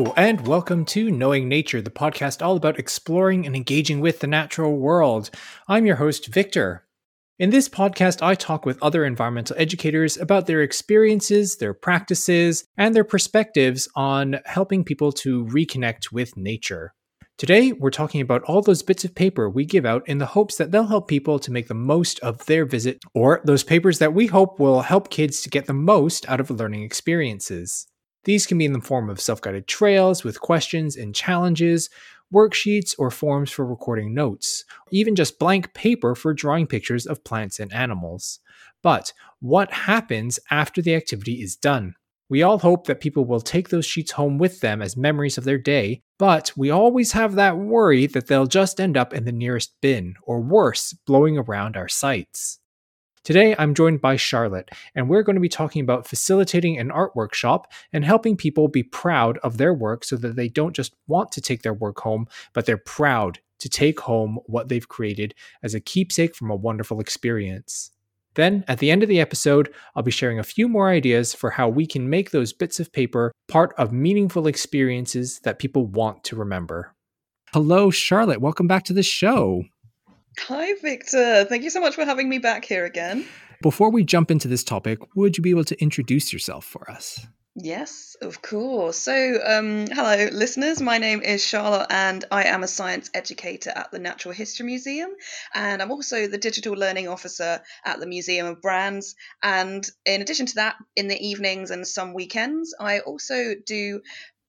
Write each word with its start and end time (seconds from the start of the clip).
And 0.00 0.46
welcome 0.46 0.86
to 0.86 1.10
Knowing 1.10 1.46
Nature, 1.46 1.82
the 1.82 1.90
podcast 1.90 2.40
all 2.40 2.56
about 2.56 2.78
exploring 2.78 3.44
and 3.44 3.54
engaging 3.54 4.00
with 4.00 4.20
the 4.20 4.26
natural 4.26 4.78
world. 4.78 5.30
I'm 5.68 5.84
your 5.84 5.96
host, 5.96 6.28
Victor. 6.28 6.86
In 7.38 7.50
this 7.50 7.68
podcast, 7.68 8.22
I 8.22 8.34
talk 8.34 8.64
with 8.64 8.82
other 8.82 9.04
environmental 9.04 9.56
educators 9.58 10.16
about 10.16 10.46
their 10.46 10.62
experiences, 10.62 11.58
their 11.58 11.74
practices, 11.74 12.64
and 12.78 12.94
their 12.94 13.04
perspectives 13.04 13.88
on 13.94 14.40
helping 14.46 14.84
people 14.84 15.12
to 15.12 15.44
reconnect 15.46 16.10
with 16.10 16.34
nature. 16.34 16.94
Today, 17.36 17.72
we're 17.72 17.90
talking 17.90 18.22
about 18.22 18.42
all 18.44 18.62
those 18.62 18.82
bits 18.82 19.04
of 19.04 19.14
paper 19.14 19.50
we 19.50 19.66
give 19.66 19.84
out 19.84 20.08
in 20.08 20.16
the 20.16 20.26
hopes 20.26 20.56
that 20.56 20.70
they'll 20.70 20.86
help 20.86 21.08
people 21.08 21.38
to 21.38 21.52
make 21.52 21.68
the 21.68 21.74
most 21.74 22.18
of 22.20 22.46
their 22.46 22.64
visit, 22.64 23.02
or 23.14 23.42
those 23.44 23.64
papers 23.64 23.98
that 23.98 24.14
we 24.14 24.28
hope 24.28 24.58
will 24.58 24.80
help 24.80 25.10
kids 25.10 25.42
to 25.42 25.50
get 25.50 25.66
the 25.66 25.74
most 25.74 26.26
out 26.28 26.40
of 26.40 26.50
learning 26.50 26.84
experiences. 26.84 27.86
These 28.24 28.46
can 28.46 28.58
be 28.58 28.64
in 28.66 28.72
the 28.72 28.80
form 28.80 29.08
of 29.08 29.20
self 29.20 29.40
guided 29.40 29.66
trails 29.66 30.24
with 30.24 30.40
questions 30.40 30.96
and 30.96 31.14
challenges, 31.14 31.88
worksheets, 32.32 32.94
or 32.98 33.10
forms 33.10 33.50
for 33.50 33.64
recording 33.64 34.14
notes, 34.14 34.64
even 34.90 35.16
just 35.16 35.38
blank 35.38 35.72
paper 35.74 36.14
for 36.14 36.34
drawing 36.34 36.66
pictures 36.66 37.06
of 37.06 37.24
plants 37.24 37.58
and 37.58 37.72
animals. 37.72 38.40
But 38.82 39.12
what 39.40 39.72
happens 39.72 40.38
after 40.50 40.80
the 40.80 40.94
activity 40.94 41.42
is 41.42 41.56
done? 41.56 41.94
We 42.28 42.44
all 42.44 42.58
hope 42.58 42.86
that 42.86 43.00
people 43.00 43.24
will 43.24 43.40
take 43.40 43.70
those 43.70 43.84
sheets 43.84 44.12
home 44.12 44.38
with 44.38 44.60
them 44.60 44.80
as 44.80 44.96
memories 44.96 45.36
of 45.36 45.42
their 45.42 45.58
day, 45.58 46.02
but 46.16 46.52
we 46.56 46.70
always 46.70 47.10
have 47.12 47.34
that 47.34 47.58
worry 47.58 48.06
that 48.06 48.28
they'll 48.28 48.46
just 48.46 48.80
end 48.80 48.96
up 48.96 49.12
in 49.12 49.24
the 49.24 49.32
nearest 49.32 49.74
bin, 49.82 50.14
or 50.22 50.40
worse, 50.40 50.92
blowing 51.06 51.36
around 51.36 51.76
our 51.76 51.88
sites. 51.88 52.59
Today, 53.22 53.54
I'm 53.58 53.74
joined 53.74 54.00
by 54.00 54.16
Charlotte, 54.16 54.70
and 54.94 55.06
we're 55.06 55.22
going 55.22 55.36
to 55.36 55.42
be 55.42 55.48
talking 55.50 55.82
about 55.82 56.06
facilitating 56.06 56.78
an 56.78 56.90
art 56.90 57.14
workshop 57.14 57.70
and 57.92 58.02
helping 58.02 58.34
people 58.34 58.66
be 58.66 58.82
proud 58.82 59.36
of 59.38 59.58
their 59.58 59.74
work 59.74 60.04
so 60.04 60.16
that 60.16 60.36
they 60.36 60.48
don't 60.48 60.74
just 60.74 60.94
want 61.06 61.30
to 61.32 61.42
take 61.42 61.60
their 61.60 61.74
work 61.74 62.00
home, 62.00 62.26
but 62.54 62.64
they're 62.64 62.78
proud 62.78 63.40
to 63.58 63.68
take 63.68 64.00
home 64.00 64.38
what 64.46 64.70
they've 64.70 64.88
created 64.88 65.34
as 65.62 65.74
a 65.74 65.80
keepsake 65.80 66.34
from 66.34 66.50
a 66.50 66.56
wonderful 66.56 66.98
experience. 66.98 67.90
Then, 68.36 68.64
at 68.68 68.78
the 68.78 68.90
end 68.90 69.02
of 69.02 69.08
the 69.10 69.20
episode, 69.20 69.70
I'll 69.94 70.02
be 70.02 70.10
sharing 70.10 70.38
a 70.38 70.42
few 70.42 70.66
more 70.66 70.88
ideas 70.88 71.34
for 71.34 71.50
how 71.50 71.68
we 71.68 71.86
can 71.86 72.08
make 72.08 72.30
those 72.30 72.54
bits 72.54 72.80
of 72.80 72.90
paper 72.90 73.32
part 73.48 73.74
of 73.76 73.92
meaningful 73.92 74.46
experiences 74.46 75.40
that 75.40 75.58
people 75.58 75.84
want 75.84 76.24
to 76.24 76.36
remember. 76.36 76.94
Hello, 77.52 77.90
Charlotte. 77.90 78.40
Welcome 78.40 78.66
back 78.66 78.84
to 78.84 78.94
the 78.94 79.02
show. 79.02 79.64
Hi, 80.48 80.74
Victor. 80.82 81.44
Thank 81.44 81.64
you 81.64 81.70
so 81.70 81.80
much 81.80 81.94
for 81.94 82.04
having 82.04 82.28
me 82.28 82.38
back 82.38 82.64
here 82.64 82.84
again. 82.84 83.26
Before 83.62 83.90
we 83.90 84.04
jump 84.04 84.30
into 84.30 84.48
this 84.48 84.64
topic, 84.64 84.98
would 85.14 85.36
you 85.36 85.42
be 85.42 85.50
able 85.50 85.64
to 85.64 85.80
introduce 85.80 86.32
yourself 86.32 86.64
for 86.64 86.90
us? 86.90 87.26
Yes, 87.56 88.16
of 88.22 88.40
course. 88.40 88.96
So, 88.96 89.38
um, 89.44 89.86
hello, 89.88 90.28
listeners. 90.32 90.80
My 90.80 90.98
name 90.98 91.20
is 91.20 91.44
Charlotte, 91.44 91.88
and 91.90 92.24
I 92.30 92.44
am 92.44 92.62
a 92.62 92.68
science 92.68 93.10
educator 93.12 93.70
at 93.74 93.90
the 93.90 93.98
Natural 93.98 94.32
History 94.32 94.66
Museum. 94.66 95.10
And 95.52 95.82
I'm 95.82 95.90
also 95.90 96.28
the 96.28 96.38
digital 96.38 96.74
learning 96.74 97.08
officer 97.08 97.60
at 97.84 97.98
the 97.98 98.06
Museum 98.06 98.46
of 98.46 98.62
Brands. 98.62 99.16
And 99.42 99.84
in 100.06 100.22
addition 100.22 100.46
to 100.46 100.54
that, 100.54 100.76
in 100.94 101.08
the 101.08 101.18
evenings 101.18 101.72
and 101.72 101.86
some 101.86 102.14
weekends, 102.14 102.72
I 102.78 103.00
also 103.00 103.54
do 103.66 104.00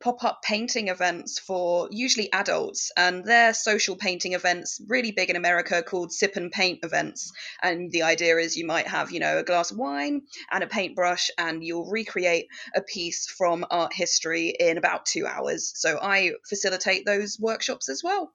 pop 0.01 0.23
up 0.23 0.41
painting 0.43 0.87
events 0.87 1.39
for 1.39 1.87
usually 1.91 2.31
adults, 2.33 2.91
and 2.97 3.23
they're 3.23 3.53
social 3.53 3.95
painting 3.95 4.33
events, 4.33 4.81
really 4.87 5.11
big 5.11 5.29
in 5.29 5.35
America, 5.35 5.83
called 5.83 6.11
sip 6.11 6.35
and 6.35 6.51
paint 6.51 6.79
events. 6.83 7.31
And 7.61 7.91
the 7.91 8.03
idea 8.03 8.37
is 8.37 8.57
you 8.57 8.65
might 8.65 8.87
have, 8.87 9.11
you 9.11 9.19
know, 9.19 9.37
a 9.37 9.43
glass 9.43 9.71
of 9.71 9.77
wine 9.77 10.23
and 10.51 10.63
a 10.63 10.67
paintbrush, 10.67 11.29
and 11.37 11.63
you'll 11.63 11.89
recreate 11.89 12.47
a 12.75 12.81
piece 12.81 13.27
from 13.27 13.65
art 13.71 13.93
history 13.93 14.53
in 14.59 14.77
about 14.77 15.05
two 15.05 15.25
hours. 15.25 15.71
So 15.75 15.99
I 16.01 16.31
facilitate 16.49 17.05
those 17.05 17.37
workshops 17.39 17.87
as 17.87 18.03
well. 18.03 18.33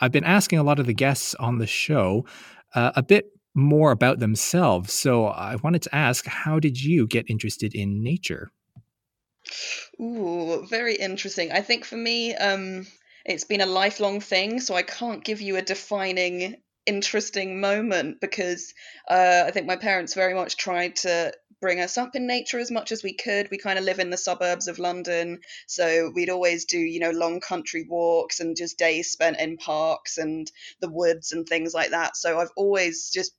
I've 0.00 0.12
been 0.12 0.24
asking 0.24 0.58
a 0.58 0.62
lot 0.62 0.78
of 0.78 0.86
the 0.86 0.94
guests 0.94 1.34
on 1.34 1.58
the 1.58 1.66
show 1.66 2.24
uh, 2.74 2.92
a 2.96 3.02
bit 3.02 3.26
more 3.54 3.90
about 3.90 4.18
themselves. 4.18 4.92
So 4.94 5.26
I 5.26 5.56
wanted 5.56 5.82
to 5.82 5.94
ask, 5.94 6.26
how 6.26 6.58
did 6.58 6.82
you 6.82 7.06
get 7.06 7.28
interested 7.28 7.74
in 7.74 8.02
nature? 8.02 8.50
Ooh, 10.00 10.66
very 10.68 10.94
interesting. 10.96 11.52
I 11.52 11.60
think 11.60 11.84
for 11.84 11.96
me, 11.96 12.34
um, 12.34 12.86
it's 13.24 13.44
been 13.44 13.60
a 13.60 13.66
lifelong 13.66 14.20
thing, 14.20 14.60
so 14.60 14.74
I 14.74 14.82
can't 14.82 15.24
give 15.24 15.40
you 15.40 15.56
a 15.56 15.62
defining 15.62 16.56
interesting 16.84 17.60
moment 17.60 18.20
because 18.20 18.74
uh, 19.08 19.44
I 19.46 19.50
think 19.52 19.66
my 19.66 19.76
parents 19.76 20.14
very 20.14 20.34
much 20.34 20.56
tried 20.56 20.96
to 20.96 21.32
bring 21.60 21.78
us 21.80 21.96
up 21.96 22.16
in 22.16 22.26
nature 22.26 22.58
as 22.58 22.72
much 22.72 22.90
as 22.90 23.04
we 23.04 23.14
could. 23.14 23.48
We 23.50 23.58
kind 23.58 23.78
of 23.78 23.84
live 23.84 24.00
in 24.00 24.10
the 24.10 24.16
suburbs 24.16 24.66
of 24.66 24.80
London, 24.80 25.38
so 25.68 26.10
we'd 26.14 26.30
always 26.30 26.64
do, 26.64 26.78
you 26.78 26.98
know, 26.98 27.10
long 27.12 27.40
country 27.40 27.86
walks 27.88 28.40
and 28.40 28.56
just 28.56 28.78
days 28.78 29.12
spent 29.12 29.38
in 29.38 29.56
parks 29.58 30.18
and 30.18 30.50
the 30.80 30.90
woods 30.90 31.30
and 31.32 31.46
things 31.46 31.72
like 31.72 31.90
that. 31.90 32.16
So 32.16 32.40
I've 32.40 32.50
always 32.56 33.10
just 33.10 33.32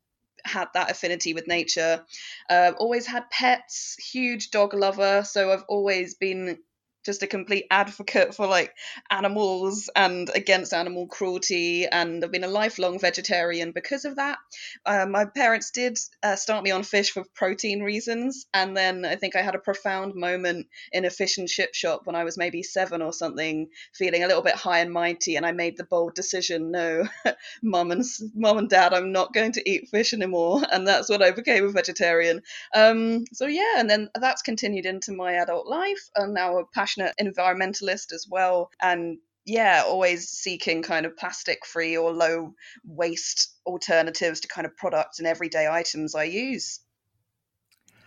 had 0.46 0.68
that 0.74 0.92
affinity 0.92 1.34
with 1.34 1.48
nature. 1.48 2.06
Uh, 2.50 2.72
always 2.78 3.06
had 3.06 3.30
pets, 3.30 3.96
huge 4.12 4.52
dog 4.52 4.74
lover. 4.74 5.24
So 5.24 5.52
I've 5.52 5.66
always 5.68 6.16
been 6.16 6.60
just 7.04 7.24
a 7.24 7.28
complete 7.28 7.66
advocate 7.70 8.34
for 8.36 8.48
like 8.48 8.74
animals 9.10 9.90
and 9.96 10.30
against 10.34 10.74
animal 10.74 11.08
cruelty 11.08 11.86
and 11.86 12.24
i've 12.24 12.32
been 12.32 12.44
a 12.44 12.48
lifelong 12.48 13.00
vegetarian 13.00 13.72
because 13.72 14.06
of 14.06 14.16
that. 14.16 14.38
Uh, 14.86 15.06
my 15.06 15.26
parents 15.26 15.72
did 15.72 15.98
uh, 16.24 16.36
start 16.36 16.64
me 16.64 16.72
on 16.72 16.84
fish 16.84 17.12
for 17.12 17.24
protein 17.36 17.82
reasons 17.82 18.46
and 18.54 18.76
then 18.76 19.06
i 19.06 19.16
think 19.16 19.36
i 19.36 19.42
had 19.42 19.56
a 19.56 19.60
profound 19.60 20.16
moment 20.16 20.68
in 20.92 21.06
a 21.06 21.10
fish 21.10 21.38
and 21.38 21.48
chip 21.48 21.74
shop 21.74 22.02
when 22.06 22.16
i 22.16 22.24
was 22.24 22.38
maybe 22.38 22.64
seven 22.64 23.02
or 23.02 23.14
something 23.14 23.68
feeling 23.94 24.24
a 24.24 24.28
little 24.28 24.42
bit 24.42 24.56
high 24.56 24.80
and 24.80 24.92
mighty 24.92 25.36
and 25.36 25.46
i 25.46 25.52
made 25.52 25.78
the 25.78 25.84
bold 25.84 26.14
decision 26.16 26.72
no 26.72 27.08
mum 27.64 27.92
and 27.92 28.04
mum 28.36 28.58
and 28.58 28.70
dad 28.70 28.94
i'm 28.94 29.12
not 29.12 29.34
going 29.34 29.52
to 29.52 29.70
eat 29.70 29.90
fish 29.90 30.14
anymore. 30.14 30.62
And 30.74 30.88
that's 30.88 31.10
when 31.10 31.22
i 31.22 31.30
became 31.32 31.66
a 31.66 31.72
vegetarian. 31.72 32.42
Um, 32.74 33.26
so 33.34 33.46
yeah 33.46 33.76
and 33.78 33.90
then 33.90 34.10
that's 34.20 34.42
continued 34.42 34.86
into 34.86 35.12
my 35.12 35.34
adult 35.34 35.68
life 35.68 36.10
and 36.16 36.34
now 36.34 36.58
a 36.58 36.66
passion 36.66 36.93
passionate 36.96 37.16
environmentalist 37.22 38.14
as 38.14 38.28
well. 38.30 38.70
And 38.82 39.18
yeah, 39.46 39.84
always 39.86 40.30
seeking 40.30 40.82
kind 40.82 41.06
of 41.06 41.18
plastic 41.18 41.66
free 41.66 41.98
or 41.98 42.12
low 42.12 42.54
waste 42.86 43.54
alternatives 43.66 44.40
to 44.42 44.48
kind 44.48 44.66
of 44.66 44.76
products 44.78 45.20
and 45.20 45.28
everyday 45.28 45.68
items 45.68 46.16
I 46.16 46.24
use. 46.24 46.80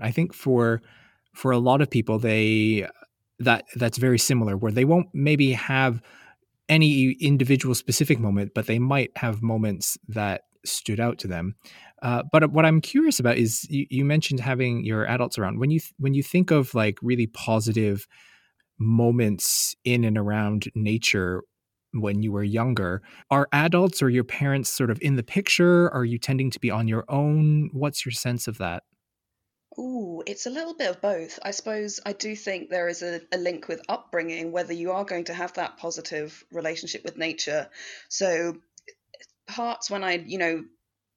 I 0.00 0.10
think 0.10 0.34
for 0.34 0.82
for 1.34 1.50
a 1.50 1.58
lot 1.58 1.82
of 1.82 1.90
people 1.90 2.18
they 2.18 2.88
that 3.38 3.64
that's 3.74 3.98
very 3.98 4.18
similar 4.18 4.56
where 4.56 4.72
they 4.72 4.84
won't 4.84 5.08
maybe 5.12 5.52
have 5.52 6.00
any 6.68 7.12
individual 7.20 7.74
specific 7.74 8.18
moment 8.18 8.52
but 8.54 8.66
they 8.66 8.78
might 8.78 9.10
have 9.16 9.42
moments 9.42 9.98
that 10.08 10.42
stood 10.64 10.98
out 10.98 11.18
to 11.18 11.28
them 11.28 11.54
uh, 12.02 12.22
but 12.32 12.50
what 12.50 12.64
i'm 12.64 12.80
curious 12.80 13.20
about 13.20 13.36
is 13.36 13.66
you, 13.70 13.86
you 13.90 14.04
mentioned 14.04 14.40
having 14.40 14.82
your 14.84 15.06
adults 15.06 15.38
around 15.38 15.60
when 15.60 15.70
you 15.70 15.80
when 15.98 16.14
you 16.14 16.22
think 16.22 16.50
of 16.50 16.74
like 16.74 16.98
really 17.02 17.26
positive 17.26 18.06
moments 18.78 19.74
in 19.84 20.04
and 20.04 20.18
around 20.18 20.64
nature 20.74 21.42
when 21.92 22.22
you 22.22 22.32
were 22.32 22.44
younger. 22.44 23.02
Are 23.30 23.48
adults 23.52 24.02
or 24.02 24.10
your 24.10 24.24
parents 24.24 24.72
sort 24.72 24.90
of 24.90 24.98
in 25.00 25.16
the 25.16 25.22
picture? 25.22 25.92
Are 25.92 26.04
you 26.04 26.18
tending 26.18 26.50
to 26.50 26.60
be 26.60 26.70
on 26.70 26.88
your 26.88 27.04
own? 27.08 27.70
What's 27.72 28.04
your 28.04 28.12
sense 28.12 28.46
of 28.48 28.58
that? 28.58 28.82
Ooh, 29.78 30.22
it's 30.26 30.46
a 30.46 30.50
little 30.50 30.74
bit 30.74 30.90
of 30.90 31.02
both. 31.02 31.38
I 31.42 31.50
suppose 31.50 32.00
I 32.06 32.12
do 32.12 32.34
think 32.34 32.70
there 32.70 32.88
is 32.88 33.02
a, 33.02 33.20
a 33.32 33.36
link 33.36 33.68
with 33.68 33.82
upbringing, 33.88 34.50
whether 34.50 34.72
you 34.72 34.92
are 34.92 35.04
going 35.04 35.24
to 35.24 35.34
have 35.34 35.52
that 35.54 35.76
positive 35.76 36.44
relationship 36.50 37.04
with 37.04 37.18
nature. 37.18 37.68
So, 38.08 38.56
parts 39.46 39.90
when 39.90 40.02
I, 40.02 40.14
you 40.14 40.38
know, 40.38 40.64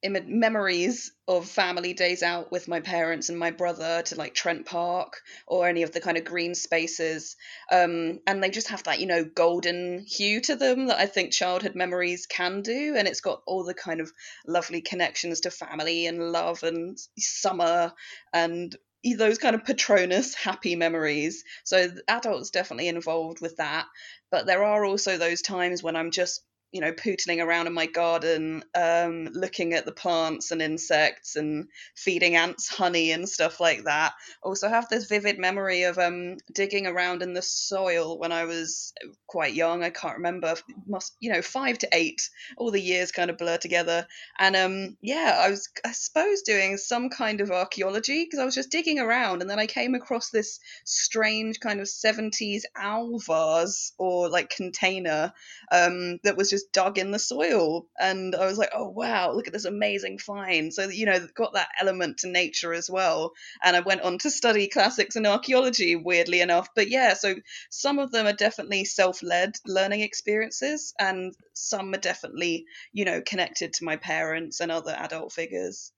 memories 0.03 1.11
of 1.27 1.45
family 1.47 1.93
days 1.93 2.23
out 2.23 2.51
with 2.51 2.67
my 2.67 2.79
parents 2.79 3.29
and 3.29 3.37
my 3.37 3.51
brother 3.51 4.01
to 4.03 4.15
like 4.15 4.33
Trent 4.33 4.65
Park 4.65 5.21
or 5.45 5.67
any 5.67 5.83
of 5.83 5.91
the 5.91 5.99
kind 5.99 6.17
of 6.17 6.23
green 6.23 6.55
spaces. 6.55 7.35
Um, 7.71 8.19
and 8.25 8.41
they 8.41 8.49
just 8.49 8.69
have 8.69 8.83
that, 8.83 8.99
you 8.99 9.07
know, 9.07 9.25
golden 9.25 10.05
hue 10.07 10.41
to 10.41 10.55
them 10.55 10.87
that 10.87 10.99
I 10.99 11.05
think 11.05 11.33
childhood 11.33 11.75
memories 11.75 12.25
can 12.27 12.61
do. 12.61 12.95
And 12.97 13.07
it's 13.07 13.21
got 13.21 13.41
all 13.45 13.63
the 13.63 13.73
kind 13.73 13.99
of 13.99 14.11
lovely 14.47 14.81
connections 14.81 15.41
to 15.41 15.51
family 15.51 16.05
and 16.07 16.31
love 16.31 16.63
and 16.63 16.97
summer 17.17 17.93
and 18.33 18.75
those 19.17 19.37
kind 19.37 19.55
of 19.55 19.63
Patronus 19.63 20.33
happy 20.33 20.75
memories. 20.75 21.43
So 21.63 21.89
adults 22.07 22.49
definitely 22.49 22.87
involved 22.89 23.39
with 23.41 23.57
that. 23.57 23.85
But 24.31 24.45
there 24.45 24.63
are 24.63 24.83
also 24.85 25.17
those 25.17 25.41
times 25.41 25.81
when 25.81 25.95
I'm 25.95 26.11
just 26.11 26.41
you 26.71 26.81
know, 26.81 26.91
pootling 26.91 27.43
around 27.43 27.67
in 27.67 27.73
my 27.73 27.87
garden, 27.87 28.63
um, 28.75 29.27
looking 29.31 29.73
at 29.73 29.85
the 29.85 29.91
plants 29.91 30.51
and 30.51 30.61
insects 30.61 31.35
and 31.35 31.67
feeding 31.95 32.35
ants 32.35 32.67
honey 32.67 33.11
and 33.11 33.27
stuff 33.27 33.59
like 33.59 33.85
that. 33.85 34.13
Also, 34.43 34.69
have 34.69 34.87
this 34.89 35.05
vivid 35.05 35.39
memory 35.39 35.83
of 35.83 35.97
um, 35.97 36.37
digging 36.53 36.85
around 36.85 37.23
in 37.23 37.33
the 37.33 37.41
soil 37.41 38.19
when 38.19 38.31
I 38.31 38.45
was 38.45 38.93
quite 39.27 39.53
young. 39.53 39.83
I 39.83 39.89
can't 39.89 40.17
remember, 40.17 40.55
must 40.87 41.15
you 41.19 41.31
know, 41.31 41.41
five 41.41 41.77
to 41.79 41.89
eight. 41.91 42.29
All 42.57 42.71
the 42.71 42.81
years 42.81 43.11
kind 43.11 43.29
of 43.29 43.37
blur 43.37 43.57
together. 43.57 44.05
And 44.37 44.55
um, 44.55 44.97
yeah, 45.01 45.37
I 45.39 45.49
was, 45.49 45.69
I 45.85 45.91
suppose, 45.91 46.41
doing 46.43 46.77
some 46.77 47.09
kind 47.09 47.41
of 47.41 47.51
archaeology 47.51 48.25
because 48.25 48.39
I 48.39 48.45
was 48.45 48.55
just 48.55 48.71
digging 48.71 48.99
around, 48.99 49.41
and 49.41 49.49
then 49.49 49.59
I 49.59 49.65
came 49.65 49.95
across 49.95 50.29
this 50.29 50.59
strange 50.85 51.59
kind 51.59 51.79
of 51.79 51.87
70s 51.87 52.61
owl 52.75 53.19
vase 53.19 53.93
or 53.97 54.29
like 54.29 54.49
container 54.49 55.33
um, 55.71 56.19
that 56.23 56.37
was 56.37 56.49
just 56.49 56.58
just 56.59 56.71
dug 56.73 56.97
in 56.97 57.11
the 57.11 57.19
soil. 57.19 57.87
And 57.99 58.35
I 58.35 58.45
was 58.45 58.57
like, 58.57 58.71
oh, 58.73 58.89
wow, 58.89 59.31
look 59.31 59.47
at 59.47 59.53
this 59.53 59.65
amazing 59.65 60.17
find. 60.17 60.73
So, 60.73 60.89
you 60.89 61.05
know, 61.05 61.27
got 61.35 61.53
that 61.53 61.69
element 61.79 62.19
to 62.19 62.27
nature 62.27 62.73
as 62.73 62.89
well. 62.89 63.33
And 63.63 63.75
I 63.75 63.79
went 63.79 64.01
on 64.01 64.17
to 64.19 64.29
study 64.29 64.67
classics 64.67 65.15
and 65.15 65.25
archaeology, 65.25 65.95
weirdly 65.95 66.41
enough. 66.41 66.69
But 66.75 66.89
yeah, 66.89 67.13
so 67.13 67.35
some 67.69 67.99
of 67.99 68.11
them 68.11 68.25
are 68.25 68.33
definitely 68.33 68.85
self 68.85 69.23
led 69.23 69.55
learning 69.65 70.01
experiences, 70.01 70.93
and 70.99 71.33
some 71.53 71.93
are 71.93 71.99
definitely, 71.99 72.65
you 72.91 73.05
know, 73.05 73.21
connected 73.25 73.73
to 73.73 73.85
my 73.85 73.95
parents 73.95 74.59
and 74.59 74.71
other 74.71 74.95
adult 74.97 75.31
figures. 75.31 75.91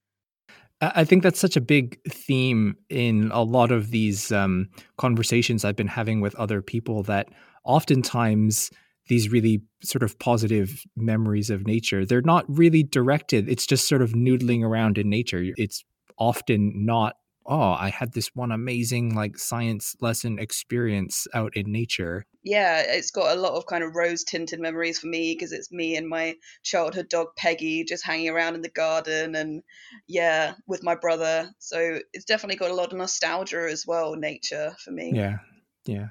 I 0.82 1.04
think 1.04 1.22
that's 1.22 1.40
such 1.40 1.56
a 1.56 1.62
big 1.62 2.02
theme 2.10 2.76
in 2.90 3.30
a 3.32 3.44
lot 3.44 3.72
of 3.72 3.92
these 3.92 4.32
um, 4.32 4.68
conversations 4.98 5.64
I've 5.64 5.76
been 5.76 5.88
having 5.88 6.22
with 6.22 6.34
other 6.36 6.64
people 6.64 7.04
that 7.04 7.30
oftentimes 7.64 8.72
these 9.08 9.32
really 9.32 9.62
sort 9.84 10.04
of 10.04 10.18
positive 10.20 10.84
memories 10.96 11.50
of 11.50 11.66
nature. 11.66 12.06
They're 12.06 12.22
not 12.22 12.46
really 12.48 12.84
directed. 12.84 13.50
It's 13.50 13.66
just 13.66 13.88
sort 13.88 14.02
of 14.02 14.12
noodling 14.12 14.64
around 14.64 14.98
in 14.98 15.10
nature. 15.10 15.44
It's 15.58 15.84
often 16.18 16.86
not, 16.86 17.16
oh, 17.46 17.72
I 17.72 17.90
had 17.90 18.14
this 18.14 18.30
one 18.36 18.52
amazing 18.52 19.16
like 19.16 19.38
science 19.38 19.96
lesson 20.02 20.40
experience 20.40 21.28
out 21.34 21.58
in 21.58 21.72
nature. 21.72 22.26
Yeah, 22.44 22.82
it's 22.86 23.12
got 23.12 23.36
a 23.36 23.40
lot 23.40 23.54
of 23.54 23.66
kind 23.66 23.84
of 23.84 23.96
rose 23.96 24.24
tinted 24.24 24.60
memories 24.60 25.00
for 25.00 25.08
me 25.08 25.36
because 25.36 25.52
it's 25.52 25.72
me 25.72 25.96
and 25.96 26.08
my 26.08 26.36
childhood 26.64 27.10
dog 27.10 27.28
Peggy 27.36 27.84
just 27.84 28.06
hanging 28.06 28.30
around 28.30 28.56
in 28.56 28.62
the 28.62 28.70
garden 28.70 29.36
and 29.36 29.64
yeah, 30.08 30.54
with 30.68 30.84
my 30.84 30.96
brother. 30.96 31.50
So 31.60 32.00
it's 32.14 32.26
definitely 32.26 32.58
got 32.58 32.72
a 32.72 32.76
lot 32.76 32.92
of 32.92 32.98
nostalgia 32.98 33.68
as 33.70 33.86
well, 33.86 34.16
nature 34.16 34.76
for 34.84 34.92
me. 34.92 35.12
Yeah. 35.14 35.40
Yeah. 35.86 36.10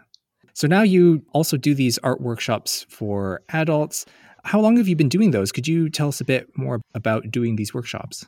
So 0.60 0.66
now 0.66 0.82
you 0.82 1.24
also 1.32 1.56
do 1.56 1.74
these 1.74 1.96
art 2.00 2.20
workshops 2.20 2.84
for 2.90 3.40
adults. 3.48 4.04
How 4.44 4.60
long 4.60 4.76
have 4.76 4.88
you 4.88 4.94
been 4.94 5.08
doing 5.08 5.30
those? 5.30 5.52
Could 5.52 5.66
you 5.66 5.88
tell 5.88 6.08
us 6.08 6.20
a 6.20 6.24
bit 6.26 6.54
more 6.54 6.82
about 6.92 7.30
doing 7.30 7.56
these 7.56 7.72
workshops? 7.72 8.26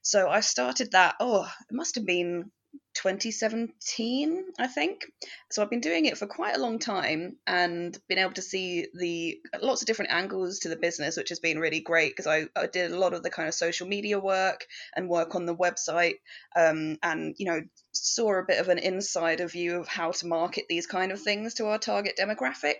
So 0.00 0.28
I 0.28 0.42
started 0.42 0.92
that, 0.92 1.16
oh, 1.18 1.50
it 1.68 1.74
must 1.74 1.96
have 1.96 2.06
been 2.06 2.52
2017, 2.94 4.44
I 4.60 4.68
think. 4.68 5.06
So 5.50 5.60
I've 5.60 5.70
been 5.70 5.80
doing 5.80 6.04
it 6.06 6.16
for 6.16 6.28
quite 6.28 6.56
a 6.56 6.60
long 6.60 6.78
time 6.78 7.36
and 7.48 7.98
been 8.08 8.18
able 8.18 8.34
to 8.34 8.42
see 8.42 8.86
the 8.94 9.40
lots 9.60 9.82
of 9.82 9.86
different 9.86 10.12
angles 10.12 10.60
to 10.60 10.68
the 10.68 10.76
business, 10.76 11.16
which 11.16 11.30
has 11.30 11.40
been 11.40 11.58
really 11.58 11.80
great 11.80 12.12
because 12.12 12.28
I, 12.28 12.46
I 12.54 12.68
did 12.68 12.92
a 12.92 12.98
lot 12.98 13.12
of 13.12 13.24
the 13.24 13.30
kind 13.30 13.48
of 13.48 13.54
social 13.54 13.88
media 13.88 14.20
work 14.20 14.66
and 14.94 15.08
work 15.08 15.34
on 15.34 15.46
the 15.46 15.56
website 15.56 16.20
um, 16.54 16.96
and, 17.02 17.34
you 17.38 17.46
know, 17.46 17.60
saw 18.04 18.38
a 18.38 18.44
bit 18.44 18.60
of 18.60 18.68
an 18.68 18.78
insider 18.78 19.46
view 19.46 19.80
of 19.80 19.88
how 19.88 20.10
to 20.12 20.26
market 20.26 20.66
these 20.68 20.86
kind 20.86 21.12
of 21.12 21.20
things 21.20 21.54
to 21.54 21.66
our 21.66 21.78
target 21.78 22.18
demographic. 22.18 22.76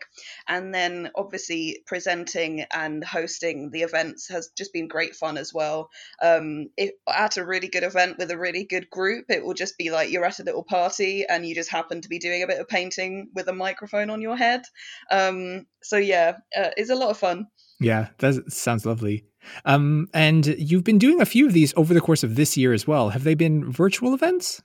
And 0.46 0.74
then 0.74 1.10
obviously 1.14 1.82
presenting 1.86 2.64
and 2.72 3.04
hosting 3.04 3.70
the 3.70 3.82
events 3.82 4.28
has 4.28 4.50
just 4.56 4.72
been 4.72 4.88
great 4.88 5.14
fun 5.14 5.38
as 5.38 5.52
well. 5.52 5.90
Um, 6.22 6.68
if, 6.76 6.90
at 7.08 7.36
a 7.36 7.44
really 7.44 7.68
good 7.68 7.84
event 7.84 8.18
with 8.18 8.30
a 8.30 8.38
really 8.38 8.64
good 8.64 8.90
group, 8.90 9.26
it 9.28 9.44
will 9.44 9.54
just 9.54 9.78
be 9.78 9.90
like 9.90 10.10
you're 10.10 10.24
at 10.24 10.40
a 10.40 10.44
little 10.44 10.64
party 10.64 11.24
and 11.28 11.46
you 11.46 11.54
just 11.54 11.70
happen 11.70 12.00
to 12.00 12.08
be 12.08 12.18
doing 12.18 12.42
a 12.42 12.46
bit 12.46 12.60
of 12.60 12.68
painting 12.68 13.30
with 13.34 13.48
a 13.48 13.52
microphone 13.52 14.10
on 14.10 14.20
your 14.20 14.36
head. 14.36 14.62
Um, 15.10 15.66
so 15.82 15.96
yeah, 15.96 16.36
uh, 16.56 16.70
it's 16.76 16.90
a 16.90 16.94
lot 16.94 17.10
of 17.10 17.18
fun. 17.18 17.46
Yeah, 17.80 18.08
that 18.18 18.52
sounds 18.52 18.86
lovely. 18.86 19.24
Um, 19.64 20.08
and 20.12 20.46
you've 20.46 20.84
been 20.84 20.98
doing 20.98 21.20
a 21.20 21.26
few 21.26 21.46
of 21.46 21.52
these 21.52 21.72
over 21.76 21.94
the 21.94 22.00
course 22.00 22.24
of 22.24 22.34
this 22.34 22.56
year 22.56 22.72
as 22.72 22.86
well. 22.86 23.10
Have 23.10 23.24
they 23.24 23.34
been 23.34 23.70
virtual 23.70 24.14
events? 24.14 24.62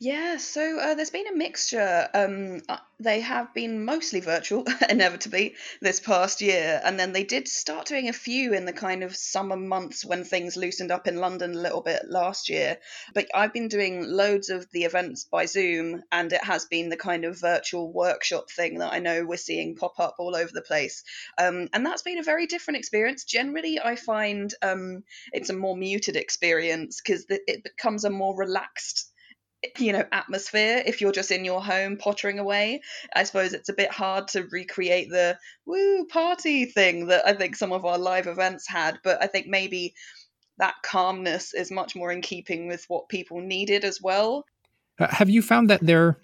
Yeah, 0.00 0.36
so 0.38 0.78
uh, 0.78 0.94
there's 0.94 1.10
been 1.10 1.26
a 1.26 1.36
mixture. 1.36 2.08
Um, 2.14 2.62
uh, 2.68 2.78
they 2.98 3.20
have 3.20 3.52
been 3.52 3.84
mostly 3.84 4.20
virtual, 4.20 4.64
inevitably, 4.88 5.54
this 5.80 6.00
past 6.00 6.40
year. 6.40 6.80
And 6.84 6.98
then 6.98 7.12
they 7.12 7.24
did 7.24 7.48
start 7.48 7.86
doing 7.86 8.08
a 8.08 8.12
few 8.12 8.54
in 8.54 8.64
the 8.64 8.72
kind 8.72 9.02
of 9.02 9.16
summer 9.16 9.56
months 9.56 10.04
when 10.04 10.24
things 10.24 10.56
loosened 10.56 10.90
up 10.90 11.06
in 11.06 11.16
London 11.16 11.52
a 11.52 11.58
little 11.58 11.80
bit 11.80 12.02
last 12.08 12.48
year. 12.48 12.78
But 13.14 13.28
I've 13.34 13.52
been 13.52 13.68
doing 13.68 14.04
loads 14.04 14.50
of 14.50 14.70
the 14.72 14.84
events 14.84 15.24
by 15.24 15.46
Zoom, 15.46 16.02
and 16.12 16.32
it 16.32 16.44
has 16.44 16.64
been 16.66 16.88
the 16.88 16.96
kind 16.96 17.24
of 17.24 17.40
virtual 17.40 17.92
workshop 17.92 18.50
thing 18.50 18.78
that 18.78 18.92
I 18.92 19.00
know 19.00 19.24
we're 19.24 19.36
seeing 19.36 19.76
pop 19.76 19.98
up 19.98 20.16
all 20.18 20.36
over 20.36 20.50
the 20.52 20.62
place. 20.62 21.02
Um, 21.38 21.68
and 21.72 21.84
that's 21.84 22.02
been 22.02 22.18
a 22.18 22.24
very 22.24 22.46
different 22.46 22.78
experience. 22.78 23.24
Generally, 23.24 23.80
I 23.80 23.96
find 23.96 24.52
um, 24.62 25.02
it's 25.32 25.50
a 25.50 25.54
more 25.54 25.76
muted 25.76 26.16
experience 26.16 27.00
because 27.00 27.26
it 27.28 27.64
becomes 27.64 28.04
a 28.04 28.10
more 28.10 28.36
relaxed 28.36 29.11
you 29.78 29.92
know 29.92 30.04
atmosphere 30.10 30.82
if 30.84 31.00
you're 31.00 31.12
just 31.12 31.30
in 31.30 31.44
your 31.44 31.62
home 31.62 31.96
pottering 31.96 32.40
away 32.40 32.80
i 33.14 33.22
suppose 33.22 33.52
it's 33.52 33.68
a 33.68 33.74
bit 33.74 33.92
hard 33.92 34.26
to 34.26 34.42
recreate 34.50 35.08
the 35.08 35.38
woo 35.66 36.04
party 36.06 36.64
thing 36.64 37.06
that 37.06 37.26
i 37.26 37.32
think 37.32 37.54
some 37.54 37.72
of 37.72 37.84
our 37.84 37.98
live 37.98 38.26
events 38.26 38.66
had 38.66 38.98
but 39.04 39.22
i 39.22 39.26
think 39.26 39.46
maybe 39.46 39.94
that 40.58 40.74
calmness 40.82 41.54
is 41.54 41.70
much 41.70 41.96
more 41.96 42.12
in 42.12 42.22
keeping 42.22 42.68
with 42.68 42.84
what 42.88 43.08
people 43.08 43.40
needed 43.40 43.84
as 43.84 44.00
well. 44.00 44.46
Uh, 44.98 45.08
have 45.08 45.30
you 45.30 45.42
found 45.42 45.70
that 45.70 45.80
there 45.80 46.18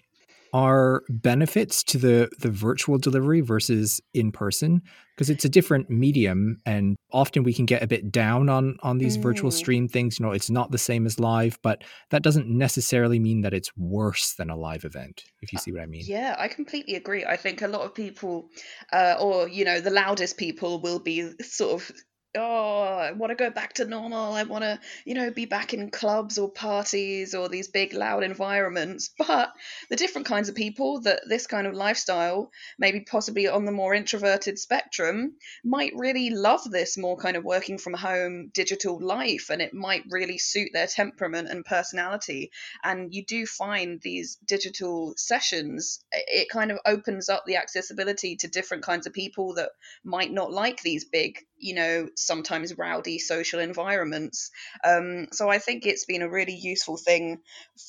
are 0.53 1.03
benefits 1.09 1.83
to 1.83 1.97
the 1.97 2.29
the 2.39 2.49
virtual 2.49 2.97
delivery 2.97 3.41
versus 3.41 4.01
in 4.13 4.31
person 4.31 4.81
because 5.15 5.29
it's 5.29 5.43
a 5.43 5.49
different 5.49 5.89
medium 5.89 6.57
and 6.65 6.95
often 7.11 7.43
we 7.43 7.53
can 7.53 7.65
get 7.65 7.83
a 7.83 7.87
bit 7.87 8.11
down 8.11 8.49
on 8.49 8.77
on 8.81 8.97
these 8.97 9.17
mm. 9.17 9.21
virtual 9.21 9.51
stream 9.51 9.87
things. 9.87 10.19
You 10.19 10.25
know 10.25 10.31
it's 10.31 10.49
not 10.49 10.71
the 10.71 10.77
same 10.77 11.05
as 11.05 11.19
live 11.19 11.59
but 11.61 11.83
that 12.09 12.23
doesn't 12.23 12.47
necessarily 12.47 13.19
mean 13.19 13.41
that 13.41 13.53
it's 13.53 13.71
worse 13.77 14.33
than 14.33 14.49
a 14.49 14.55
live 14.55 14.85
event 14.85 15.23
if 15.41 15.53
you 15.53 15.59
see 15.59 15.71
what 15.71 15.81
i 15.81 15.85
mean. 15.85 16.03
yeah 16.05 16.35
i 16.37 16.47
completely 16.47 16.95
agree. 16.95 17.25
I 17.25 17.37
think 17.37 17.61
a 17.61 17.67
lot 17.67 17.81
of 17.81 17.93
people 17.93 18.49
uh, 18.91 19.15
or 19.19 19.47
you 19.47 19.65
know 19.65 19.79
the 19.79 19.91
loudest 19.91 20.37
people 20.37 20.81
will 20.81 20.99
be 20.99 21.31
sort 21.41 21.81
of 21.81 21.91
oh, 22.35 22.97
I 22.99 23.11
want 23.11 23.31
to 23.31 23.35
go 23.35 23.49
back 23.49 23.73
to 23.73 23.85
normal. 23.85 24.33
I 24.33 24.43
want 24.43 24.63
to, 24.63 24.79
you 25.03 25.15
know, 25.15 25.31
be 25.31 25.45
back 25.45 25.73
in 25.73 25.89
clubs 25.89 26.37
or 26.37 26.51
parties 26.51 27.33
or 27.33 27.49
these 27.49 27.67
big 27.67 27.93
loud 27.93 28.23
environments. 28.23 29.09
But 29.17 29.51
the 29.89 29.95
different 29.95 30.27
kinds 30.27 30.49
of 30.49 30.55
people 30.55 31.01
that 31.01 31.21
this 31.27 31.47
kind 31.47 31.65
of 31.65 31.73
lifestyle, 31.73 32.51
maybe 32.77 33.01
possibly 33.01 33.47
on 33.47 33.65
the 33.65 33.71
more 33.71 33.93
introverted 33.93 34.59
spectrum, 34.59 35.35
might 35.63 35.93
really 35.95 36.29
love 36.29 36.63
this 36.69 36.97
more 36.97 37.17
kind 37.17 37.35
of 37.37 37.43
working 37.43 37.77
from 37.77 37.93
home 37.93 38.51
digital 38.53 38.99
life 38.99 39.49
and 39.49 39.61
it 39.61 39.73
might 39.73 40.03
really 40.09 40.37
suit 40.37 40.69
their 40.73 40.87
temperament 40.87 41.49
and 41.49 41.65
personality. 41.65 42.51
And 42.83 43.13
you 43.13 43.25
do 43.25 43.45
find 43.45 43.99
these 44.01 44.37
digital 44.45 45.13
sessions, 45.17 46.03
it 46.11 46.49
kind 46.49 46.71
of 46.71 46.79
opens 46.85 47.29
up 47.29 47.43
the 47.45 47.57
accessibility 47.57 48.35
to 48.37 48.47
different 48.47 48.83
kinds 48.83 49.07
of 49.07 49.13
people 49.13 49.55
that 49.55 49.69
might 50.03 50.31
not 50.31 50.51
like 50.51 50.81
these 50.81 51.05
big 51.05 51.39
you 51.59 51.75
know, 51.75 52.09
sometimes 52.15 52.77
rowdy 52.77 53.19
social 53.19 53.59
environments. 53.59 54.51
Um, 54.83 55.27
so 55.31 55.49
I 55.49 55.59
think 55.59 55.85
it's 55.85 56.05
been 56.05 56.21
a 56.21 56.29
really 56.29 56.55
useful 56.55 56.97
thing 56.97 57.39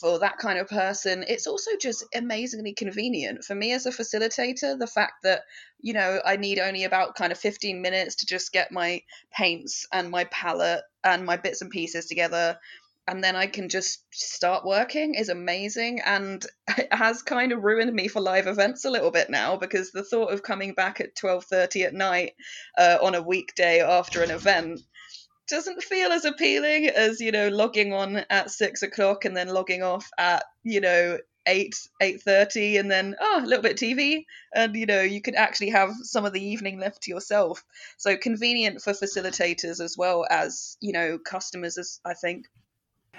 for 0.01 0.19
that 0.21 0.39
kind 0.39 0.59
of 0.59 0.69
person. 0.69 1.25
It's 1.27 1.47
also 1.47 1.73
just 1.81 2.05
amazingly 2.15 2.75
convenient 2.75 3.45
for 3.45 3.55
me 3.55 3.73
as 3.73 3.87
a 3.87 3.91
facilitator. 3.91 4.79
The 4.79 4.87
fact 4.87 5.23
that, 5.23 5.43
you 5.81 5.93
know, 5.93 6.21
I 6.25 6.37
need 6.37 6.59
only 6.59 6.85
about 6.85 7.15
kind 7.15 7.33
of 7.33 7.39
15 7.39 7.81
minutes 7.81 8.17
to 8.17 8.27
just 8.27 8.53
get 8.53 8.73
my 8.73 9.03
paints 9.33 9.87
and 9.93 10.11
my 10.11 10.25
palette 10.25 10.83
and 11.03 11.25
my 11.25 11.37
bits 11.37 11.63
and 11.63 11.71
pieces 11.71 12.07
together 12.07 12.59
and 13.11 13.25
then 13.25 13.35
I 13.35 13.49
can 13.49 13.69
just 13.69 14.05
start 14.13 14.65
working 14.65 15.17
is 15.17 15.29
amazing. 15.29 16.01
And 16.07 16.47
it 16.79 16.93
has 16.93 17.23
kind 17.23 17.51
of 17.51 17.65
ruined 17.65 17.93
me 17.93 18.07
for 18.07 18.21
live 18.21 18.47
events 18.47 18.85
a 18.85 18.91
little 18.91 19.11
bit 19.11 19.29
now 19.29 19.57
because 19.57 19.91
the 19.91 20.05
thought 20.05 20.33
of 20.33 20.45
coming 20.45 20.75
back 20.75 21.01
at 21.01 21.17
12:30 21.17 21.87
at 21.87 21.93
night 21.93 22.35
uh, 22.79 22.99
on 23.03 23.17
a 23.17 23.23
weekday 23.23 23.81
after 23.81 24.23
an 24.23 24.31
event 24.31 24.81
doesn't 25.49 25.83
feel 25.83 26.13
as 26.13 26.25
appealing 26.25 26.87
as 26.87 27.21
you 27.21 27.33
know 27.33 27.49
logging 27.49 27.93
on 27.93 28.25
at 28.31 28.53
six 28.53 28.83
o'clock 28.85 29.25
and 29.25 29.37
then 29.37 29.49
logging 29.49 29.83
off 29.83 30.09
at 30.17 30.45
you 30.63 30.81
know 30.81 31.19
eight 31.49 31.75
eight 32.01 32.23
thirty 32.23 32.77
and 32.77 32.89
then 32.89 33.17
oh 33.21 33.41
a 33.43 33.47
little 33.47 33.63
bit 33.63 33.77
TV 33.77 34.25
and 34.55 34.77
you 34.77 34.87
know 34.87 35.01
you 35.01 35.21
can 35.21 35.35
actually 35.35 35.71
have 35.71 35.91
some 36.03 36.25
of 36.25 36.33
the 36.33 36.45
evening 36.45 36.79
left 36.79 37.03
to 37.03 37.11
yourself. 37.11 37.65
So 37.97 38.17
convenient 38.17 38.81
for 38.81 38.93
facilitators 38.93 39.81
as 39.81 39.97
well 39.99 40.25
as 40.31 40.77
you 40.81 40.93
know 40.93 41.19
customers 41.19 41.77
as 41.77 41.99
I 42.05 42.15
think 42.15 42.47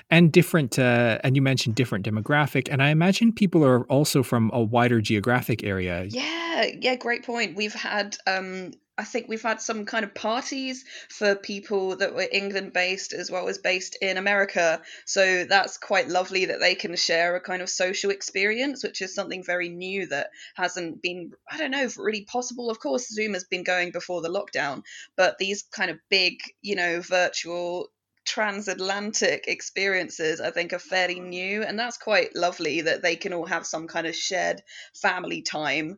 and 0.10 0.32
different 0.32 0.78
uh, 0.78 1.20
and 1.24 1.36
you 1.36 1.42
mentioned 1.42 1.76
different 1.76 2.06
demographic 2.06 2.68
and 2.72 2.82
i 2.82 2.90
imagine 2.90 3.32
people 3.32 3.64
are 3.64 3.84
also 3.86 4.24
from 4.24 4.50
a 4.54 4.62
wider 4.62 5.02
geographic 5.02 5.64
area 5.64 6.04
yeah 6.10 6.66
yeah 6.80 6.96
great 6.96 7.26
point 7.26 7.56
we've 7.56 7.74
had 7.74 8.18
um 8.28 8.72
I 9.02 9.04
think 9.04 9.28
we've 9.28 9.42
had 9.42 9.60
some 9.60 9.86
kind 9.86 10.04
of 10.04 10.14
parties 10.14 10.86
for 11.10 11.34
people 11.34 11.96
that 11.96 12.14
were 12.14 12.28
England 12.32 12.72
based 12.72 13.14
as 13.14 13.32
well 13.32 13.48
as 13.48 13.58
based 13.58 13.98
in 14.00 14.18
America. 14.18 14.80
So 15.06 15.44
that's 15.46 15.78
quite 15.78 16.08
lovely 16.08 16.46
that 16.46 16.60
they 16.60 16.76
can 16.76 16.96
share 16.96 17.36
a 17.36 17.42
kind 17.42 17.64
of 17.64 17.70
social 17.70 18.12
experience, 18.12 18.84
which 18.84 19.02
is 19.02 19.16
something 19.16 19.44
very 19.44 19.70
new 19.70 20.06
that 20.08 20.30
hasn't 20.56 21.02
been, 21.02 21.32
I 21.50 21.58
don't 21.58 21.72
know, 21.72 21.90
really 21.98 22.26
possible. 22.26 22.70
Of 22.70 22.80
course, 22.80 23.08
Zoom 23.08 23.34
has 23.34 23.46
been 23.46 23.64
going 23.64 23.92
before 23.92 24.22
the 24.22 24.30
lockdown, 24.30 24.84
but 25.16 25.40
these 25.40 25.64
kind 25.64 25.90
of 25.90 25.98
big, 26.12 26.40
you 26.62 26.76
know, 26.76 27.02
virtual 27.02 27.90
transatlantic 28.26 29.46
experiences 29.48 30.40
i 30.40 30.52
think 30.52 30.74
are 30.74 30.80
fairly 30.80 31.20
new 31.20 31.64
and 31.64 31.78
that's 31.78 31.98
quite 31.98 32.36
lovely 32.36 32.82
that 32.82 33.02
they 33.02 33.16
can 33.16 33.34
all 33.34 33.46
have 33.46 33.66
some 33.66 33.88
kind 33.88 34.08
of 34.08 34.16
shared 34.16 34.62
family 34.94 35.42
time. 35.42 35.98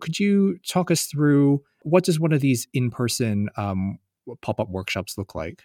Could 0.00 0.18
you 0.18 0.58
talk 0.58 0.90
us 0.90 1.06
through 1.06 1.62
what 1.82 2.04
does 2.04 2.20
one 2.20 2.32
of 2.32 2.40
these 2.40 2.68
in-person 2.72 3.48
um, 3.56 3.98
pop-up 4.42 4.68
workshops 4.68 5.18
look 5.18 5.34
like? 5.34 5.62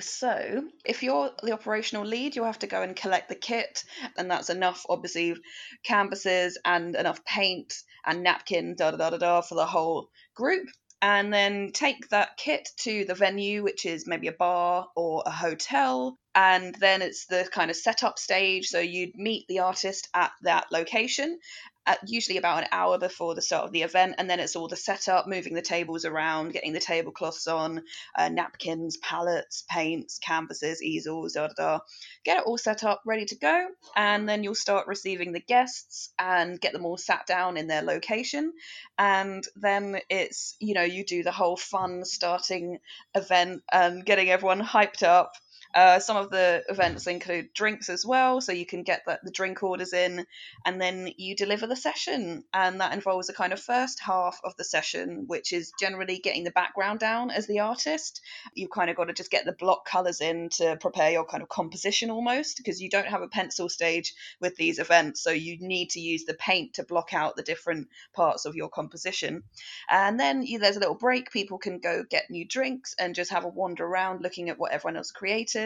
So, 0.00 0.64
if 0.84 1.04
you're 1.04 1.30
the 1.42 1.52
operational 1.52 2.04
lead, 2.04 2.34
you'll 2.34 2.46
have 2.46 2.58
to 2.60 2.66
go 2.66 2.82
and 2.82 2.96
collect 2.96 3.28
the 3.28 3.36
kit, 3.36 3.84
and 4.18 4.28
that's 4.28 4.50
enough, 4.50 4.84
obviously, 4.88 5.36
canvases 5.84 6.58
and 6.64 6.96
enough 6.96 7.24
paint 7.24 7.72
and 8.04 8.24
napkin, 8.24 8.74
da 8.76 8.90
da 8.90 8.96
da 8.96 9.10
da 9.10 9.18
da, 9.18 9.40
for 9.40 9.54
the 9.54 9.66
whole 9.66 10.08
group 10.34 10.66
and 11.04 11.30
then 11.30 11.70
take 11.70 12.08
that 12.08 12.34
kit 12.38 12.70
to 12.78 13.04
the 13.04 13.14
venue, 13.14 13.62
which 13.62 13.84
is 13.84 14.06
maybe 14.06 14.28
a 14.28 14.32
bar 14.32 14.88
or 14.96 15.22
a 15.26 15.30
hotel. 15.30 16.16
And 16.34 16.74
then 16.76 17.02
it's 17.02 17.26
the 17.26 17.46
kind 17.52 17.70
of 17.70 17.76
setup 17.76 18.18
stage. 18.18 18.68
So 18.68 18.78
you'd 18.78 19.14
meet 19.14 19.44
the 19.46 19.58
artist 19.58 20.08
at 20.14 20.32
that 20.44 20.68
location, 20.72 21.38
at 21.86 21.98
usually 22.06 22.38
about 22.38 22.62
an 22.62 22.68
hour 22.72 22.98
before 22.98 23.34
the 23.34 23.42
start 23.42 23.64
of 23.64 23.72
the 23.72 23.82
event, 23.82 24.14
and 24.18 24.28
then 24.28 24.40
it's 24.40 24.56
all 24.56 24.68
the 24.68 24.76
setup, 24.76 25.26
moving 25.26 25.54
the 25.54 25.62
tables 25.62 26.04
around, 26.04 26.52
getting 26.52 26.72
the 26.72 26.80
tablecloths 26.80 27.46
on, 27.46 27.82
uh, 28.16 28.28
napkins, 28.28 28.96
palettes, 28.98 29.64
paints, 29.68 30.18
canvases, 30.18 30.82
easels, 30.82 31.34
da 31.34 31.48
da 31.48 31.54
da. 31.56 31.78
Get 32.24 32.38
it 32.38 32.44
all 32.46 32.58
set 32.58 32.84
up, 32.84 33.02
ready 33.06 33.24
to 33.26 33.36
go, 33.36 33.66
and 33.96 34.28
then 34.28 34.42
you'll 34.42 34.54
start 34.54 34.86
receiving 34.86 35.32
the 35.32 35.40
guests 35.40 36.10
and 36.18 36.60
get 36.60 36.72
them 36.72 36.84
all 36.84 36.96
sat 36.96 37.26
down 37.26 37.56
in 37.56 37.66
their 37.66 37.82
location, 37.82 38.52
and 38.98 39.44
then 39.56 40.00
it's 40.08 40.56
you 40.60 40.74
know 40.74 40.82
you 40.82 41.04
do 41.04 41.22
the 41.22 41.32
whole 41.32 41.56
fun 41.56 42.04
starting 42.04 42.78
event 43.14 43.62
and 43.72 44.04
getting 44.04 44.30
everyone 44.30 44.60
hyped 44.60 45.02
up 45.02 45.32
uh, 45.74 45.98
some 45.98 46.16
of 46.16 46.30
the 46.30 46.62
events 46.68 47.06
include 47.06 47.52
drinks 47.52 47.88
as 47.88 48.06
well, 48.06 48.40
so 48.40 48.52
you 48.52 48.66
can 48.66 48.82
get 48.82 49.02
the, 49.06 49.18
the 49.22 49.30
drink 49.30 49.62
orders 49.62 49.92
in, 49.92 50.24
and 50.64 50.80
then 50.80 51.10
you 51.16 51.34
deliver 51.34 51.66
the 51.66 51.76
session. 51.76 52.44
And 52.52 52.80
that 52.80 52.92
involves 52.92 53.28
a 53.28 53.34
kind 53.34 53.52
of 53.52 53.60
first 53.60 54.00
half 54.00 54.38
of 54.44 54.56
the 54.56 54.64
session, 54.64 55.24
which 55.26 55.52
is 55.52 55.72
generally 55.80 56.18
getting 56.18 56.44
the 56.44 56.50
background 56.50 57.00
down 57.00 57.30
as 57.30 57.46
the 57.46 57.60
artist. 57.60 58.20
You've 58.54 58.70
kind 58.70 58.90
of 58.90 58.96
got 58.96 59.06
to 59.06 59.12
just 59.12 59.30
get 59.30 59.44
the 59.44 59.52
block 59.52 59.84
colours 59.86 60.20
in 60.20 60.48
to 60.58 60.76
prepare 60.76 61.10
your 61.10 61.24
kind 61.24 61.42
of 61.42 61.48
composition 61.48 62.10
almost, 62.10 62.56
because 62.56 62.80
you 62.80 62.88
don't 62.88 63.08
have 63.08 63.22
a 63.22 63.28
pencil 63.28 63.68
stage 63.68 64.14
with 64.40 64.56
these 64.56 64.78
events, 64.78 65.22
so 65.22 65.30
you 65.30 65.56
need 65.60 65.90
to 65.90 66.00
use 66.00 66.24
the 66.24 66.34
paint 66.34 66.74
to 66.74 66.84
block 66.84 67.14
out 67.14 67.36
the 67.36 67.42
different 67.42 67.88
parts 68.14 68.44
of 68.44 68.54
your 68.54 68.68
composition. 68.68 69.42
And 69.90 70.20
then 70.20 70.42
you, 70.42 70.58
there's 70.58 70.76
a 70.76 70.80
little 70.80 70.94
break, 70.94 71.32
people 71.32 71.58
can 71.58 71.80
go 71.80 72.04
get 72.08 72.30
new 72.30 72.46
drinks 72.46 72.94
and 72.98 73.14
just 73.14 73.32
have 73.32 73.44
a 73.44 73.48
wander 73.48 73.84
around 73.84 74.22
looking 74.22 74.50
at 74.50 74.58
what 74.58 74.72
everyone 74.72 74.96
else 74.96 75.10
created 75.10 75.63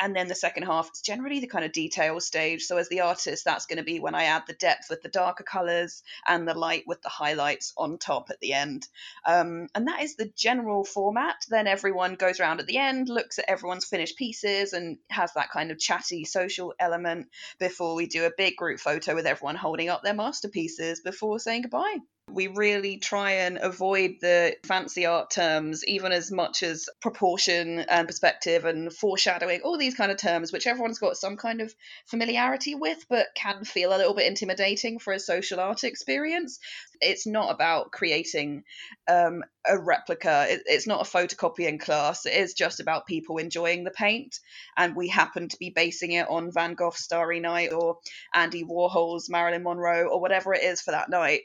and 0.00 0.14
then 0.14 0.28
the 0.28 0.34
second 0.34 0.64
half 0.64 0.90
is 0.92 1.00
generally 1.00 1.40
the 1.40 1.46
kind 1.46 1.64
of 1.64 1.72
detail 1.72 2.20
stage. 2.20 2.64
So 2.64 2.76
as 2.76 2.88
the 2.88 3.00
artist, 3.00 3.44
that's 3.44 3.66
going 3.66 3.78
to 3.78 3.84
be 3.84 4.00
when 4.00 4.14
I 4.14 4.24
add 4.24 4.42
the 4.46 4.52
depth 4.54 4.90
with 4.90 5.02
the 5.02 5.08
darker 5.08 5.44
colors 5.44 6.02
and 6.26 6.46
the 6.46 6.54
light 6.54 6.84
with 6.86 7.02
the 7.02 7.08
highlights 7.08 7.72
on 7.76 7.98
top 7.98 8.28
at 8.30 8.40
the 8.40 8.52
end. 8.52 8.86
Um, 9.24 9.68
and 9.74 9.88
that 9.88 10.02
is 10.02 10.16
the 10.16 10.30
general 10.36 10.84
format. 10.84 11.36
Then 11.48 11.66
everyone 11.66 12.14
goes 12.14 12.40
around 12.40 12.60
at 12.60 12.66
the 12.66 12.78
end, 12.78 13.08
looks 13.08 13.38
at 13.38 13.48
everyone's 13.48 13.86
finished 13.86 14.16
pieces, 14.16 14.72
and 14.72 14.98
has 15.10 15.32
that 15.34 15.50
kind 15.50 15.70
of 15.70 15.78
chatty 15.78 16.24
social 16.24 16.74
element 16.78 17.28
before 17.58 17.94
we 17.94 18.06
do 18.06 18.24
a 18.24 18.32
big 18.36 18.56
group 18.56 18.80
photo 18.80 19.14
with 19.14 19.26
everyone 19.26 19.56
holding 19.56 19.88
up 19.88 20.02
their 20.02 20.14
masterpieces 20.14 21.00
before 21.00 21.38
saying 21.38 21.62
goodbye. 21.62 21.98
We 22.28 22.48
really 22.48 22.98
try 22.98 23.32
and 23.32 23.56
avoid 23.56 24.16
the 24.20 24.56
fancy 24.64 25.06
art 25.06 25.30
terms, 25.30 25.84
even 25.86 26.10
as 26.12 26.32
much 26.32 26.62
as 26.62 26.88
proportion 27.00 27.78
and 27.78 28.06
perspective 28.06 28.64
and 28.64 28.92
foreshadowing, 28.92 29.60
all 29.62 29.78
these 29.78 29.94
kind 29.94 30.10
of 30.10 30.18
terms, 30.18 30.52
which 30.52 30.66
everyone's 30.66 30.98
got 30.98 31.16
some 31.16 31.36
kind 31.36 31.60
of 31.60 31.74
familiarity 32.06 32.74
with, 32.74 33.06
but 33.08 33.28
can 33.34 33.64
feel 33.64 33.94
a 33.94 33.96
little 33.96 34.14
bit 34.14 34.26
intimidating 34.26 34.98
for 34.98 35.12
a 35.12 35.20
social 35.20 35.60
art 35.60 35.84
experience. 35.84 36.58
It's 37.00 37.26
not 37.26 37.52
about 37.52 37.92
creating 37.92 38.64
um, 39.08 39.42
a 39.68 39.78
replica, 39.78 40.46
it, 40.48 40.62
it's 40.66 40.86
not 40.86 41.06
a 41.06 41.10
photocopying 41.10 41.80
class. 41.80 42.26
It 42.26 42.34
is 42.34 42.54
just 42.54 42.80
about 42.80 43.06
people 43.06 43.38
enjoying 43.38 43.84
the 43.84 43.90
paint. 43.90 44.38
And 44.76 44.96
we 44.96 45.08
happen 45.08 45.48
to 45.48 45.56
be 45.58 45.70
basing 45.70 46.12
it 46.12 46.28
on 46.28 46.52
Van 46.52 46.74
Gogh's 46.74 46.98
Starry 46.98 47.40
Night 47.40 47.72
or 47.72 47.98
Andy 48.34 48.64
Warhol's 48.64 49.30
Marilyn 49.30 49.62
Monroe 49.62 50.08
or 50.08 50.20
whatever 50.20 50.54
it 50.54 50.62
is 50.62 50.80
for 50.80 50.92
that 50.92 51.10
night 51.10 51.42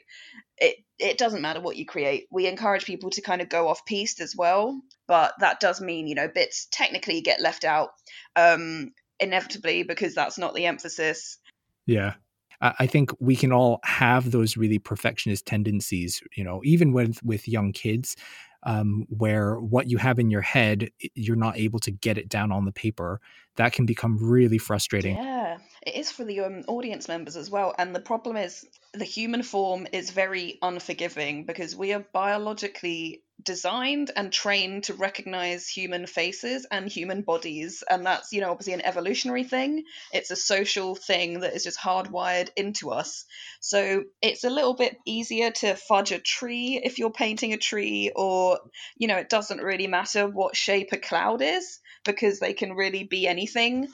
it 0.62 0.76
it 0.98 1.18
doesn't 1.18 1.42
matter 1.42 1.60
what 1.60 1.76
you 1.76 1.84
create. 1.84 2.28
We 2.30 2.46
encourage 2.46 2.84
people 2.84 3.10
to 3.10 3.20
kind 3.20 3.42
of 3.42 3.48
go 3.48 3.68
off 3.68 3.84
piste 3.84 4.20
as 4.20 4.36
well, 4.36 4.80
but 5.08 5.34
that 5.40 5.58
does 5.58 5.80
mean 5.80 6.06
you 6.06 6.14
know 6.14 6.28
bits 6.28 6.68
technically 6.70 7.20
get 7.20 7.40
left 7.40 7.64
out 7.64 7.90
um, 8.36 8.92
inevitably 9.18 9.82
because 9.82 10.14
that's 10.14 10.38
not 10.38 10.54
the 10.54 10.66
emphasis. 10.66 11.38
Yeah. 11.84 12.14
I 12.62 12.86
think 12.86 13.10
we 13.18 13.34
can 13.34 13.52
all 13.52 13.80
have 13.82 14.30
those 14.30 14.56
really 14.56 14.78
perfectionist 14.78 15.46
tendencies, 15.46 16.22
you 16.36 16.44
know, 16.44 16.60
even 16.64 16.92
with 16.92 17.22
with 17.24 17.48
young 17.48 17.72
kids, 17.72 18.16
um, 18.62 19.06
where 19.08 19.58
what 19.58 19.90
you 19.90 19.98
have 19.98 20.18
in 20.20 20.30
your 20.30 20.40
head, 20.42 20.90
you're 21.14 21.36
not 21.36 21.58
able 21.58 21.80
to 21.80 21.90
get 21.90 22.18
it 22.18 22.28
down 22.28 22.52
on 22.52 22.64
the 22.64 22.72
paper. 22.72 23.20
That 23.56 23.72
can 23.72 23.84
become 23.84 24.16
really 24.16 24.58
frustrating. 24.58 25.16
Yeah, 25.16 25.58
it 25.84 25.96
is 25.96 26.10
for 26.12 26.24
the 26.24 26.40
um, 26.40 26.62
audience 26.68 27.08
members 27.08 27.36
as 27.36 27.50
well. 27.50 27.74
And 27.78 27.94
the 27.94 28.00
problem 28.00 28.36
is, 28.36 28.64
the 28.94 29.04
human 29.04 29.42
form 29.42 29.86
is 29.92 30.10
very 30.10 30.58
unforgiving 30.62 31.44
because 31.44 31.74
we 31.74 31.92
are 31.92 32.04
biologically 32.12 33.22
designed 33.44 34.10
and 34.16 34.32
trained 34.32 34.84
to 34.84 34.94
recognize 34.94 35.68
human 35.68 36.06
faces 36.06 36.66
and 36.70 36.88
human 36.88 37.22
bodies. 37.22 37.82
And 37.88 38.06
that's 38.06 38.32
you 38.32 38.40
know 38.40 38.50
obviously 38.50 38.74
an 38.74 38.84
evolutionary 38.84 39.44
thing. 39.44 39.84
It's 40.12 40.30
a 40.30 40.36
social 40.36 40.94
thing 40.94 41.40
that 41.40 41.54
is 41.54 41.64
just 41.64 41.78
hardwired 41.78 42.50
into 42.56 42.90
us. 42.90 43.24
So 43.60 44.04
it's 44.20 44.44
a 44.44 44.50
little 44.50 44.74
bit 44.74 44.96
easier 45.06 45.50
to 45.50 45.74
fudge 45.74 46.12
a 46.12 46.18
tree 46.18 46.80
if 46.82 46.98
you're 46.98 47.10
painting 47.10 47.52
a 47.52 47.58
tree 47.58 48.12
or 48.14 48.60
you 48.96 49.08
know 49.08 49.16
it 49.16 49.28
doesn't 49.28 49.60
really 49.60 49.86
matter 49.86 50.26
what 50.26 50.56
shape 50.56 50.92
a 50.92 50.96
cloud 50.98 51.42
is 51.42 51.78
because 52.04 52.40
they 52.40 52.52
can 52.52 52.72
really 52.74 53.04
be 53.04 53.26
anything 53.26 53.88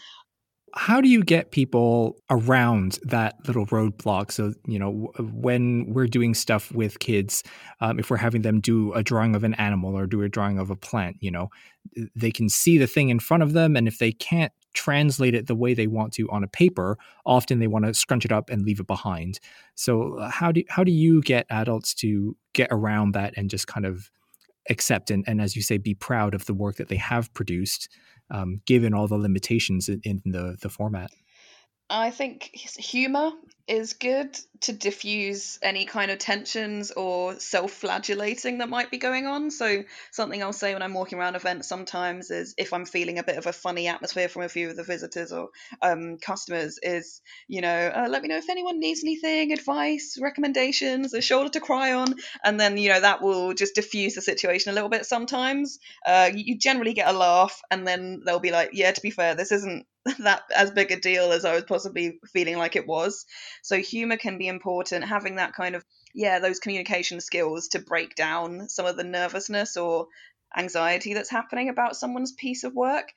how 0.74 1.00
do 1.00 1.08
you 1.08 1.22
get 1.22 1.50
people 1.50 2.16
around 2.30 2.98
that 3.02 3.36
little 3.46 3.66
roadblock? 3.66 4.32
So, 4.32 4.54
you 4.66 4.78
know, 4.78 5.12
when 5.18 5.92
we're 5.92 6.06
doing 6.06 6.34
stuff 6.34 6.72
with 6.72 6.98
kids, 6.98 7.42
um, 7.80 7.98
if 7.98 8.10
we're 8.10 8.16
having 8.16 8.42
them 8.42 8.60
do 8.60 8.92
a 8.92 9.02
drawing 9.02 9.34
of 9.34 9.44
an 9.44 9.54
animal 9.54 9.96
or 9.96 10.06
do 10.06 10.22
a 10.22 10.28
drawing 10.28 10.58
of 10.58 10.70
a 10.70 10.76
plant, 10.76 11.16
you 11.20 11.30
know, 11.30 11.50
they 12.14 12.30
can 12.30 12.48
see 12.48 12.78
the 12.78 12.86
thing 12.86 13.08
in 13.08 13.18
front 13.18 13.42
of 13.42 13.52
them. 13.52 13.76
And 13.76 13.88
if 13.88 13.98
they 13.98 14.12
can't 14.12 14.52
translate 14.74 15.34
it 15.34 15.46
the 15.46 15.54
way 15.54 15.74
they 15.74 15.86
want 15.86 16.12
to 16.14 16.28
on 16.30 16.44
a 16.44 16.48
paper, 16.48 16.98
often 17.24 17.58
they 17.58 17.66
want 17.66 17.84
to 17.84 17.94
scrunch 17.94 18.24
it 18.24 18.32
up 18.32 18.50
and 18.50 18.62
leave 18.62 18.80
it 18.80 18.86
behind. 18.86 19.40
So, 19.74 20.18
uh, 20.18 20.30
how 20.30 20.52
do, 20.52 20.62
how 20.68 20.84
do 20.84 20.92
you 20.92 21.22
get 21.22 21.46
adults 21.50 21.94
to 21.94 22.36
get 22.52 22.68
around 22.70 23.12
that 23.12 23.34
and 23.36 23.50
just 23.50 23.66
kind 23.66 23.86
of 23.86 24.10
accept 24.70 25.10
and, 25.10 25.24
and 25.26 25.40
as 25.40 25.56
you 25.56 25.62
say, 25.62 25.78
be 25.78 25.94
proud 25.94 26.34
of 26.34 26.46
the 26.46 26.54
work 26.54 26.76
that 26.76 26.88
they 26.88 26.96
have 26.96 27.32
produced? 27.34 27.88
Um, 28.30 28.60
given 28.66 28.94
all 28.94 29.06
the 29.06 29.16
limitations 29.16 29.88
in, 29.88 30.00
in 30.04 30.22
the 30.24 30.56
the 30.60 30.68
format. 30.68 31.10
I 31.90 32.10
think 32.10 32.50
humor 32.54 33.32
is 33.68 33.92
good 33.92 34.38
to 34.60 34.72
diffuse 34.72 35.58
any 35.62 35.84
kind 35.84 36.10
of 36.10 36.18
tensions 36.18 36.90
or 36.90 37.38
self-flagellating 37.38 38.58
that 38.58 38.68
might 38.68 38.90
be 38.90 38.98
going 38.98 39.26
on. 39.26 39.50
So 39.50 39.84
something 40.10 40.42
I'll 40.42 40.52
say 40.52 40.72
when 40.72 40.82
I'm 40.82 40.94
walking 40.94 41.18
around 41.18 41.36
events 41.36 41.68
sometimes 41.68 42.30
is 42.30 42.54
if 42.58 42.72
I'm 42.72 42.84
feeling 42.84 43.18
a 43.18 43.22
bit 43.22 43.36
of 43.36 43.46
a 43.46 43.52
funny 43.52 43.86
atmosphere 43.86 44.28
from 44.28 44.42
a 44.42 44.48
few 44.48 44.70
of 44.70 44.76
the 44.76 44.82
visitors 44.82 45.32
or 45.32 45.50
um, 45.82 46.18
customers 46.18 46.78
is, 46.82 47.20
you 47.46 47.60
know, 47.60 47.92
uh, 47.94 48.08
let 48.08 48.22
me 48.22 48.28
know 48.28 48.36
if 48.36 48.50
anyone 48.50 48.80
needs 48.80 49.04
anything, 49.04 49.52
advice, 49.52 50.18
recommendations, 50.20 51.14
a 51.14 51.20
shoulder 51.20 51.50
to 51.50 51.60
cry 51.60 51.92
on, 51.92 52.14
and 52.44 52.58
then 52.58 52.78
you 52.78 52.88
know 52.88 53.00
that 53.00 53.22
will 53.22 53.54
just 53.54 53.74
diffuse 53.74 54.14
the 54.14 54.22
situation 54.22 54.70
a 54.70 54.74
little 54.74 54.88
bit. 54.88 55.06
Sometimes 55.06 55.78
uh, 56.06 56.30
you 56.34 56.58
generally 56.58 56.94
get 56.94 57.08
a 57.08 57.16
laugh, 57.16 57.60
and 57.70 57.86
then 57.86 58.22
they'll 58.24 58.40
be 58.40 58.50
like, 58.50 58.70
yeah, 58.72 58.90
to 58.90 59.00
be 59.00 59.10
fair, 59.10 59.34
this 59.34 59.52
isn't 59.52 59.86
that 60.20 60.42
as 60.54 60.70
big 60.70 60.90
a 60.90 61.00
deal 61.00 61.32
as 61.32 61.44
I 61.44 61.54
was 61.54 61.64
possibly 61.64 62.20
feeling 62.32 62.58
like 62.58 62.76
it 62.76 62.86
was. 62.86 63.26
So 63.62 63.78
humor 63.78 64.16
can 64.16 64.38
be 64.38 64.48
important. 64.48 65.04
Having 65.04 65.36
that 65.36 65.54
kind 65.54 65.74
of 65.74 65.84
yeah, 66.14 66.38
those 66.38 66.58
communication 66.58 67.20
skills 67.20 67.68
to 67.68 67.78
break 67.78 68.14
down 68.14 68.68
some 68.68 68.86
of 68.86 68.96
the 68.96 69.04
nervousness 69.04 69.76
or 69.76 70.08
anxiety 70.56 71.14
that's 71.14 71.30
happening 71.30 71.68
about 71.68 71.96
someone's 71.96 72.32
piece 72.32 72.64
of 72.64 72.74
work. 72.74 73.12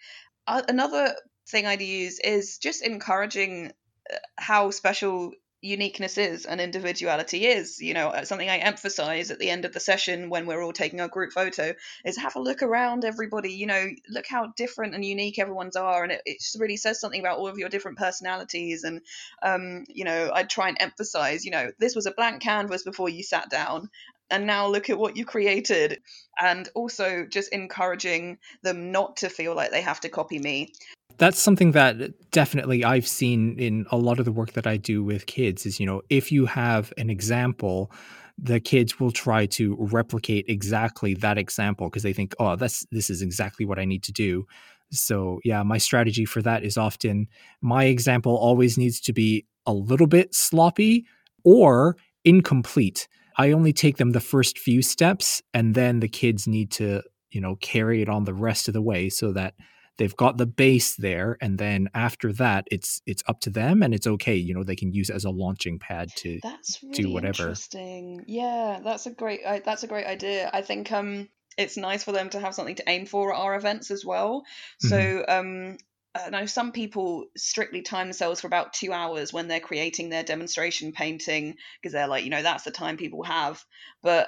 Uh, 0.45 0.61
another 0.67 1.15
thing 1.47 1.65
I'd 1.65 1.81
use 1.81 2.19
is 2.19 2.57
just 2.57 2.83
encouraging 2.83 3.71
uh, 4.11 4.17
how 4.37 4.71
special 4.71 5.31
uniqueness 5.61 6.17
is 6.17 6.45
and 6.45 6.59
individuality 6.59 7.45
is 7.45 7.79
you 7.79 7.93
know 7.93 8.09
uh, 8.09 8.25
something 8.25 8.49
i 8.49 8.57
emphasize 8.57 9.29
at 9.29 9.37
the 9.37 9.49
end 9.49 9.63
of 9.63 9.73
the 9.73 9.79
session 9.79 10.29
when 10.29 10.47
we're 10.47 10.63
all 10.63 10.73
taking 10.73 10.99
our 10.99 11.07
group 11.07 11.31
photo 11.31 11.73
is 12.03 12.17
have 12.17 12.35
a 12.35 12.41
look 12.41 12.63
around 12.63 13.05
everybody 13.05 13.53
you 13.53 13.67
know 13.67 13.87
look 14.09 14.25
how 14.27 14.47
different 14.57 14.95
and 14.95 15.05
unique 15.05 15.37
everyone's 15.37 15.75
are 15.75 16.03
and 16.03 16.13
it, 16.13 16.21
it 16.25 16.39
just 16.39 16.59
really 16.59 16.77
says 16.77 16.99
something 16.99 17.19
about 17.19 17.37
all 17.37 17.47
of 17.47 17.59
your 17.59 17.69
different 17.69 17.97
personalities 17.97 18.83
and 18.83 19.01
um, 19.43 19.83
you 19.87 20.03
know 20.03 20.31
i 20.33 20.41
try 20.41 20.67
and 20.67 20.77
emphasize 20.79 21.45
you 21.45 21.51
know 21.51 21.69
this 21.77 21.95
was 21.95 22.07
a 22.07 22.11
blank 22.11 22.41
canvas 22.41 22.81
before 22.81 23.09
you 23.09 23.21
sat 23.21 23.49
down 23.49 23.87
and 24.31 24.47
now 24.47 24.67
look 24.67 24.89
at 24.89 24.97
what 24.97 25.17
you 25.17 25.25
created 25.25 26.01
and 26.39 26.69
also 26.73 27.27
just 27.29 27.53
encouraging 27.53 28.37
them 28.63 28.91
not 28.91 29.17
to 29.17 29.29
feel 29.29 29.53
like 29.53 29.69
they 29.71 29.81
have 29.81 29.99
to 29.99 30.09
copy 30.09 30.39
me 30.39 30.73
that's 31.21 31.39
something 31.39 31.73
that 31.73 32.31
definitely 32.31 32.83
I've 32.83 33.07
seen 33.07 33.55
in 33.59 33.85
a 33.91 33.95
lot 33.95 34.17
of 34.17 34.25
the 34.25 34.31
work 34.31 34.53
that 34.53 34.65
I 34.65 34.77
do 34.77 35.03
with 35.03 35.27
kids 35.27 35.67
is, 35.67 35.79
you 35.79 35.85
know, 35.85 36.01
if 36.09 36.31
you 36.31 36.47
have 36.47 36.91
an 36.97 37.11
example, 37.11 37.91
the 38.39 38.59
kids 38.59 38.99
will 38.99 39.11
try 39.11 39.45
to 39.45 39.77
replicate 39.79 40.45
exactly 40.47 41.13
that 41.13 41.37
example 41.37 41.85
because 41.85 42.01
they 42.01 42.11
think, 42.11 42.33
oh, 42.39 42.55
that's 42.55 42.87
this 42.91 43.11
is 43.11 43.21
exactly 43.21 43.67
what 43.67 43.77
I 43.77 43.85
need 43.85 44.01
to 44.01 44.11
do. 44.11 44.47
So, 44.91 45.39
yeah, 45.43 45.61
my 45.61 45.77
strategy 45.77 46.25
for 46.25 46.41
that 46.41 46.63
is 46.63 46.75
often 46.75 47.27
my 47.61 47.83
example 47.83 48.35
always 48.35 48.75
needs 48.75 48.99
to 49.01 49.13
be 49.13 49.45
a 49.67 49.73
little 49.73 50.07
bit 50.07 50.33
sloppy 50.33 51.05
or 51.43 51.97
incomplete. 52.25 53.07
I 53.37 53.51
only 53.51 53.73
take 53.73 53.97
them 53.97 54.13
the 54.13 54.19
first 54.19 54.57
few 54.57 54.81
steps 54.81 55.39
and 55.53 55.75
then 55.75 55.99
the 55.99 56.09
kids 56.09 56.47
need 56.47 56.71
to, 56.71 57.03
you 57.29 57.41
know, 57.41 57.57
carry 57.57 58.01
it 58.01 58.09
on 58.09 58.23
the 58.23 58.33
rest 58.33 58.67
of 58.67 58.73
the 58.73 58.81
way 58.81 59.07
so 59.09 59.31
that 59.33 59.53
they've 60.01 60.17
got 60.17 60.37
the 60.37 60.47
base 60.47 60.95
there 60.95 61.37
and 61.41 61.59
then 61.59 61.87
after 61.93 62.33
that 62.33 62.67
it's 62.71 63.03
it's 63.05 63.21
up 63.27 63.39
to 63.39 63.51
them 63.51 63.83
and 63.83 63.93
it's 63.93 64.07
okay 64.07 64.33
you 64.35 64.51
know 64.51 64.63
they 64.63 64.75
can 64.75 64.91
use 64.91 65.11
it 65.11 65.15
as 65.15 65.25
a 65.25 65.29
launching 65.29 65.77
pad 65.77 66.09
to 66.15 66.39
that's 66.41 66.81
really 66.81 66.95
do 66.95 67.11
whatever 67.11 67.43
interesting 67.43 68.23
yeah 68.25 68.79
that's 68.83 69.05
a 69.05 69.11
great 69.11 69.41
uh, 69.45 69.59
that's 69.63 69.83
a 69.83 69.87
great 69.87 70.07
idea 70.07 70.49
i 70.53 70.63
think 70.63 70.91
um 70.91 71.29
it's 71.55 71.77
nice 71.77 72.03
for 72.03 72.13
them 72.13 72.31
to 72.31 72.39
have 72.39 72.55
something 72.55 72.73
to 72.73 72.89
aim 72.89 73.05
for 73.05 73.31
at 73.31 73.39
our 73.39 73.53
events 73.53 73.91
as 73.91 74.03
well 74.03 74.43
so 74.79 74.97
mm-hmm. 74.97 75.31
um 75.31 75.77
I 76.13 76.29
know 76.29 76.45
some 76.45 76.73
people 76.73 77.27
strictly 77.37 77.83
time 77.83 78.07
themselves 78.07 78.41
for 78.41 78.47
about 78.47 78.73
two 78.73 78.91
hours 78.91 79.31
when 79.31 79.47
they're 79.47 79.61
creating 79.61 80.09
their 80.09 80.23
demonstration 80.23 80.91
painting 80.91 81.55
because 81.79 81.93
they're 81.93 82.07
like, 82.07 82.25
you 82.25 82.29
know, 82.29 82.41
that's 82.41 82.65
the 82.65 82.71
time 82.71 82.97
people 82.97 83.23
have. 83.23 83.63
But 84.03 84.27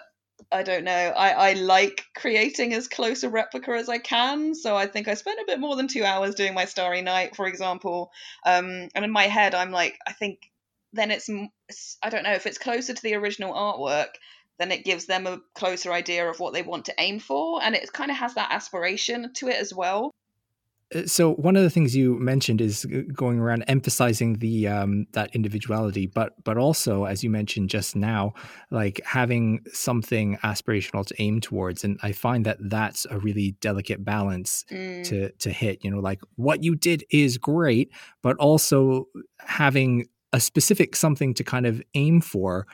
I 0.51 0.63
don't 0.63 0.83
know. 0.83 0.91
I, 0.91 1.51
I 1.51 1.53
like 1.53 2.05
creating 2.15 2.73
as 2.73 2.87
close 2.87 3.23
a 3.23 3.29
replica 3.29 3.71
as 3.71 3.89
I 3.89 3.97
can. 3.97 4.55
So 4.55 4.75
I 4.75 4.87
think 4.87 5.07
I 5.07 5.13
spent 5.13 5.39
a 5.39 5.45
bit 5.45 5.59
more 5.59 5.75
than 5.75 5.87
two 5.87 6.03
hours 6.03 6.35
doing 6.35 6.53
my 6.53 6.65
Starry 6.65 7.01
Night, 7.01 7.35
for 7.35 7.47
example. 7.47 8.11
Um, 8.45 8.89
and 8.95 9.05
in 9.05 9.11
my 9.11 9.23
head, 9.23 9.55
I'm 9.55 9.71
like, 9.71 9.97
I 10.07 10.13
think 10.13 10.39
then 10.93 11.11
it's, 11.11 11.29
I 12.03 12.09
don't 12.09 12.23
know, 12.23 12.33
if 12.33 12.45
it's 12.45 12.57
closer 12.57 12.93
to 12.93 13.01
the 13.01 13.15
original 13.15 13.53
artwork, 13.53 14.09
then 14.59 14.71
it 14.71 14.85
gives 14.85 15.05
them 15.05 15.25
a 15.25 15.41
closer 15.55 15.91
idea 15.91 16.29
of 16.29 16.39
what 16.39 16.53
they 16.53 16.61
want 16.61 16.85
to 16.85 16.95
aim 16.99 17.19
for. 17.19 17.61
And 17.63 17.75
it 17.75 17.91
kind 17.91 18.11
of 18.11 18.17
has 18.17 18.35
that 18.35 18.51
aspiration 18.51 19.33
to 19.35 19.47
it 19.47 19.55
as 19.55 19.73
well. 19.73 20.11
Uh, 20.93 21.05
so 21.05 21.33
one 21.33 21.55
of 21.55 21.63
the 21.63 21.69
things 21.69 21.95
you 21.95 22.17
mentioned 22.19 22.61
is 22.61 22.85
going 23.13 23.39
around 23.39 23.63
emphasizing 23.67 24.37
the 24.39 24.67
um, 24.67 25.05
that 25.13 25.33
individuality, 25.35 26.07
but 26.07 26.41
but 26.43 26.57
also 26.57 27.05
as 27.05 27.23
you 27.23 27.29
mentioned 27.29 27.69
just 27.69 27.95
now, 27.95 28.33
like 28.71 29.01
having 29.05 29.61
something 29.71 30.37
aspirational 30.43 31.05
to 31.05 31.15
aim 31.19 31.39
towards, 31.39 31.83
and 31.83 31.99
I 32.03 32.11
find 32.11 32.45
that 32.45 32.57
that's 32.59 33.05
a 33.09 33.19
really 33.19 33.55
delicate 33.61 34.03
balance 34.03 34.65
mm. 34.71 35.05
to 35.07 35.31
to 35.31 35.49
hit. 35.51 35.83
You 35.83 35.91
know, 35.91 35.99
like 35.99 36.21
what 36.35 36.63
you 36.63 36.75
did 36.75 37.03
is 37.09 37.37
great, 37.37 37.91
but 38.21 38.37
also 38.37 39.07
having 39.39 40.05
a 40.31 40.39
specific 40.39 40.95
something 40.95 41.33
to 41.35 41.43
kind 41.43 41.65
of 41.65 41.81
aim 41.93 42.19
for, 42.19 42.65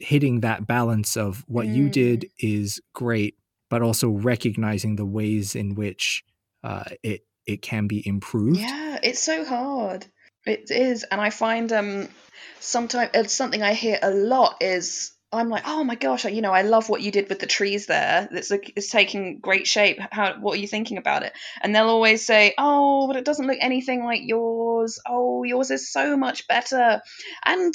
hitting 0.00 0.40
that 0.40 0.66
balance 0.66 1.16
of 1.16 1.44
what 1.48 1.66
mm. 1.66 1.74
you 1.74 1.88
did 1.88 2.20
mm. 2.20 2.28
is 2.38 2.80
great, 2.94 3.36
but 3.68 3.82
also 3.82 4.08
recognizing 4.08 4.96
the 4.96 5.04
ways 5.04 5.54
in 5.54 5.74
which 5.74 6.24
uh, 6.62 6.84
it 7.02 7.22
it 7.46 7.62
can 7.62 7.86
be 7.86 8.06
improved. 8.06 8.60
Yeah, 8.60 8.98
it's 9.02 9.22
so 9.22 9.44
hard. 9.44 10.06
It 10.46 10.70
is, 10.70 11.04
and 11.04 11.20
I 11.20 11.30
find 11.30 11.72
um 11.72 12.08
sometimes 12.60 13.10
it's 13.14 13.34
something 13.34 13.62
I 13.62 13.74
hear 13.74 13.98
a 14.02 14.10
lot 14.10 14.56
is 14.60 15.12
I'm 15.32 15.48
like, 15.48 15.62
oh 15.64 15.84
my 15.84 15.94
gosh, 15.94 16.24
you 16.24 16.42
know, 16.42 16.50
I 16.52 16.62
love 16.62 16.88
what 16.88 17.02
you 17.02 17.12
did 17.12 17.28
with 17.28 17.38
the 17.38 17.46
trees 17.46 17.86
there. 17.86 18.28
It's 18.32 18.50
like 18.50 18.72
it's 18.74 18.90
taking 18.90 19.38
great 19.38 19.66
shape. 19.66 19.98
How 20.10 20.34
what 20.40 20.54
are 20.54 20.60
you 20.60 20.66
thinking 20.66 20.98
about 20.98 21.22
it? 21.22 21.32
And 21.62 21.74
they'll 21.74 21.88
always 21.88 22.26
say, 22.26 22.54
oh, 22.58 23.06
but 23.06 23.16
it 23.16 23.24
doesn't 23.24 23.46
look 23.46 23.58
anything 23.60 24.04
like 24.04 24.22
yours. 24.24 24.98
Oh, 25.06 25.44
yours 25.44 25.70
is 25.70 25.92
so 25.92 26.16
much 26.16 26.48
better. 26.48 27.00
And 27.44 27.72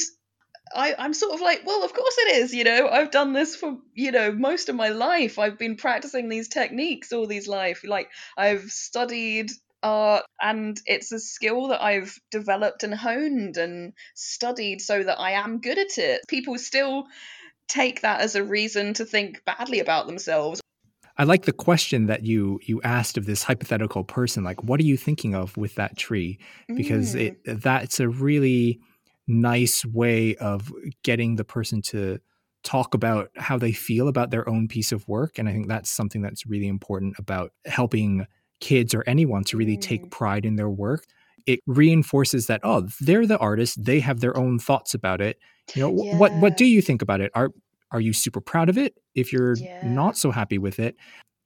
I, 0.73 0.95
I'm 0.97 1.13
sort 1.13 1.34
of 1.34 1.41
like, 1.41 1.62
well, 1.65 1.84
of 1.84 1.93
course 1.93 2.15
it 2.19 2.38
is. 2.38 2.54
You 2.54 2.63
know, 2.63 2.88
I've 2.88 3.12
done 3.12 3.34
this 3.34 3.56
for 3.56 3.78
you 3.93 4.12
know 4.12 4.32
most 4.32 4.69
of 4.69 4.75
my 4.75 4.89
life. 4.89 5.38
I've 5.38 5.60
been 5.60 5.75
practicing 5.75 6.30
these 6.30 6.47
techniques 6.47 7.12
all 7.12 7.28
these 7.28 7.47
life. 7.47 7.84
Like 7.86 8.10
I've 8.38 8.71
studied 8.71 9.51
art 9.84 10.25
and 10.41 10.80
it's 10.86 11.12
a 11.12 11.19
skill 11.19 11.67
that 11.67 11.84
I've 11.84 12.17
developed 12.32 12.84
and 12.84 12.93
honed 12.93 13.58
and 13.58 13.93
studied 14.15 14.82
so 14.82 15.04
that 15.04 15.19
I 15.19 15.32
am 15.32 15.62
good 15.62 15.78
at 15.78 15.97
it. 15.97 16.21
People 16.28 16.58
still 16.58 17.06
take 17.67 18.01
that 18.01 18.21
as 18.21 18.36
a 18.36 18.43
reason 18.43 18.93
to 18.95 19.06
think 19.06 19.43
badly 19.45 19.80
about 19.80 20.08
themselves. 20.08 20.62
I 21.17 21.23
like 21.23 21.45
the 21.45 21.54
question 21.54 22.08
that 22.08 22.25
you 22.25 22.60
you 22.63 22.82
asked 22.82 23.17
of 23.17 23.25
this 23.25 23.43
hypothetical 23.43 24.04
person 24.04 24.43
like 24.43 24.62
what 24.63 24.82
are 24.82 24.84
you 24.84 24.97
thinking 24.97 25.34
of 25.34 25.56
with 25.56 25.75
that 25.75 25.97
tree 25.97 26.39
because 26.67 27.15
mm. 27.15 27.21
it 27.21 27.62
that's 27.62 28.01
a 28.01 28.10
really 28.10 28.82
nice 29.27 29.85
way 29.85 30.35
of 30.35 30.71
getting 31.03 31.35
the 31.35 31.43
person 31.43 31.81
to 31.81 32.19
talk 32.63 32.93
about 32.93 33.29
how 33.38 33.57
they 33.57 33.71
feel 33.71 34.07
about 34.07 34.31
their 34.31 34.47
own 34.49 34.67
piece 34.67 34.91
of 34.91 35.07
work. 35.07 35.38
And 35.38 35.47
I 35.47 35.53
think 35.53 35.67
that's 35.67 35.89
something 35.89 36.21
that's 36.21 36.45
really 36.45 36.67
important 36.67 37.15
about 37.19 37.53
helping 37.65 38.25
kids 38.59 38.93
or 38.93 39.03
anyone 39.07 39.43
to 39.45 39.57
really 39.57 39.77
mm. 39.77 39.81
take 39.81 40.09
pride 40.09 40.45
in 40.45 40.55
their 40.55 40.69
work. 40.69 41.05
It 41.45 41.59
reinforces 41.67 42.47
that, 42.47 42.61
oh, 42.63 42.88
they're 42.99 43.27
the 43.27 43.38
artist, 43.38 43.85
they 43.85 43.99
have 43.99 44.19
their 44.19 44.35
own 44.35 44.57
thoughts 44.57 44.95
about 44.95 45.21
it. 45.21 45.38
You 45.75 45.83
know, 45.83 46.03
yeah. 46.03 46.17
what 46.17 46.33
what 46.33 46.57
do 46.57 46.65
you 46.65 46.81
think 46.81 47.01
about 47.01 47.21
it? 47.21 47.31
Are 47.35 47.51
are 47.91 48.01
you 48.01 48.13
super 48.13 48.41
proud 48.41 48.69
of 48.69 48.77
it? 48.77 48.95
If 49.13 49.31
you're 49.31 49.55
yeah. 49.55 49.88
not 49.88 50.17
so 50.17 50.31
happy 50.31 50.57
with 50.57 50.79
it, 50.79 50.95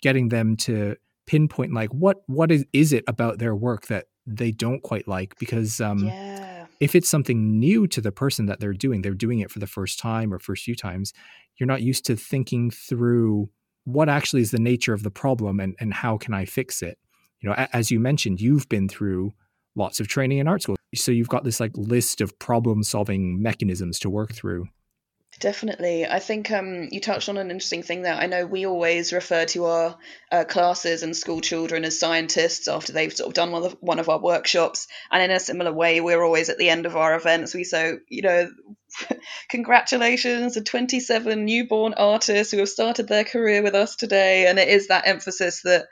getting 0.02 0.30
them 0.30 0.56
to 0.58 0.96
pinpoint 1.28 1.74
like 1.74 1.90
what 1.94 2.18
what 2.28 2.52
is, 2.52 2.66
is 2.74 2.92
it 2.92 3.04
about 3.08 3.40
their 3.40 3.56
work 3.56 3.88
that 3.88 4.06
they 4.26 4.52
don't 4.52 4.82
quite 4.82 5.08
like 5.08 5.38
because 5.38 5.80
um 5.80 6.00
yeah 6.00 6.59
if 6.80 6.96
it's 6.96 7.10
something 7.10 7.60
new 7.60 7.88
to 7.88 8.02
the 8.02 8.12
person 8.12 8.46
that 8.46 8.60
they're 8.60 8.74
doing, 8.74 9.02
they're 9.02 9.14
doing 9.14 9.40
it 9.40 9.52
for 9.52 9.60
the 9.60 9.68
first 9.68 10.00
time 10.00 10.34
or 10.34 10.40
first 10.40 10.64
few 10.64 10.76
times, 10.76 11.14
you're 11.58 11.68
not 11.68 11.82
used 11.82 12.06
to 12.06 12.16
thinking 12.16 12.72
through 12.72 13.50
what 13.84 14.08
actually 14.10 14.42
is 14.42 14.52
the 14.52 14.60
nature 14.60 14.94
of 14.94 15.04
the 15.04 15.12
problem 15.12 15.60
and, 15.60 15.76
and 15.80 15.94
how 15.94 16.18
can 16.18 16.34
I 16.34 16.46
fix 16.46 16.82
it. 16.82 16.98
You 17.42 17.50
know, 17.50 17.68
as 17.74 17.92
you 17.92 18.00
mentioned, 18.00 18.42
you've 18.42 18.70
been 18.70 18.88
through 18.88 19.32
lots 19.76 20.00
of 20.00 20.08
training 20.08 20.40
in 20.40 20.48
art 20.48 20.62
school. 20.62 20.76
So 20.96 21.12
you've 21.12 21.30
got 21.30 21.44
this 21.44 21.60
like 21.60 21.72
list 21.76 22.22
of 22.22 22.38
problem 22.40 22.84
solving 22.84 23.42
mechanisms 23.42 24.00
to 24.00 24.10
work 24.10 24.34
through. 24.34 24.68
Definitely. 25.40 26.06
I 26.06 26.20
think 26.20 26.52
um, 26.52 26.90
you 26.92 27.00
touched 27.00 27.30
on 27.30 27.38
an 27.38 27.50
interesting 27.50 27.82
thing 27.82 28.02
there. 28.02 28.14
I 28.14 28.26
know 28.26 28.46
we 28.46 28.66
always 28.66 29.14
refer 29.14 29.46
to 29.46 29.66
our 29.66 29.98
uh, 30.30 30.44
classes 30.44 31.02
and 31.02 31.16
school 31.16 31.40
children 31.40 31.86
as 31.86 31.98
scientists 31.98 32.68
after 32.68 32.92
they've 32.92 33.16
sort 33.16 33.30
of 33.30 33.36
done 33.36 33.52
one 33.54 33.64
of, 33.64 33.78
one 33.80 34.00
of 34.00 34.10
our 34.10 34.20
workshops. 34.20 34.88
And 35.10 35.24
in 35.24 35.32
a 35.32 35.40
similar 35.40 35.72
way, 35.72 36.02
we're 36.02 36.22
always 36.22 36.50
at 36.50 36.58
the 36.58 36.70
end 36.70 36.86
of 36.86 36.98
our 36.98 37.16
events. 37.16 37.54
We 37.54 37.64
so, 37.64 38.00
you 38.10 38.22
know, 38.22 38.52
congratulations 39.50 40.56
to 40.56 40.62
27 40.62 41.46
newborn 41.46 41.94
artists 41.94 42.52
who 42.52 42.60
have 42.60 42.68
started 42.70 43.08
their 43.08 43.24
career 43.24 43.64
with 43.64 43.76
us 43.76 43.96
today. 43.96 44.46
And 44.48 44.60
it 44.60 44.68
is 44.68 44.88
that 44.88 45.08
emphasis 45.08 45.62
that 45.62 45.86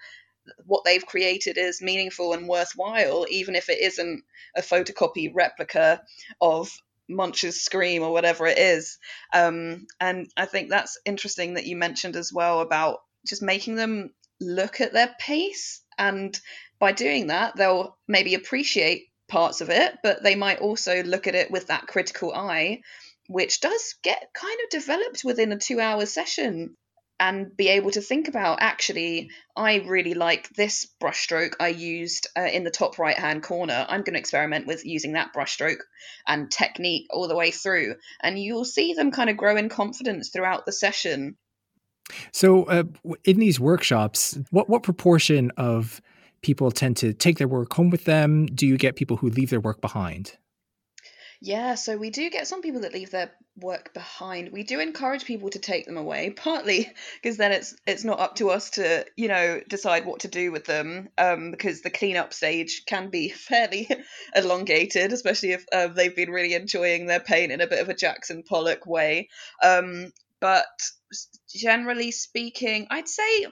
what 0.65 0.83
they've 0.83 1.05
created 1.05 1.57
is 1.57 1.81
meaningful 1.81 2.33
and 2.33 2.49
worthwhile, 2.49 3.25
even 3.29 3.55
if 3.55 3.69
it 3.69 3.79
isn't 3.79 4.23
a 4.57 4.61
photocopy 4.61 5.31
replica 5.33 6.01
of 6.41 6.69
Munch's 7.09 7.61
Scream 7.61 8.03
or 8.03 8.11
whatever 8.11 8.47
it 8.47 8.57
is. 8.57 8.97
Um, 9.33 9.87
and 9.99 10.29
I 10.35 10.45
think 10.45 10.69
that's 10.69 10.99
interesting 11.05 11.55
that 11.55 11.65
you 11.65 11.75
mentioned 11.75 12.15
as 12.15 12.31
well 12.33 12.61
about 12.61 12.99
just 13.25 13.41
making 13.41 13.75
them 13.75 14.13
look 14.39 14.81
at 14.81 14.93
their 14.93 15.13
pace. 15.19 15.81
And 15.97 16.39
by 16.79 16.91
doing 16.91 17.27
that, 17.27 17.55
they'll 17.55 17.97
maybe 18.07 18.35
appreciate 18.35 19.07
parts 19.27 19.61
of 19.61 19.69
it, 19.69 19.97
but 20.03 20.23
they 20.23 20.35
might 20.35 20.59
also 20.59 21.03
look 21.03 21.27
at 21.27 21.35
it 21.35 21.51
with 21.51 21.67
that 21.67 21.87
critical 21.87 22.33
eye, 22.33 22.81
which 23.27 23.59
does 23.59 23.95
get 24.03 24.29
kind 24.33 24.57
of 24.63 24.69
developed 24.69 25.23
within 25.23 25.51
a 25.51 25.57
two 25.57 25.79
hour 25.79 26.05
session 26.05 26.75
and 27.19 27.55
be 27.55 27.69
able 27.69 27.91
to 27.91 28.01
think 28.01 28.27
about 28.27 28.59
actually 28.61 29.29
i 29.55 29.75
really 29.87 30.13
like 30.13 30.49
this 30.49 30.87
brushstroke 31.01 31.53
i 31.59 31.67
used 31.67 32.27
uh, 32.37 32.41
in 32.41 32.63
the 32.63 32.71
top 32.71 32.99
right 32.99 33.17
hand 33.17 33.43
corner. 33.43 33.85
I'm 33.87 34.01
going 34.01 34.13
to 34.13 34.19
experiment 34.19 34.67
with 34.67 34.85
using 34.85 35.13
that 35.13 35.33
brushstroke 35.33 35.81
and 36.27 36.51
technique 36.51 37.07
all 37.09 37.27
the 37.27 37.35
way 37.35 37.51
through 37.51 37.95
and 38.21 38.39
you'll 38.39 38.65
see 38.65 38.93
them 38.93 39.11
kind 39.11 39.29
of 39.29 39.37
grow 39.37 39.57
in 39.57 39.69
confidence 39.69 40.29
throughout 40.29 40.65
the 40.65 40.71
session. 40.71 41.37
So 42.31 42.63
uh, 42.63 42.83
in 43.23 43.39
these 43.39 43.59
workshops 43.59 44.37
what 44.51 44.69
what 44.69 44.83
proportion 44.83 45.51
of 45.57 46.01
people 46.41 46.71
tend 46.71 46.97
to 46.97 47.13
take 47.13 47.37
their 47.37 47.47
work 47.47 47.73
home 47.73 47.89
with 47.89 48.05
them? 48.05 48.45
Do 48.45 48.67
you 48.67 48.77
get 48.77 48.95
people 48.95 49.17
who 49.17 49.29
leave 49.29 49.49
their 49.49 49.59
work 49.59 49.81
behind 49.81 50.37
Yeah, 51.41 51.75
so 51.75 51.97
we 51.97 52.09
do 52.09 52.29
get 52.29 52.47
some 52.47 52.61
people 52.61 52.81
that 52.81 52.93
leave 52.93 53.11
their 53.11 53.31
work 53.55 53.93
behind. 53.93 54.51
We 54.51 54.63
do 54.63 54.79
encourage 54.79 55.25
people 55.25 55.49
to 55.51 55.59
take 55.59 55.85
them 55.85 55.97
away, 55.97 56.31
partly 56.31 56.91
because 57.21 57.37
then 57.37 57.51
it's 57.51 57.75
it's 57.85 58.03
not 58.03 58.19
up 58.19 58.35
to 58.35 58.49
us 58.49 58.71
to 58.71 59.05
you 59.15 59.27
know 59.27 59.61
decide 59.67 60.05
what 60.05 60.21
to 60.21 60.27
do 60.27 60.51
with 60.51 60.65
them, 60.65 61.09
um, 61.17 61.51
because 61.51 61.81
the 61.81 61.89
cleanup 61.89 62.33
stage 62.33 62.83
can 62.87 63.09
be 63.09 63.29
fairly 63.49 63.87
elongated, 64.35 65.13
especially 65.13 65.51
if 65.51 65.65
uh, 65.71 65.87
they've 65.87 66.15
been 66.15 66.31
really 66.31 66.55
enjoying 66.55 67.05
their 67.05 67.19
paint 67.19 67.51
in 67.51 67.61
a 67.61 67.67
bit 67.67 67.81
of 67.81 67.89
a 67.89 67.95
Jackson 67.95 68.43
Pollock 68.43 68.85
way. 68.85 69.29
Um, 69.63 70.11
but 70.39 70.65
generally 71.55 72.11
speaking, 72.11 72.87
I'd 72.89 73.07
say 73.07 73.47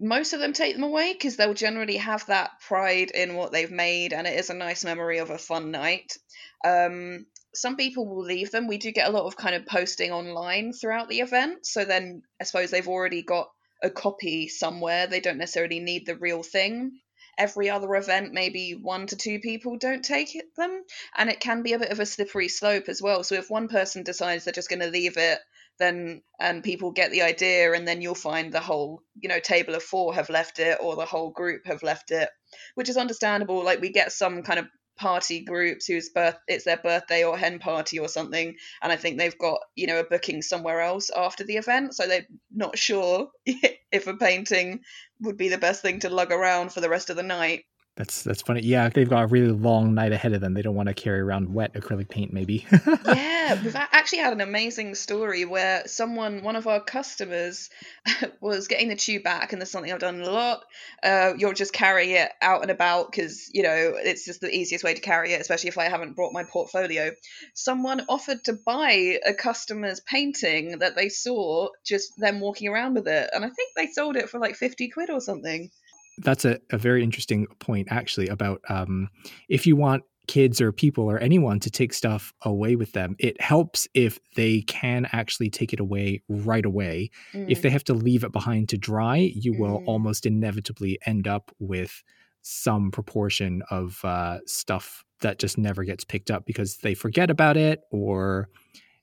most 0.00 0.32
of 0.32 0.40
them 0.40 0.52
take 0.52 0.74
them 0.74 0.84
away 0.84 1.12
because 1.12 1.36
they'll 1.36 1.54
generally 1.54 1.96
have 1.96 2.26
that 2.26 2.50
pride 2.60 3.10
in 3.10 3.34
what 3.34 3.52
they've 3.52 3.70
made 3.70 4.12
and 4.12 4.26
it 4.26 4.38
is 4.38 4.50
a 4.50 4.54
nice 4.54 4.84
memory 4.84 5.18
of 5.18 5.30
a 5.30 5.38
fun 5.38 5.70
night. 5.70 6.16
Um, 6.64 7.26
some 7.54 7.76
people 7.76 8.06
will 8.06 8.22
leave 8.22 8.50
them. 8.50 8.66
We 8.66 8.78
do 8.78 8.92
get 8.92 9.08
a 9.08 9.12
lot 9.12 9.26
of 9.26 9.36
kind 9.36 9.54
of 9.54 9.66
posting 9.66 10.12
online 10.12 10.72
throughout 10.72 11.08
the 11.08 11.20
event. 11.20 11.66
So 11.66 11.84
then 11.84 12.22
I 12.40 12.44
suppose 12.44 12.70
they've 12.70 12.88
already 12.88 13.22
got 13.22 13.48
a 13.82 13.90
copy 13.90 14.48
somewhere. 14.48 15.06
They 15.06 15.20
don't 15.20 15.38
necessarily 15.38 15.80
need 15.80 16.06
the 16.06 16.16
real 16.16 16.42
thing. 16.42 17.00
Every 17.38 17.68
other 17.68 17.94
event, 17.94 18.32
maybe 18.32 18.72
one 18.72 19.06
to 19.08 19.16
two 19.16 19.40
people 19.40 19.76
don't 19.76 20.04
take 20.04 20.36
them. 20.56 20.82
And 21.16 21.28
it 21.28 21.40
can 21.40 21.62
be 21.62 21.74
a 21.74 21.78
bit 21.78 21.90
of 21.90 22.00
a 22.00 22.06
slippery 22.06 22.48
slope 22.48 22.88
as 22.88 23.02
well. 23.02 23.24
So 23.24 23.34
if 23.34 23.50
one 23.50 23.68
person 23.68 24.02
decides 24.02 24.44
they're 24.44 24.52
just 24.52 24.70
going 24.70 24.80
to 24.80 24.86
leave 24.86 25.16
it 25.16 25.38
then 25.78 26.22
and 26.40 26.64
people 26.64 26.90
get 26.90 27.10
the 27.10 27.22
idea 27.22 27.72
and 27.72 27.86
then 27.86 28.00
you'll 28.00 28.14
find 28.14 28.52
the 28.52 28.60
whole 28.60 29.02
you 29.20 29.28
know 29.28 29.40
table 29.40 29.74
of 29.74 29.82
four 29.82 30.14
have 30.14 30.28
left 30.30 30.58
it 30.58 30.78
or 30.80 30.96
the 30.96 31.04
whole 31.04 31.30
group 31.30 31.66
have 31.66 31.82
left 31.82 32.10
it 32.10 32.28
which 32.74 32.88
is 32.88 32.96
understandable. 32.96 33.64
Like 33.64 33.80
we 33.80 33.90
get 33.90 34.12
some 34.12 34.42
kind 34.42 34.58
of 34.58 34.66
party 34.96 35.44
groups 35.44 35.86
whose 35.86 36.08
birth 36.08 36.36
it's 36.48 36.64
their 36.64 36.78
birthday 36.78 37.22
or 37.22 37.36
hen 37.36 37.58
party 37.58 37.98
or 37.98 38.08
something 38.08 38.56
and 38.80 38.90
i 38.90 38.96
think 38.96 39.18
they've 39.18 39.36
got 39.36 39.60
you 39.74 39.86
know 39.86 40.00
a 40.00 40.04
booking 40.04 40.40
somewhere 40.40 40.80
else 40.80 41.10
after 41.14 41.44
the 41.44 41.58
event 41.58 41.94
so 41.94 42.06
they're 42.06 42.26
not 42.50 42.78
sure 42.78 43.28
if 43.46 44.06
a 44.06 44.16
painting 44.16 44.80
would 45.20 45.36
be 45.36 45.50
the 45.50 45.58
best 45.58 45.82
thing 45.82 46.00
to 46.00 46.08
lug 46.08 46.32
around 46.32 46.72
for 46.72 46.80
the 46.80 46.88
rest 46.88 47.10
of 47.10 47.16
the 47.16 47.22
night 47.22 47.64
that's 47.96 48.22
that's 48.22 48.42
funny. 48.42 48.60
Yeah, 48.60 48.90
they've 48.90 49.08
got 49.08 49.24
a 49.24 49.26
really 49.26 49.50
long 49.50 49.94
night 49.94 50.12
ahead 50.12 50.34
of 50.34 50.42
them. 50.42 50.52
They 50.52 50.60
don't 50.60 50.74
want 50.74 50.88
to 50.88 50.94
carry 50.94 51.20
around 51.20 51.54
wet 51.54 51.72
acrylic 51.72 52.10
paint, 52.10 52.30
maybe. 52.30 52.66
yeah, 53.06 53.58
we've 53.62 53.74
actually 53.74 54.18
had 54.18 54.34
an 54.34 54.42
amazing 54.42 54.94
story 54.94 55.46
where 55.46 55.82
someone, 55.86 56.42
one 56.42 56.56
of 56.56 56.66
our 56.66 56.80
customers, 56.84 57.70
was 58.40 58.68
getting 58.68 58.88
the 58.88 58.96
tube 58.96 59.22
back, 59.22 59.52
and 59.52 59.62
there's 59.62 59.70
something 59.70 59.90
I've 59.90 59.98
done 59.98 60.20
a 60.20 60.30
lot. 60.30 60.64
Uh, 61.02 61.32
you'll 61.38 61.54
just 61.54 61.72
carry 61.72 62.12
it 62.12 62.30
out 62.42 62.60
and 62.60 62.70
about 62.70 63.10
because 63.10 63.48
you 63.54 63.62
know 63.62 63.94
it's 63.96 64.26
just 64.26 64.42
the 64.42 64.54
easiest 64.54 64.84
way 64.84 64.92
to 64.92 65.00
carry 65.00 65.32
it, 65.32 65.40
especially 65.40 65.68
if 65.68 65.78
I 65.78 65.88
haven't 65.88 66.16
brought 66.16 66.34
my 66.34 66.44
portfolio. 66.44 67.12
Someone 67.54 68.04
offered 68.10 68.44
to 68.44 68.52
buy 68.52 69.18
a 69.26 69.32
customer's 69.32 70.00
painting 70.00 70.80
that 70.80 70.96
they 70.96 71.08
saw, 71.08 71.70
just 71.82 72.12
them 72.18 72.40
walking 72.40 72.68
around 72.68 72.92
with 72.92 73.08
it, 73.08 73.30
and 73.32 73.42
I 73.42 73.48
think 73.48 73.72
they 73.74 73.86
sold 73.86 74.16
it 74.16 74.28
for 74.28 74.38
like 74.38 74.54
fifty 74.56 74.90
quid 74.90 75.08
or 75.08 75.22
something 75.22 75.70
that's 76.18 76.44
a, 76.44 76.58
a 76.70 76.78
very 76.78 77.02
interesting 77.02 77.46
point 77.58 77.88
actually 77.90 78.28
about 78.28 78.60
um, 78.68 79.08
if 79.48 79.66
you 79.66 79.76
want 79.76 80.02
kids 80.26 80.60
or 80.60 80.72
people 80.72 81.04
or 81.04 81.18
anyone 81.18 81.60
to 81.60 81.70
take 81.70 81.92
stuff 81.92 82.32
away 82.42 82.74
with 82.74 82.92
them 82.92 83.14
it 83.18 83.40
helps 83.40 83.86
if 83.94 84.18
they 84.34 84.60
can 84.62 85.06
actually 85.12 85.48
take 85.48 85.72
it 85.72 85.78
away 85.78 86.20
right 86.28 86.64
away 86.64 87.08
mm. 87.32 87.46
if 87.48 87.62
they 87.62 87.68
mm. 87.68 87.72
have 87.72 87.84
to 87.84 87.94
leave 87.94 88.24
it 88.24 88.32
behind 88.32 88.68
to 88.68 88.76
dry 88.76 89.16
you 89.16 89.52
mm. 89.52 89.58
will 89.60 89.84
almost 89.86 90.26
inevitably 90.26 90.98
end 91.06 91.28
up 91.28 91.52
with 91.60 92.02
some 92.42 92.90
proportion 92.90 93.62
of 93.70 94.00
uh, 94.04 94.38
stuff 94.46 95.04
that 95.20 95.38
just 95.38 95.58
never 95.58 95.84
gets 95.84 96.04
picked 96.04 96.30
up 96.30 96.44
because 96.44 96.78
they 96.78 96.94
forget 96.94 97.30
about 97.30 97.56
it 97.56 97.80
or 97.90 98.48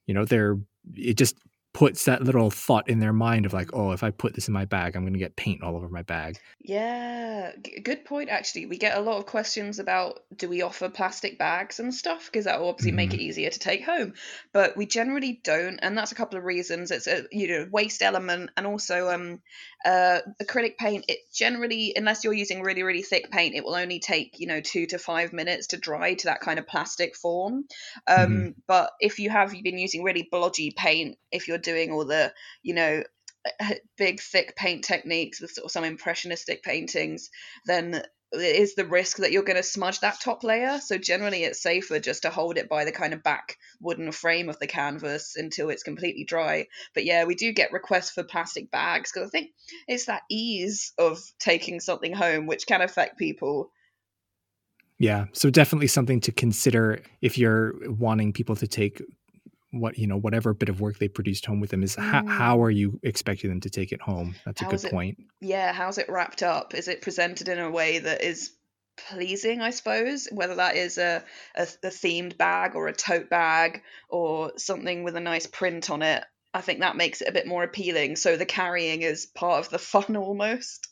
you 0.08 0.14
know 0.14 0.26
they're 0.26 0.58
it 0.96 1.18
just 1.18 1.36
puts 1.74 2.06
that 2.06 2.24
little 2.24 2.52
thought 2.52 2.88
in 2.88 3.00
their 3.00 3.14
mind 3.14 3.46
of 3.48 3.54
like, 3.54 3.72
oh, 3.74 3.92
if 3.92 4.04
I 4.04 4.12
put 4.12 4.36
this 4.36 4.48
in 4.48 4.54
my 4.54 4.66
bag, 4.66 4.96
I'm 4.96 5.04
going 5.04 5.14
to 5.14 5.20
get 5.20 5.36
paint 5.36 5.64
all 5.64 5.76
over 5.76 5.90
my 5.90 6.04
bag. 6.04 6.38
Yeah, 6.60 7.52
G- 7.62 7.80
good 7.80 8.06
point. 8.06 8.30
Actually, 8.30 8.68
we 8.68 8.78
get 8.78 8.98
a 8.98 9.02
lot 9.02 9.18
of 9.18 9.26
questions 9.26 9.80
about 9.80 10.20
do 10.36 10.48
we 10.48 10.62
offer 10.62 10.88
plastic 10.90 11.40
bags 11.40 11.80
and 11.80 11.94
stuff 11.94 12.26
because 12.26 12.46
that 12.46 12.60
will 12.60 12.70
obviously 12.70 12.92
mm. 12.92 12.96
make 12.96 13.10
mm-hmm. 13.10 13.20
it 13.20 13.24
easier 13.24 13.50
to 13.50 13.60
take 13.60 13.84
home, 13.84 14.14
but 14.54 14.78
we 14.78 14.86
generally 14.86 15.42
don't, 15.44 15.80
and 15.82 15.98
that's 15.98 16.12
a 16.12 16.16
couple 16.16 16.38
of 16.38 16.46
reasons. 16.46 16.92
It's 16.92 17.08
a 17.08 17.24
you 17.32 17.48
know 17.48 17.68
waste 17.72 18.04
element, 18.04 18.52
and 18.56 18.68
also 18.68 19.10
um, 19.10 19.42
uh, 19.86 20.20
acrylic 20.42 20.78
paint. 20.78 21.06
It 21.08 21.20
generally, 21.34 21.94
unless 21.96 22.24
you're 22.24 22.34
using 22.34 22.62
really 22.62 22.84
really 22.84 23.02
thick 23.02 23.30
paint, 23.32 23.56
it 23.56 23.64
will 23.64 23.76
only 23.76 24.00
take 24.00 24.40
you 24.40 24.48
know 24.48 24.62
two 24.62 24.86
to 24.88 24.98
five 24.98 25.34
minutes 25.34 25.68
to 25.68 25.78
dry 25.78 26.14
to 26.16 26.26
that 26.28 26.42
kind 26.42 26.60
of 26.60 26.68
plastic 26.68 27.16
form. 27.16 27.66
Um, 28.08 28.18
mm-hmm. 28.18 28.50
But 28.68 28.92
if 29.00 29.20
you 29.20 29.30
have 29.30 29.54
you've 29.54 29.64
been 29.64 29.78
using 29.78 30.04
really 30.04 30.28
blodgy 30.32 30.76
paint, 30.76 31.18
if 31.32 31.48
you're 31.48 31.58
doing 31.58 31.92
all 31.92 32.06
the, 32.06 32.34
you 32.62 32.74
know, 32.74 33.04
big 33.98 34.22
thick 34.22 34.56
paint 34.56 34.84
techniques 34.84 35.42
with 35.42 35.52
sort 35.52 35.66
of 35.66 35.72
some 35.72 35.84
impressionistic 35.84 36.64
paintings, 36.64 37.30
then 37.66 38.04
is 38.34 38.76
the 38.76 38.86
risk 38.86 39.18
that 39.18 39.32
you're 39.32 39.44
going 39.44 39.58
to 39.58 39.64
smudge 39.64 40.00
that 40.00 40.20
top 40.20 40.44
layer. 40.44 40.80
So 40.80 40.98
generally, 40.98 41.44
it's 41.44 41.62
safer 41.62 42.00
just 42.00 42.24
to 42.24 42.30
hold 42.30 42.58
it 42.58 42.70
by 42.70 42.86
the 42.86 42.92
kind 42.92 43.14
of 43.14 43.24
back 43.24 43.58
wooden 43.80 44.12
frame 44.12 44.50
of 44.50 44.60
the 44.60 44.68
canvas 44.68 45.36
until 45.36 45.70
it's 45.70 45.84
completely 45.84 46.24
dry. 46.24 46.68
But 46.94 47.06
yeah, 47.06 47.26
we 47.26 47.36
do 47.36 47.52
get 47.52 47.72
requests 47.72 48.12
for 48.12 48.24
plastic 48.24 48.72
bags 48.72 49.12
because 49.12 49.28
I 49.28 49.32
think 49.32 49.52
it's 49.88 50.06
that 50.06 50.24
ease 50.30 50.94
of 50.98 51.20
taking 51.40 51.80
something 51.80 52.14
home 52.14 52.48
which 52.48 52.66
can 52.66 52.82
affect 52.82 53.18
people. 53.18 53.72
Yeah, 55.00 55.26
so 55.34 55.50
definitely 55.50 55.88
something 55.88 56.22
to 56.22 56.32
consider 56.32 57.02
if 57.22 57.38
you're 57.38 57.74
wanting 57.90 58.32
people 58.32 58.56
to 58.56 58.68
take 58.68 59.02
what 59.74 59.98
you 59.98 60.08
know 60.08 60.18
whatever 60.18 60.54
bit 60.54 60.70
of 60.70 60.80
work 60.80 61.00
they 61.00 61.08
produced 61.08 61.46
home 61.46 61.60
with 61.60 61.72
them 61.72 61.84
is 61.84 61.96
mm. 61.96 62.04
how, 62.04 62.26
how 62.26 62.64
are 62.64 62.70
you 62.70 63.00
expecting 63.04 63.50
them 63.50 63.60
to 63.62 63.70
take 63.70 63.92
it 63.92 64.02
home? 64.02 64.36
That's 64.46 64.62
a 64.62 64.66
good 64.66 64.84
it, 64.84 64.92
point. 64.92 65.18
Yeah 65.42 65.74
how's 65.74 65.98
it 65.98 66.10
wrapped 66.10 66.44
up? 66.44 66.74
Is 66.74 66.88
it 66.88 67.02
presented 67.02 67.48
in 67.48 67.60
a 67.60 67.72
way 67.72 68.00
that 68.00 68.22
is 68.22 68.52
pleasing 69.10 69.60
i 69.62 69.72
suppose? 69.72 70.28
Whether 70.32 70.56
that 70.56 70.76
is 70.76 70.98
a, 70.98 71.24
a, 71.56 71.64
a 71.64 71.88
themed 71.88 72.38
bag 72.38 72.76
or 72.76 72.88
a 72.88 72.94
tote 72.94 73.30
bag 73.30 73.82
or 74.08 74.54
something 74.58 75.04
with 75.04 75.16
a 75.16 75.20
nice 75.20 75.48
print 75.48 75.90
on 75.90 76.04
it 76.04 76.24
i 76.54 76.62
think 76.62 76.80
that 76.80 76.96
makes 76.96 77.22
it 77.22 77.28
a 77.28 77.32
bit 77.32 77.48
more 77.48 77.64
appealing. 77.64 78.16
So 78.16 78.38
the 78.38 78.46
carrying 78.46 79.02
is 79.02 79.26
part 79.26 79.66
of 79.66 79.72
the 79.72 79.80
fun 79.92 80.16
almost. 80.16 80.88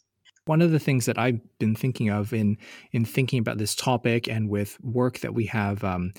One 0.45 0.61
of 0.63 0.71
the 0.71 0.79
things 0.79 1.05
that 1.05 1.19
I've 1.19 1.39
been 1.59 1.75
thinking 1.75 2.09
of 2.09 2.33
in 2.33 2.57
in 2.91 3.05
thinking 3.05 3.39
about 3.39 3.59
this 3.59 3.75
topic 3.75 4.27
and 4.27 4.49
with 4.49 4.79
work 4.83 5.19
that 5.19 5.35
we 5.35 5.45
have 5.45 5.83
um, 5.83 6.13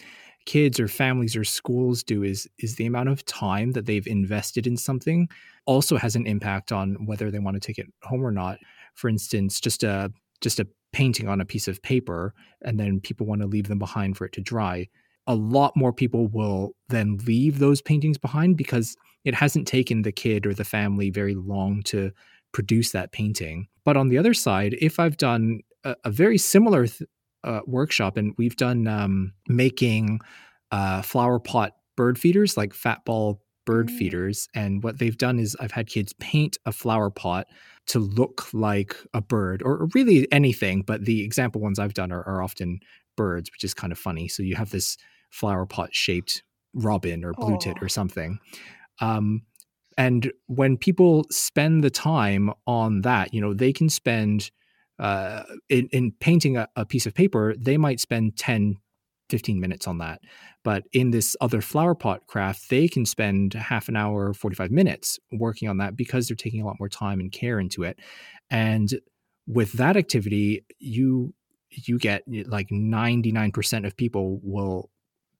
kids 0.46 0.80
or 0.80 0.88
families 0.88 1.36
or 1.36 1.44
schools 1.44 2.02
do 2.02 2.22
is 2.22 2.48
is 2.58 2.76
the 2.76 2.86
amount 2.86 3.08
of 3.08 3.24
time 3.24 3.72
that 3.72 3.86
they've 3.86 4.06
invested 4.06 4.66
in 4.66 4.76
something 4.76 5.28
also 5.66 5.96
has 5.96 6.16
an 6.16 6.26
impact 6.26 6.72
on 6.72 6.94
whether 7.06 7.30
they 7.30 7.38
want 7.38 7.54
to 7.54 7.60
take 7.60 7.78
it 7.78 7.86
home 8.02 8.24
or 8.24 8.32
not. 8.32 8.58
For 8.94 9.08
instance, 9.08 9.60
just 9.60 9.82
a 9.82 10.12
just 10.40 10.60
a 10.60 10.66
painting 10.92 11.28
on 11.28 11.40
a 11.40 11.44
piece 11.44 11.68
of 11.68 11.82
paper 11.82 12.34
and 12.62 12.78
then 12.78 13.00
people 13.00 13.26
want 13.26 13.40
to 13.40 13.46
leave 13.46 13.68
them 13.68 13.78
behind 13.78 14.16
for 14.16 14.26
it 14.26 14.32
to 14.32 14.40
dry. 14.40 14.88
A 15.26 15.34
lot 15.34 15.76
more 15.76 15.92
people 15.92 16.26
will 16.26 16.74
then 16.88 17.18
leave 17.26 17.58
those 17.58 17.80
paintings 17.80 18.18
behind 18.18 18.56
because 18.56 18.96
it 19.24 19.34
hasn't 19.34 19.68
taken 19.68 20.02
the 20.02 20.12
kid 20.12 20.46
or 20.46 20.52
the 20.52 20.64
family 20.64 21.10
very 21.10 21.34
long 21.34 21.82
to 21.84 22.10
produce 22.52 22.90
that 22.90 23.12
painting. 23.12 23.68
But 23.84 23.96
on 23.96 24.08
the 24.08 24.18
other 24.18 24.34
side, 24.34 24.76
if 24.80 24.98
I've 24.98 25.16
done 25.16 25.60
a, 25.84 25.96
a 26.04 26.10
very 26.10 26.38
similar 26.38 26.86
th- 26.86 27.08
uh, 27.44 27.60
workshop, 27.66 28.16
and 28.16 28.34
we've 28.38 28.56
done 28.56 28.86
um, 28.86 29.32
making 29.48 30.20
uh, 30.70 31.02
flower 31.02 31.38
pot 31.38 31.72
bird 31.96 32.18
feeders, 32.18 32.56
like 32.56 32.74
fat 32.74 33.04
ball 33.04 33.42
bird 33.64 33.88
mm. 33.88 33.98
feeders. 33.98 34.48
And 34.54 34.82
what 34.82 34.98
they've 34.98 35.16
done 35.16 35.38
is 35.38 35.56
I've 35.60 35.72
had 35.72 35.86
kids 35.86 36.12
paint 36.14 36.56
a 36.66 36.72
flower 36.72 37.10
pot 37.10 37.46
to 37.88 37.98
look 37.98 38.52
like 38.52 38.96
a 39.12 39.20
bird, 39.20 39.62
or, 39.62 39.72
or 39.72 39.88
really 39.94 40.30
anything. 40.32 40.82
But 40.82 41.04
the 41.04 41.24
example 41.24 41.60
ones 41.60 41.78
I've 41.78 41.94
done 41.94 42.12
are, 42.12 42.22
are, 42.22 42.42
often 42.42 42.80
birds, 43.16 43.50
which 43.50 43.64
is 43.64 43.74
kind 43.74 43.92
of 43.92 43.98
funny. 43.98 44.28
So 44.28 44.42
you 44.42 44.56
have 44.56 44.70
this 44.70 44.96
flower 45.30 45.66
pot 45.66 45.94
shaped 45.94 46.42
robin 46.74 47.24
or 47.24 47.32
blue 47.34 47.58
tit 47.58 47.76
or 47.82 47.88
something. 47.88 48.38
Um, 49.00 49.42
and 49.98 50.32
when 50.46 50.76
people 50.76 51.26
spend 51.30 51.84
the 51.84 51.90
time 51.90 52.50
on 52.66 53.02
that, 53.02 53.34
you 53.34 53.40
know, 53.40 53.52
they 53.52 53.72
can 53.72 53.88
spend 53.88 54.50
uh, 55.02 55.42
in, 55.68 55.88
in, 55.92 56.12
painting 56.20 56.56
a, 56.56 56.68
a, 56.76 56.86
piece 56.86 57.06
of 57.06 57.14
paper, 57.14 57.54
they 57.58 57.76
might 57.76 57.98
spend 57.98 58.36
10, 58.36 58.76
15 59.30 59.60
minutes 59.60 59.88
on 59.88 59.98
that. 59.98 60.20
But 60.62 60.84
in 60.92 61.10
this 61.10 61.36
other 61.40 61.60
flower 61.60 61.96
pot 61.96 62.28
craft, 62.28 62.70
they 62.70 62.86
can 62.86 63.04
spend 63.04 63.54
half 63.54 63.88
an 63.88 63.96
hour, 63.96 64.32
45 64.32 64.70
minutes 64.70 65.18
working 65.32 65.68
on 65.68 65.78
that 65.78 65.96
because 65.96 66.28
they're 66.28 66.36
taking 66.36 66.62
a 66.62 66.64
lot 66.64 66.76
more 66.78 66.88
time 66.88 67.18
and 67.18 67.32
care 67.32 67.58
into 67.58 67.82
it. 67.82 67.98
And 68.48 69.00
with 69.48 69.72
that 69.72 69.96
activity, 69.96 70.64
you 70.78 71.34
you 71.70 71.98
get 71.98 72.22
like 72.46 72.68
99% 72.68 73.86
of 73.86 73.96
people 73.96 74.38
will 74.42 74.90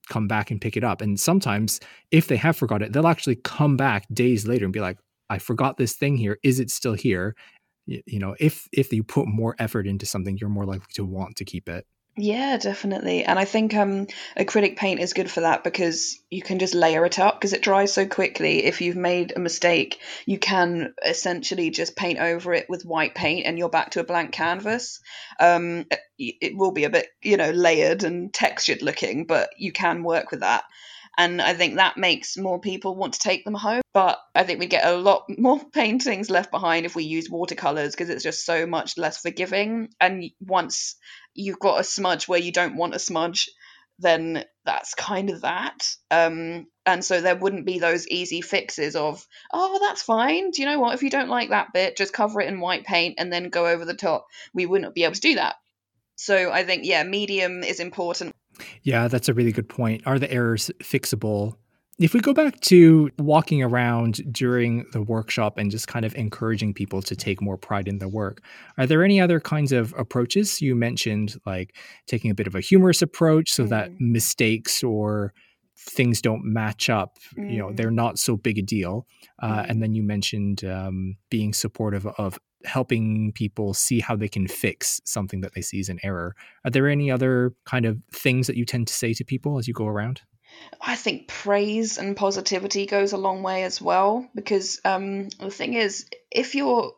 come 0.08 0.26
back 0.26 0.50
and 0.50 0.60
pick 0.60 0.76
it 0.76 0.82
up. 0.82 1.02
And 1.02 1.20
sometimes 1.20 1.78
if 2.10 2.26
they 2.26 2.36
have 2.36 2.56
forgot 2.56 2.82
it, 2.82 2.92
they'll 2.92 3.06
actually 3.06 3.36
come 3.36 3.76
back 3.76 4.06
days 4.12 4.46
later 4.46 4.64
and 4.64 4.72
be 4.72 4.80
like, 4.80 4.98
I 5.28 5.38
forgot 5.38 5.76
this 5.76 5.94
thing 5.94 6.16
here. 6.16 6.38
Is 6.42 6.58
it 6.58 6.70
still 6.70 6.94
here? 6.94 7.36
You 7.86 8.18
know 8.18 8.34
if 8.38 8.68
if 8.72 8.92
you 8.92 9.02
put 9.02 9.26
more 9.26 9.56
effort 9.58 9.86
into 9.86 10.06
something 10.06 10.38
you're 10.40 10.50
more 10.50 10.66
likely 10.66 10.86
to 10.94 11.04
want 11.04 11.36
to 11.36 11.44
keep 11.44 11.68
it 11.68 11.86
Yeah, 12.14 12.58
definitely. 12.58 13.24
And 13.24 13.38
I 13.38 13.46
think 13.46 13.74
um, 13.74 14.06
acrylic 14.36 14.76
paint 14.76 15.00
is 15.00 15.14
good 15.14 15.30
for 15.30 15.40
that 15.40 15.64
because 15.64 16.20
you 16.28 16.42
can 16.42 16.58
just 16.58 16.74
layer 16.74 17.06
it 17.06 17.18
up 17.18 17.36
because 17.36 17.54
it 17.54 17.62
dries 17.62 17.94
so 17.94 18.06
quickly. 18.06 18.64
If 18.64 18.82
you've 18.82 18.96
made 18.96 19.32
a 19.34 19.40
mistake, 19.40 19.98
you 20.26 20.38
can 20.38 20.92
essentially 21.02 21.70
just 21.70 21.96
paint 21.96 22.18
over 22.18 22.52
it 22.52 22.66
with 22.68 22.84
white 22.84 23.14
paint 23.14 23.46
and 23.46 23.58
you're 23.58 23.70
back 23.70 23.92
to 23.92 24.00
a 24.00 24.04
blank 24.04 24.32
canvas. 24.32 25.00
Um, 25.40 25.86
it, 26.18 26.34
it 26.42 26.56
will 26.56 26.72
be 26.72 26.84
a 26.84 26.90
bit, 26.90 27.06
you 27.22 27.38
know, 27.38 27.50
layered 27.50 28.04
and 28.04 28.32
textured 28.32 28.82
looking, 28.82 29.24
but 29.24 29.48
you 29.56 29.72
can 29.72 30.02
work 30.02 30.30
with 30.30 30.40
that. 30.40 30.64
And 31.18 31.42
I 31.42 31.54
think 31.54 31.76
that 31.76 31.98
makes 31.98 32.36
more 32.38 32.58
people 32.58 32.96
want 32.96 33.14
to 33.14 33.18
take 33.18 33.44
them 33.44 33.54
home. 33.54 33.82
But 33.92 34.18
I 34.34 34.44
think 34.44 34.60
we 34.60 34.66
get 34.66 34.86
a 34.86 34.96
lot 34.96 35.26
more 35.38 35.60
paintings 35.72 36.30
left 36.30 36.50
behind 36.50 36.86
if 36.86 36.96
we 36.96 37.04
use 37.04 37.28
watercolors 37.28 37.92
because 37.92 38.08
it's 38.08 38.22
just 38.22 38.46
so 38.46 38.66
much 38.66 38.96
less 38.96 39.18
forgiving. 39.20 39.90
And 40.00 40.30
once 40.40 40.96
you've 41.34 41.58
got 41.58 41.80
a 41.80 41.84
smudge 41.84 42.28
where 42.28 42.40
you 42.40 42.52
don't 42.52 42.76
want 42.76 42.94
a 42.94 42.98
smudge, 42.98 43.50
then 43.98 44.44
that's 44.64 44.94
kind 44.94 45.30
of 45.30 45.42
that. 45.42 45.86
Um, 46.10 46.66
and 46.86 47.04
so 47.04 47.20
there 47.20 47.36
wouldn't 47.36 47.66
be 47.66 47.78
those 47.78 48.08
easy 48.08 48.40
fixes 48.40 48.96
of, 48.96 49.24
oh, 49.52 49.78
that's 49.80 50.02
fine. 50.02 50.50
Do 50.50 50.62
you 50.62 50.68
know 50.68 50.80
what? 50.80 50.94
If 50.94 51.02
you 51.02 51.10
don't 51.10 51.28
like 51.28 51.50
that 51.50 51.72
bit, 51.72 51.96
just 51.96 52.12
cover 52.12 52.40
it 52.40 52.48
in 52.48 52.60
white 52.60 52.84
paint 52.84 53.16
and 53.18 53.32
then 53.32 53.50
go 53.50 53.66
over 53.66 53.84
the 53.84 53.94
top. 53.94 54.26
We 54.54 54.66
wouldn't 54.66 54.94
be 54.94 55.04
able 55.04 55.14
to 55.14 55.20
do 55.20 55.34
that. 55.36 55.56
So 56.16 56.50
I 56.50 56.64
think, 56.64 56.84
yeah, 56.84 57.02
medium 57.04 57.62
is 57.62 57.80
important. 57.80 58.34
Yeah, 58.82 59.08
that's 59.08 59.28
a 59.28 59.34
really 59.34 59.52
good 59.52 59.68
point. 59.68 60.02
Are 60.06 60.18
the 60.18 60.30
errors 60.30 60.70
fixable? 60.82 61.56
If 61.98 62.14
we 62.14 62.20
go 62.20 62.32
back 62.32 62.58
to 62.60 63.10
walking 63.18 63.62
around 63.62 64.32
during 64.32 64.86
the 64.92 65.02
workshop 65.02 65.58
and 65.58 65.70
just 65.70 65.88
kind 65.88 66.04
of 66.04 66.14
encouraging 66.14 66.74
people 66.74 67.02
to 67.02 67.14
take 67.14 67.40
more 67.40 67.56
pride 67.56 67.86
in 67.86 67.98
their 67.98 68.08
work, 68.08 68.42
are 68.78 68.86
there 68.86 69.04
any 69.04 69.20
other 69.20 69.38
kinds 69.38 69.72
of 69.72 69.94
approaches? 69.96 70.60
You 70.60 70.74
mentioned 70.74 71.36
like 71.46 71.76
taking 72.06 72.30
a 72.30 72.34
bit 72.34 72.46
of 72.46 72.54
a 72.54 72.60
humorous 72.60 73.02
approach 73.02 73.52
so 73.52 73.64
mm. 73.64 73.68
that 73.68 73.90
mistakes 74.00 74.82
or 74.82 75.32
things 75.78 76.20
don't 76.20 76.44
match 76.44 76.88
up 76.88 77.18
mm. 77.36 77.50
you 77.50 77.58
know 77.58 77.72
they're 77.72 77.90
mm. 77.90 77.94
not 77.94 78.18
so 78.18 78.36
big 78.36 78.58
a 78.58 78.62
deal 78.62 79.06
uh, 79.40 79.62
mm. 79.62 79.70
and 79.70 79.82
then 79.82 79.94
you 79.94 80.02
mentioned 80.02 80.64
um, 80.64 81.16
being 81.28 81.52
supportive 81.52 82.06
of 82.06 82.38
helping 82.64 83.32
people 83.32 83.74
see 83.74 84.00
how 84.00 84.16
they 84.16 84.28
can 84.28 84.46
fix 84.46 85.00
something 85.04 85.40
that 85.40 85.54
they 85.54 85.62
see 85.62 85.80
as 85.80 85.88
an 85.88 85.98
error 86.02 86.34
are 86.64 86.70
there 86.70 86.88
any 86.88 87.10
other 87.10 87.54
kind 87.64 87.84
of 87.84 87.98
things 88.12 88.46
that 88.46 88.56
you 88.56 88.64
tend 88.64 88.86
to 88.86 88.94
say 88.94 89.12
to 89.12 89.24
people 89.24 89.58
as 89.58 89.68
you 89.68 89.74
go 89.74 89.86
around 89.86 90.22
I 90.80 90.96
think 90.96 91.28
praise 91.28 91.98
and 91.98 92.16
positivity 92.16 92.86
goes 92.86 93.12
a 93.12 93.16
long 93.16 93.42
way 93.42 93.64
as 93.64 93.80
well 93.80 94.28
because 94.34 94.80
um, 94.84 95.28
the 95.28 95.50
thing 95.50 95.74
is, 95.74 96.08
if 96.30 96.54
you're 96.54 96.92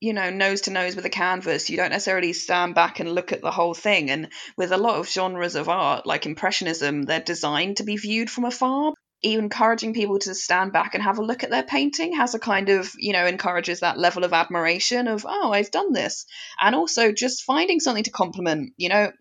you 0.00 0.12
know 0.12 0.30
nose 0.30 0.62
to 0.62 0.70
nose 0.70 0.96
with 0.96 1.04
a 1.04 1.10
canvas, 1.10 1.70
you 1.70 1.76
don't 1.76 1.90
necessarily 1.90 2.32
stand 2.32 2.74
back 2.74 3.00
and 3.00 3.12
look 3.12 3.32
at 3.32 3.40
the 3.40 3.50
whole 3.50 3.74
thing. 3.74 4.10
And 4.10 4.28
with 4.56 4.72
a 4.72 4.76
lot 4.76 4.96
of 4.96 5.08
genres 5.08 5.54
of 5.54 5.68
art, 5.68 6.06
like 6.06 6.26
impressionism, 6.26 7.02
they're 7.02 7.20
designed 7.20 7.78
to 7.78 7.84
be 7.84 7.96
viewed 7.96 8.30
from 8.30 8.44
afar. 8.44 8.92
Encouraging 9.22 9.94
people 9.94 10.18
to 10.20 10.34
stand 10.34 10.72
back 10.72 10.94
and 10.94 11.02
have 11.02 11.18
a 11.18 11.24
look 11.24 11.44
at 11.44 11.50
their 11.50 11.62
painting 11.62 12.16
has 12.16 12.34
a 12.34 12.40
kind 12.40 12.68
of, 12.70 12.90
you 12.96 13.12
know, 13.12 13.24
encourages 13.24 13.80
that 13.80 13.98
level 13.98 14.24
of 14.24 14.32
admiration 14.32 15.06
of, 15.06 15.24
oh, 15.28 15.52
I've 15.52 15.70
done 15.70 15.92
this. 15.92 16.26
And 16.60 16.74
also 16.74 17.12
just 17.12 17.44
finding 17.44 17.78
something 17.78 18.04
to 18.04 18.10
compliment. 18.10 18.72
You 18.76 18.88
know, 18.88 19.12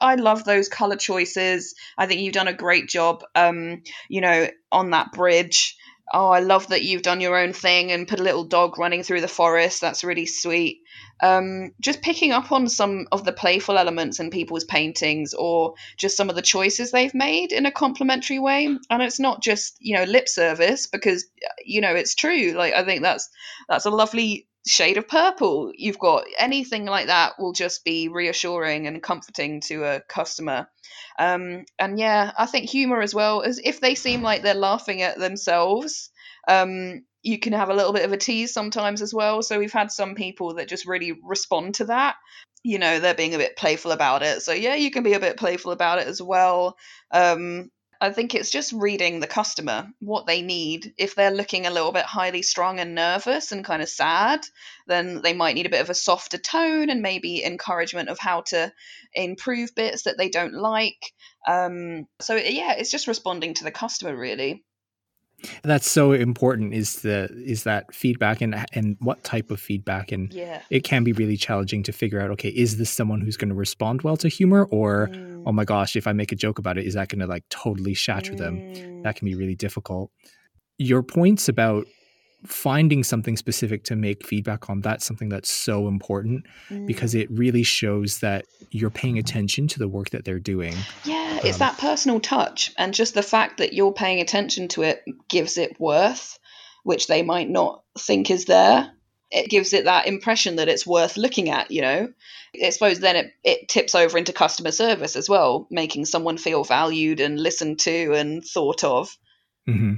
I 0.00 0.14
love 0.14 0.44
those 0.44 0.68
color 0.68 0.96
choices. 0.96 1.74
I 1.98 2.06
think 2.06 2.20
you've 2.20 2.32
done 2.32 2.48
a 2.48 2.54
great 2.54 2.88
job, 2.88 3.22
um, 3.34 3.82
you 4.08 4.20
know, 4.20 4.48
on 4.72 4.90
that 4.90 5.12
bridge. 5.12 5.76
Oh, 6.12 6.28
I 6.28 6.40
love 6.40 6.68
that 6.68 6.82
you've 6.82 7.02
done 7.02 7.20
your 7.20 7.36
own 7.36 7.52
thing 7.52 7.92
and 7.92 8.08
put 8.08 8.18
a 8.18 8.24
little 8.24 8.42
dog 8.42 8.78
running 8.78 9.04
through 9.04 9.20
the 9.20 9.28
forest. 9.28 9.80
That's 9.80 10.02
really 10.02 10.26
sweet. 10.26 10.80
Um, 11.22 11.72
just 11.80 12.02
picking 12.02 12.32
up 12.32 12.50
on 12.50 12.68
some 12.68 13.06
of 13.12 13.24
the 13.24 13.32
playful 13.32 13.78
elements 13.78 14.18
in 14.18 14.30
people's 14.30 14.64
paintings 14.64 15.34
or 15.34 15.74
just 15.96 16.16
some 16.16 16.28
of 16.28 16.34
the 16.34 16.42
choices 16.42 16.90
they've 16.90 17.14
made 17.14 17.52
in 17.52 17.64
a 17.64 17.70
complimentary 17.70 18.40
way. 18.40 18.66
And 18.66 19.02
it's 19.02 19.20
not 19.20 19.40
just, 19.40 19.76
you 19.78 19.96
know, 19.96 20.04
lip 20.04 20.28
service 20.28 20.88
because, 20.88 21.26
you 21.64 21.80
know, 21.80 21.94
it's 21.94 22.16
true. 22.16 22.52
Like, 22.52 22.74
I 22.74 22.84
think 22.84 23.02
that's, 23.02 23.28
that's 23.68 23.86
a 23.86 23.90
lovely 23.90 24.48
shade 24.66 24.98
of 24.98 25.08
purple. 25.08 25.72
You've 25.74 25.98
got 25.98 26.24
anything 26.38 26.84
like 26.84 27.06
that 27.06 27.34
will 27.38 27.52
just 27.52 27.84
be 27.84 28.08
reassuring 28.08 28.86
and 28.86 29.02
comforting 29.02 29.60
to 29.62 29.84
a 29.84 30.00
customer. 30.00 30.68
Um, 31.18 31.66
and 31.78 31.98
yeah 31.98 32.32
i 32.38 32.46
think 32.46 32.70
humor 32.70 33.02
as 33.02 33.14
well 33.14 33.42
as 33.42 33.60
if 33.62 33.80
they 33.80 33.94
seem 33.94 34.22
like 34.22 34.42
they're 34.42 34.54
laughing 34.54 35.02
at 35.02 35.18
themselves 35.18 36.10
um, 36.48 37.02
you 37.22 37.38
can 37.38 37.52
have 37.52 37.68
a 37.68 37.74
little 37.74 37.92
bit 37.92 38.04
of 38.04 38.12
a 38.12 38.16
tease 38.16 38.52
sometimes 38.52 39.02
as 39.02 39.12
well. 39.12 39.42
So 39.42 39.58
we've 39.58 39.72
had 39.72 39.92
some 39.92 40.14
people 40.14 40.54
that 40.54 40.68
just 40.68 40.86
really 40.86 41.12
respond 41.22 41.76
to 41.76 41.86
that. 41.86 42.16
You 42.62 42.78
know 42.78 42.98
they're 42.98 43.14
being 43.14 43.34
a 43.34 43.38
bit 43.38 43.56
playful 43.56 43.92
about 43.92 44.22
it. 44.22 44.42
So 44.42 44.52
yeah 44.52 44.74
you 44.74 44.90
can 44.90 45.02
be 45.02 45.14
a 45.14 45.20
bit 45.20 45.36
playful 45.36 45.72
about 45.72 45.98
it 45.98 46.06
as 46.06 46.20
well. 46.20 46.76
Um, 47.10 47.70
I 48.02 48.10
think 48.12 48.34
it's 48.34 48.50
just 48.50 48.72
reading 48.72 49.20
the 49.20 49.26
customer, 49.26 49.88
what 49.98 50.26
they 50.26 50.40
need. 50.40 50.94
If 50.96 51.14
they're 51.14 51.30
looking 51.30 51.66
a 51.66 51.70
little 51.70 51.92
bit 51.92 52.06
highly 52.06 52.40
strung 52.40 52.80
and 52.80 52.94
nervous 52.94 53.52
and 53.52 53.64
kind 53.64 53.82
of 53.82 53.90
sad, 53.90 54.40
then 54.86 55.20
they 55.20 55.34
might 55.34 55.54
need 55.54 55.66
a 55.66 55.70
bit 55.70 55.82
of 55.82 55.90
a 55.90 55.94
softer 55.94 56.38
tone 56.38 56.88
and 56.88 57.02
maybe 57.02 57.44
encouragement 57.44 58.08
of 58.08 58.18
how 58.18 58.40
to 58.48 58.72
improve 59.12 59.74
bits 59.74 60.04
that 60.04 60.16
they 60.16 60.30
don't 60.30 60.54
like. 60.54 61.12
Um, 61.46 62.06
so, 62.20 62.36
yeah, 62.36 62.72
it's 62.72 62.90
just 62.90 63.06
responding 63.06 63.52
to 63.54 63.64
the 63.64 63.70
customer, 63.70 64.16
really. 64.16 64.64
That's 65.62 65.90
so 65.90 66.12
important 66.12 66.74
is 66.74 67.02
the 67.02 67.28
is 67.44 67.64
that 67.64 67.94
feedback 67.94 68.40
and 68.40 68.54
and 68.72 68.96
what 69.00 69.22
type 69.24 69.50
of 69.50 69.60
feedback 69.60 70.12
and 70.12 70.32
yeah. 70.32 70.62
it 70.70 70.84
can 70.84 71.04
be 71.04 71.12
really 71.12 71.36
challenging 71.36 71.82
to 71.84 71.92
figure 71.92 72.20
out 72.20 72.30
okay 72.32 72.50
is 72.50 72.76
this 72.76 72.90
someone 72.90 73.20
who's 73.20 73.36
going 73.36 73.48
to 73.48 73.54
respond 73.54 74.02
well 74.02 74.16
to 74.18 74.28
humor 74.28 74.64
or 74.70 75.08
mm. 75.08 75.42
oh 75.46 75.52
my 75.52 75.64
gosh 75.64 75.96
if 75.96 76.06
I 76.06 76.12
make 76.12 76.32
a 76.32 76.36
joke 76.36 76.58
about 76.58 76.78
it 76.78 76.86
is 76.86 76.94
that 76.94 77.08
going 77.08 77.20
to 77.20 77.26
like 77.26 77.44
totally 77.48 77.94
shatter 77.94 78.32
mm. 78.32 78.38
them 78.38 79.02
that 79.02 79.16
can 79.16 79.26
be 79.26 79.34
really 79.34 79.54
difficult 79.54 80.10
your 80.78 81.02
points 81.02 81.48
about 81.48 81.86
finding 82.46 83.04
something 83.04 83.36
specific 83.36 83.84
to 83.84 83.96
make 83.96 84.26
feedback 84.26 84.70
on 84.70 84.80
that's 84.80 85.04
something 85.04 85.28
that's 85.28 85.50
so 85.50 85.88
important 85.88 86.46
mm. 86.70 86.86
because 86.86 87.14
it 87.14 87.30
really 87.30 87.62
shows 87.62 88.20
that 88.20 88.46
you're 88.70 88.90
paying 88.90 89.18
attention 89.18 89.68
to 89.68 89.78
the 89.78 89.88
work 89.88 90.10
that 90.10 90.24
they're 90.24 90.38
doing 90.38 90.74
yeah 91.04 91.38
um, 91.40 91.40
it's 91.46 91.58
that 91.58 91.76
personal 91.78 92.18
touch 92.18 92.72
and 92.78 92.94
just 92.94 93.14
the 93.14 93.22
fact 93.22 93.58
that 93.58 93.72
you're 93.74 93.92
paying 93.92 94.20
attention 94.20 94.68
to 94.68 94.82
it 94.82 95.02
gives 95.28 95.58
it 95.58 95.78
worth 95.78 96.38
which 96.82 97.06
they 97.08 97.22
might 97.22 97.48
not 97.48 97.82
think 97.98 98.30
is 98.30 98.46
there 98.46 98.90
it 99.30 99.48
gives 99.48 99.72
it 99.72 99.84
that 99.84 100.06
impression 100.06 100.56
that 100.56 100.68
it's 100.68 100.86
worth 100.86 101.16
looking 101.16 101.50
at 101.50 101.70
you 101.70 101.82
know 101.82 102.08
i 102.64 102.70
suppose 102.70 103.00
then 103.00 103.16
it, 103.16 103.32
it 103.44 103.68
tips 103.68 103.94
over 103.94 104.16
into 104.16 104.32
customer 104.32 104.70
service 104.72 105.14
as 105.14 105.28
well 105.28 105.66
making 105.70 106.06
someone 106.06 106.38
feel 106.38 106.64
valued 106.64 107.20
and 107.20 107.38
listened 107.38 107.78
to 107.78 108.12
and 108.14 108.44
thought 108.44 108.82
of 108.82 109.16
mm-hmm. 109.68 109.94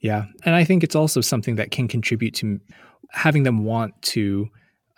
Yeah. 0.00 0.26
And 0.44 0.54
I 0.54 0.64
think 0.64 0.82
it's 0.82 0.96
also 0.96 1.20
something 1.20 1.56
that 1.56 1.70
can 1.70 1.88
contribute 1.88 2.34
to 2.36 2.60
having 3.10 3.42
them 3.42 3.64
want 3.64 4.00
to 4.02 4.48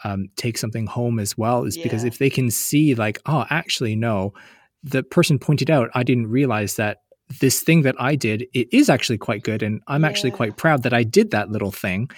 um, 0.05 0.29
take 0.37 0.59
something 0.59 0.87
home 0.87 1.19
as 1.19 1.37
well, 1.37 1.64
is 1.64 1.77
yeah. 1.77 1.83
because 1.83 2.05
if 2.05 2.19
they 2.19 2.31
can 2.31 2.51
see, 2.51 2.95
like, 2.95 3.21
oh, 3.27 3.45
actually, 3.51 3.97
no, 3.97 4.33
the 4.83 5.03
person 5.03 5.38
pointed 5.38 5.71
out, 5.71 5.91
I 5.95 6.03
didn't 6.03 6.29
realize 6.29 6.77
that 6.77 7.03
this 7.41 7.61
thing 7.61 7.83
that 7.83 7.97
I 7.99 8.14
did, 8.14 8.47
it 8.55 8.69
is 8.73 8.88
actually 8.88 9.19
quite 9.19 9.43
good. 9.43 9.62
And 9.62 9.83
I'm 9.88 10.03
yeah. 10.03 10.09
actually 10.09 10.31
quite 10.31 10.57
proud 10.57 10.83
that 10.85 10.95
I 10.95 11.03
did 11.03 11.31
that 11.33 11.51
little 11.51 11.73
thing. 11.73 12.11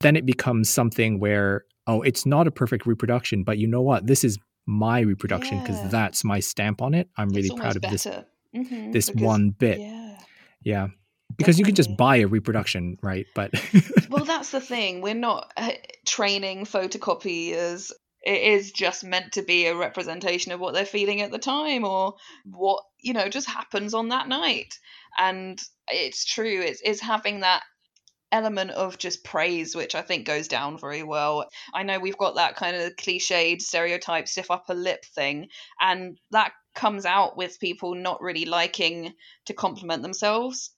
Then 0.00 0.16
it 0.16 0.26
becomes 0.26 0.68
something 0.68 1.20
where, 1.20 1.64
oh, 1.86 2.02
it's 2.02 2.26
not 2.26 2.46
a 2.46 2.50
perfect 2.50 2.86
reproduction, 2.86 3.44
but 3.44 3.58
you 3.58 3.66
know 3.66 3.82
what? 3.82 4.06
This 4.06 4.24
is 4.24 4.38
my 4.66 5.00
reproduction 5.00 5.60
because 5.60 5.76
yeah. 5.76 5.88
that's 5.88 6.24
my 6.24 6.40
stamp 6.40 6.82
on 6.82 6.94
it. 6.94 7.08
I'm 7.16 7.28
really 7.28 7.50
proud 7.50 7.76
of 7.76 7.82
better. 7.82 7.92
this 7.92 8.06
mm-hmm, 8.54 8.90
this 8.90 9.10
because, 9.10 9.22
one 9.22 9.50
bit. 9.50 9.78
Yeah. 9.78 10.18
Yeah 10.62 10.86
because 11.36 11.56
Definitely. 11.56 11.60
you 11.60 11.64
can 11.66 11.74
just 11.74 11.96
buy 11.96 12.16
a 12.16 12.26
reproduction, 12.26 12.98
right? 13.02 13.26
But 13.34 13.52
well, 14.10 14.24
that's 14.24 14.50
the 14.50 14.60
thing. 14.60 15.00
We're 15.00 15.14
not 15.14 15.52
uh, 15.56 15.72
training 16.06 16.64
photocopiers. 16.64 17.92
It 18.24 18.40
is 18.40 18.72
just 18.72 19.04
meant 19.04 19.32
to 19.32 19.42
be 19.42 19.66
a 19.66 19.76
representation 19.76 20.52
of 20.52 20.60
what 20.60 20.74
they're 20.74 20.86
feeling 20.86 21.20
at 21.20 21.30
the 21.30 21.38
time, 21.38 21.84
or 21.84 22.14
what 22.44 22.82
you 23.00 23.12
know 23.12 23.28
just 23.28 23.48
happens 23.48 23.94
on 23.94 24.08
that 24.08 24.28
night. 24.28 24.78
And 25.18 25.60
it's 25.88 26.24
true. 26.24 26.60
It's, 26.60 26.80
it's 26.84 27.00
having 27.00 27.40
that 27.40 27.62
element 28.32 28.70
of 28.72 28.98
just 28.98 29.22
praise, 29.22 29.76
which 29.76 29.94
I 29.94 30.02
think 30.02 30.26
goes 30.26 30.48
down 30.48 30.78
very 30.78 31.02
well. 31.02 31.48
I 31.74 31.82
know 31.82 31.98
we've 31.98 32.18
got 32.18 32.36
that 32.36 32.56
kind 32.56 32.76
of 32.76 32.96
cliched 32.96 33.60
stereotype 33.60 34.26
stiff 34.26 34.50
upper 34.50 34.74
lip 34.74 35.04
thing, 35.04 35.48
and 35.80 36.18
that 36.30 36.52
comes 36.74 37.06
out 37.06 37.36
with 37.36 37.60
people 37.60 37.94
not 37.94 38.20
really 38.20 38.44
liking 38.44 39.12
to 39.46 39.54
compliment 39.54 40.02
themselves 40.02 40.72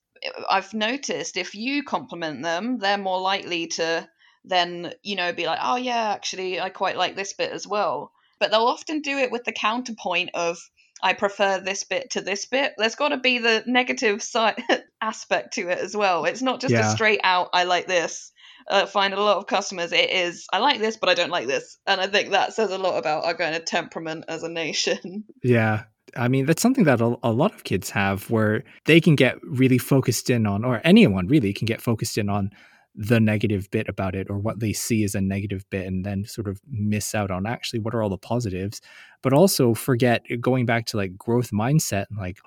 I've 0.48 0.74
noticed 0.74 1.37
if 1.37 1.54
you 1.54 1.83
compliment 1.83 2.42
them, 2.42 2.78
they're 2.78 2.98
more 2.98 3.20
likely 3.20 3.68
to 3.68 4.09
then, 4.44 4.92
you 5.02 5.16
know, 5.16 5.33
be 5.33 5.46
like, 5.46 5.59
oh, 5.62 5.76
yeah, 5.76 6.11
actually, 6.11 6.61
I 6.61 6.70
quite 6.70 6.96
like 6.96 7.16
this 7.16 7.35
bit 7.35 7.52
as 7.52 7.66
well. 7.66 8.12
But 8.38 8.50
they'll 8.50 8.61
often 8.61 9.00
do 9.00 9.18
it 9.18 9.31
with 9.31 9.44
the 9.44 9.52
counterpoint 9.52 10.31
of, 10.35 10.59
I 11.02 11.12
prefer 11.12 11.61
this 11.61 11.85
bit 11.85 12.11
to 12.11 12.20
this 12.20 12.46
bit. 12.46 12.74
There's 12.78 12.94
got 12.94 13.11
to 13.11 13.18
be 13.18 13.38
the 13.38 13.62
negative 13.66 14.22
side 14.22 14.62
aspect 15.00 15.54
to 15.54 15.68
it 15.68 15.78
as 15.78 15.96
well. 15.96 16.24
It's 16.24 16.42
not 16.42 16.61
just 16.61 16.72
yeah. 16.72 16.88
a 16.88 16.94
straight 16.94 17.20
out, 17.22 17.50
I 17.52 17.64
like 17.64 17.87
this. 17.87 18.33
Uh, 18.68 18.87
find 18.87 19.14
a 19.14 19.22
lot 19.22 19.38
of 19.38 19.46
customers, 19.46 19.92
it 19.92 20.11
is, 20.11 20.46
I 20.52 20.59
like 20.59 20.78
this, 20.78 20.98
but 20.98 21.09
I 21.09 21.14
don't 21.14 21.31
like 21.31 21.46
this. 21.46 21.78
And 21.87 22.00
I 22.00 22.07
think 22.07 22.31
that 22.31 22.52
says 22.52 22.70
a 22.70 22.78
lot 22.78 22.98
about 22.98 23.24
our 23.24 23.35
kind 23.35 23.54
of 23.54 23.64
temperament 23.64 24.24
as 24.28 24.42
a 24.42 24.48
nation. 24.48 25.24
Yeah. 25.42 25.85
I 26.16 26.29
mean, 26.29 26.47
that's 26.47 26.62
something 26.62 26.85
that 26.85 27.01
a, 27.01 27.16
a, 27.23 27.33
lot 27.33 27.55
of 27.55 27.64
kids 27.64 27.90
have 27.90 28.31
where 28.31 28.64
they 28.87 29.01
can 29.01 29.14
get 29.14 29.37
really 29.42 29.79
focused 29.79 30.31
in 30.31 30.47
on, 30.47 30.64
or 30.64 30.81
anyone 30.85 31.27
really 31.29 31.53
can 31.53 31.66
get 31.66 31.81
focused 31.81 32.18
in 32.18 32.29
on 32.29 32.51
the 32.94 33.21
negative 33.21 33.71
bit 33.71 33.88
about 33.88 34.14
it 34.14 34.29
or 34.29 34.38
what 34.38 34.59
they 34.59 34.73
see 34.73 35.05
as 35.05 35.14
a 35.14 35.21
negative 35.21 35.64
bit 35.71 35.87
and 35.87 36.05
then 36.05 36.25
sort 36.25 36.49
of 36.49 36.61
miss 36.68 37.14
out 37.14 37.31
on 37.31 37.47
actually 37.47 37.79
what 37.79 37.94
are 37.94 38.03
all 38.03 38.09
the 38.09 38.18
positives, 38.18 38.81
but 39.23 39.33
also 39.33 39.73
forget 39.73 40.23
eh, 40.31 40.37
going 40.40 40.66
back 40.66 40.85
to 40.87 40.97
like 40.97 41.16
growth 41.16 41.51
mindset 41.51 42.07
and 42.11 42.18
like, 42.18 42.38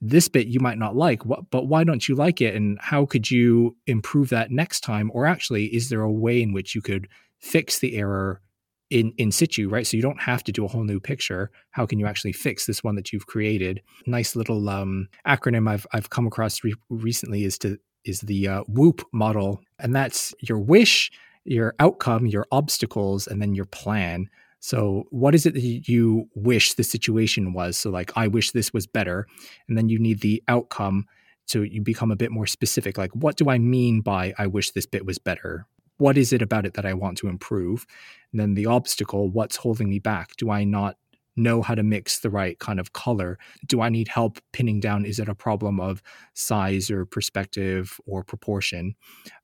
this 0.00 0.28
bit 0.28 0.46
you 0.46 0.60
might 0.60 0.76
not 0.76 0.94
like 0.94 1.22
but 1.50 1.66
why 1.66 1.82
don't 1.82 2.08
you 2.08 2.14
like 2.14 2.40
it? 2.40 2.54
And 2.54 2.78
how 2.80 3.06
could 3.06 3.30
you 3.30 3.74
improve 3.86 4.28
that 4.28 4.50
next 4.50 4.80
time? 4.80 5.10
Or 5.14 5.26
actually 5.26 5.74
is 5.74 5.88
there 5.88 6.02
a 6.02 6.12
way 6.12 6.42
in 6.42 6.52
which 6.52 6.74
you 6.74 6.82
could 6.82 7.08
fix 7.40 7.78
the 7.78 7.96
error 7.96 8.40
in 8.90 9.12
in 9.16 9.32
situ, 9.32 9.68
right? 9.68 9.86
So 9.86 9.96
you 9.96 10.02
don't 10.02 10.20
have 10.22 10.44
to 10.44 10.52
do 10.52 10.64
a 10.64 10.68
whole 10.68 10.84
new 10.84 11.00
picture. 11.00 11.50
How 11.70 11.86
can 11.86 11.98
you 11.98 12.06
actually 12.06 12.32
fix 12.32 12.66
this 12.66 12.84
one 12.84 12.94
that 12.96 13.12
you've 13.12 13.26
created? 13.26 13.80
Nice 14.06 14.36
little 14.36 14.68
um, 14.68 15.08
acronym 15.26 15.68
I've 15.68 15.86
I've 15.92 16.10
come 16.10 16.26
across 16.26 16.62
re- 16.64 16.74
recently 16.88 17.44
is 17.44 17.58
to 17.58 17.78
is 18.04 18.20
the 18.20 18.48
uh, 18.48 18.64
WOOP 18.68 19.02
model, 19.12 19.60
and 19.78 19.94
that's 19.94 20.34
your 20.40 20.58
wish, 20.58 21.10
your 21.44 21.74
outcome, 21.78 22.26
your 22.26 22.46
obstacles, 22.52 23.26
and 23.26 23.40
then 23.40 23.54
your 23.54 23.64
plan. 23.64 24.28
So, 24.60 25.04
what 25.10 25.34
is 25.34 25.46
it 25.46 25.54
that 25.54 25.88
you 25.88 26.28
wish 26.34 26.74
the 26.74 26.84
situation 26.84 27.52
was? 27.52 27.76
So, 27.76 27.90
like, 27.90 28.12
I 28.16 28.28
wish 28.28 28.50
this 28.50 28.72
was 28.72 28.86
better, 28.86 29.26
and 29.68 29.76
then 29.76 29.88
you 29.88 29.98
need 29.98 30.20
the 30.20 30.42
outcome 30.48 31.06
so 31.46 31.62
you 31.62 31.82
become 31.82 32.10
a 32.10 32.16
bit 32.16 32.30
more 32.30 32.46
specific. 32.46 32.96
Like, 32.96 33.10
what 33.12 33.36
do 33.36 33.50
I 33.50 33.58
mean 33.58 34.00
by 34.00 34.34
I 34.38 34.46
wish 34.46 34.70
this 34.70 34.86
bit 34.86 35.04
was 35.04 35.18
better? 35.18 35.66
What 35.98 36.18
is 36.18 36.32
it 36.32 36.42
about 36.42 36.66
it 36.66 36.74
that 36.74 36.86
I 36.86 36.94
want 36.94 37.18
to 37.18 37.28
improve? 37.28 37.86
And 38.32 38.40
then 38.40 38.54
the 38.54 38.66
obstacle, 38.66 39.30
what's 39.30 39.56
holding 39.56 39.88
me 39.88 39.98
back? 39.98 40.36
Do 40.36 40.50
I 40.50 40.64
not 40.64 40.96
know 41.36 41.62
how 41.62 41.74
to 41.74 41.82
mix 41.82 42.20
the 42.20 42.30
right 42.30 42.58
kind 42.58 42.78
of 42.78 42.92
color? 42.92 43.38
Do 43.66 43.80
I 43.80 43.88
need 43.88 44.08
help 44.08 44.38
pinning 44.52 44.80
down? 44.80 45.04
Is 45.04 45.18
it 45.18 45.28
a 45.28 45.34
problem 45.34 45.80
of 45.80 46.02
size 46.34 46.90
or 46.90 47.04
perspective 47.04 47.98
or 48.06 48.22
proportion? 48.22 48.94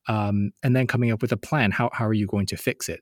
Um, 0.08 0.52
and 0.62 0.74
then 0.74 0.86
coming 0.86 1.10
up 1.10 1.22
with 1.22 1.32
a 1.32 1.36
plan. 1.36 1.70
How, 1.70 1.90
how 1.92 2.06
are 2.06 2.14
you 2.14 2.26
going 2.26 2.46
to 2.46 2.56
fix 2.56 2.88
it? 2.88 3.00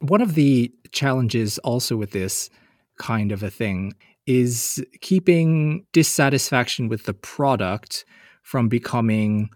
One 0.00 0.20
of 0.20 0.34
the 0.34 0.72
challenges 0.92 1.58
also 1.58 1.96
with 1.96 2.10
this 2.10 2.50
kind 2.98 3.32
of 3.32 3.42
a 3.42 3.50
thing 3.50 3.94
is 4.26 4.82
keeping 5.00 5.86
dissatisfaction 5.92 6.88
with 6.88 7.04
the 7.04 7.14
product 7.14 8.04
from 8.42 8.68
becoming 8.68 9.50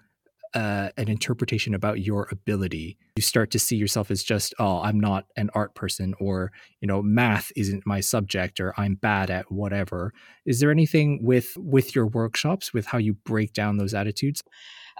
uh, 0.54 0.90
an 0.96 1.08
interpretation 1.08 1.74
about 1.74 2.00
your 2.00 2.28
ability. 2.30 2.96
You 3.16 3.22
start 3.22 3.50
to 3.52 3.58
see 3.58 3.76
yourself 3.76 4.10
as 4.10 4.22
just, 4.22 4.54
oh, 4.58 4.80
I'm 4.80 5.00
not 5.00 5.26
an 5.36 5.50
art 5.54 5.74
person, 5.74 6.14
or 6.20 6.52
you 6.80 6.88
know, 6.88 7.02
math 7.02 7.50
isn't 7.56 7.86
my 7.86 8.00
subject, 8.00 8.60
or 8.60 8.74
I'm 8.76 8.94
bad 8.94 9.30
at 9.30 9.50
whatever. 9.50 10.12
Is 10.46 10.60
there 10.60 10.70
anything 10.70 11.20
with 11.22 11.56
with 11.56 11.94
your 11.94 12.06
workshops 12.06 12.72
with 12.72 12.86
how 12.86 12.98
you 12.98 13.14
break 13.14 13.52
down 13.52 13.76
those 13.76 13.94
attitudes? 13.94 14.42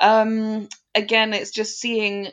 Um, 0.01 0.69
again, 0.95 1.33
it's 1.33 1.51
just 1.51 1.81
seeing 1.81 2.29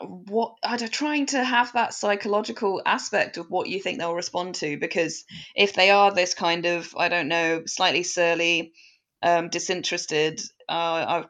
what 0.00 0.56
I'm 0.62 0.78
trying 0.88 1.26
to 1.26 1.42
have 1.42 1.72
that 1.72 1.94
psychological 1.94 2.82
aspect 2.84 3.36
of 3.36 3.50
what 3.50 3.68
you 3.68 3.80
think 3.80 3.98
they'll 3.98 4.14
respond 4.14 4.56
to 4.56 4.76
because 4.76 5.24
if 5.54 5.74
they 5.74 5.90
are 5.90 6.12
this 6.12 6.34
kind 6.34 6.66
of 6.66 6.94
I 6.96 7.08
don't 7.08 7.28
know 7.28 7.62
slightly 7.66 8.02
surly 8.02 8.72
um, 9.22 9.50
disinterested 9.50 10.40
uh, 10.68 11.04
I've 11.08 11.26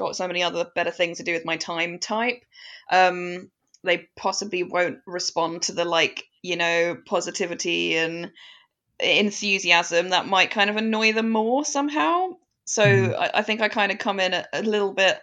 got 0.00 0.16
so 0.16 0.26
many 0.26 0.42
other 0.42 0.66
better 0.74 0.90
things 0.90 1.18
to 1.18 1.22
do 1.22 1.32
with 1.32 1.44
my 1.44 1.56
time 1.56 1.98
type 1.98 2.42
um, 2.90 3.50
they 3.84 4.08
possibly 4.16 4.62
won't 4.62 4.98
respond 5.06 5.62
to 5.62 5.72
the 5.72 5.84
like 5.84 6.24
you 6.42 6.56
know 6.56 6.96
positivity 7.06 7.96
and 7.96 8.32
enthusiasm 8.98 10.10
that 10.10 10.26
might 10.26 10.50
kind 10.50 10.68
of 10.70 10.76
annoy 10.76 11.12
them 11.12 11.30
more 11.30 11.64
somehow 11.64 12.30
so 12.64 12.84
mm. 12.84 13.14
I, 13.16 13.30
I, 13.34 13.42
think 13.42 13.60
i 13.60 13.68
kind 13.68 13.92
of 13.92 13.98
come 13.98 14.20
in 14.20 14.34
a, 14.34 14.44
a 14.52 14.62
little 14.62 14.92
bit 14.92 15.18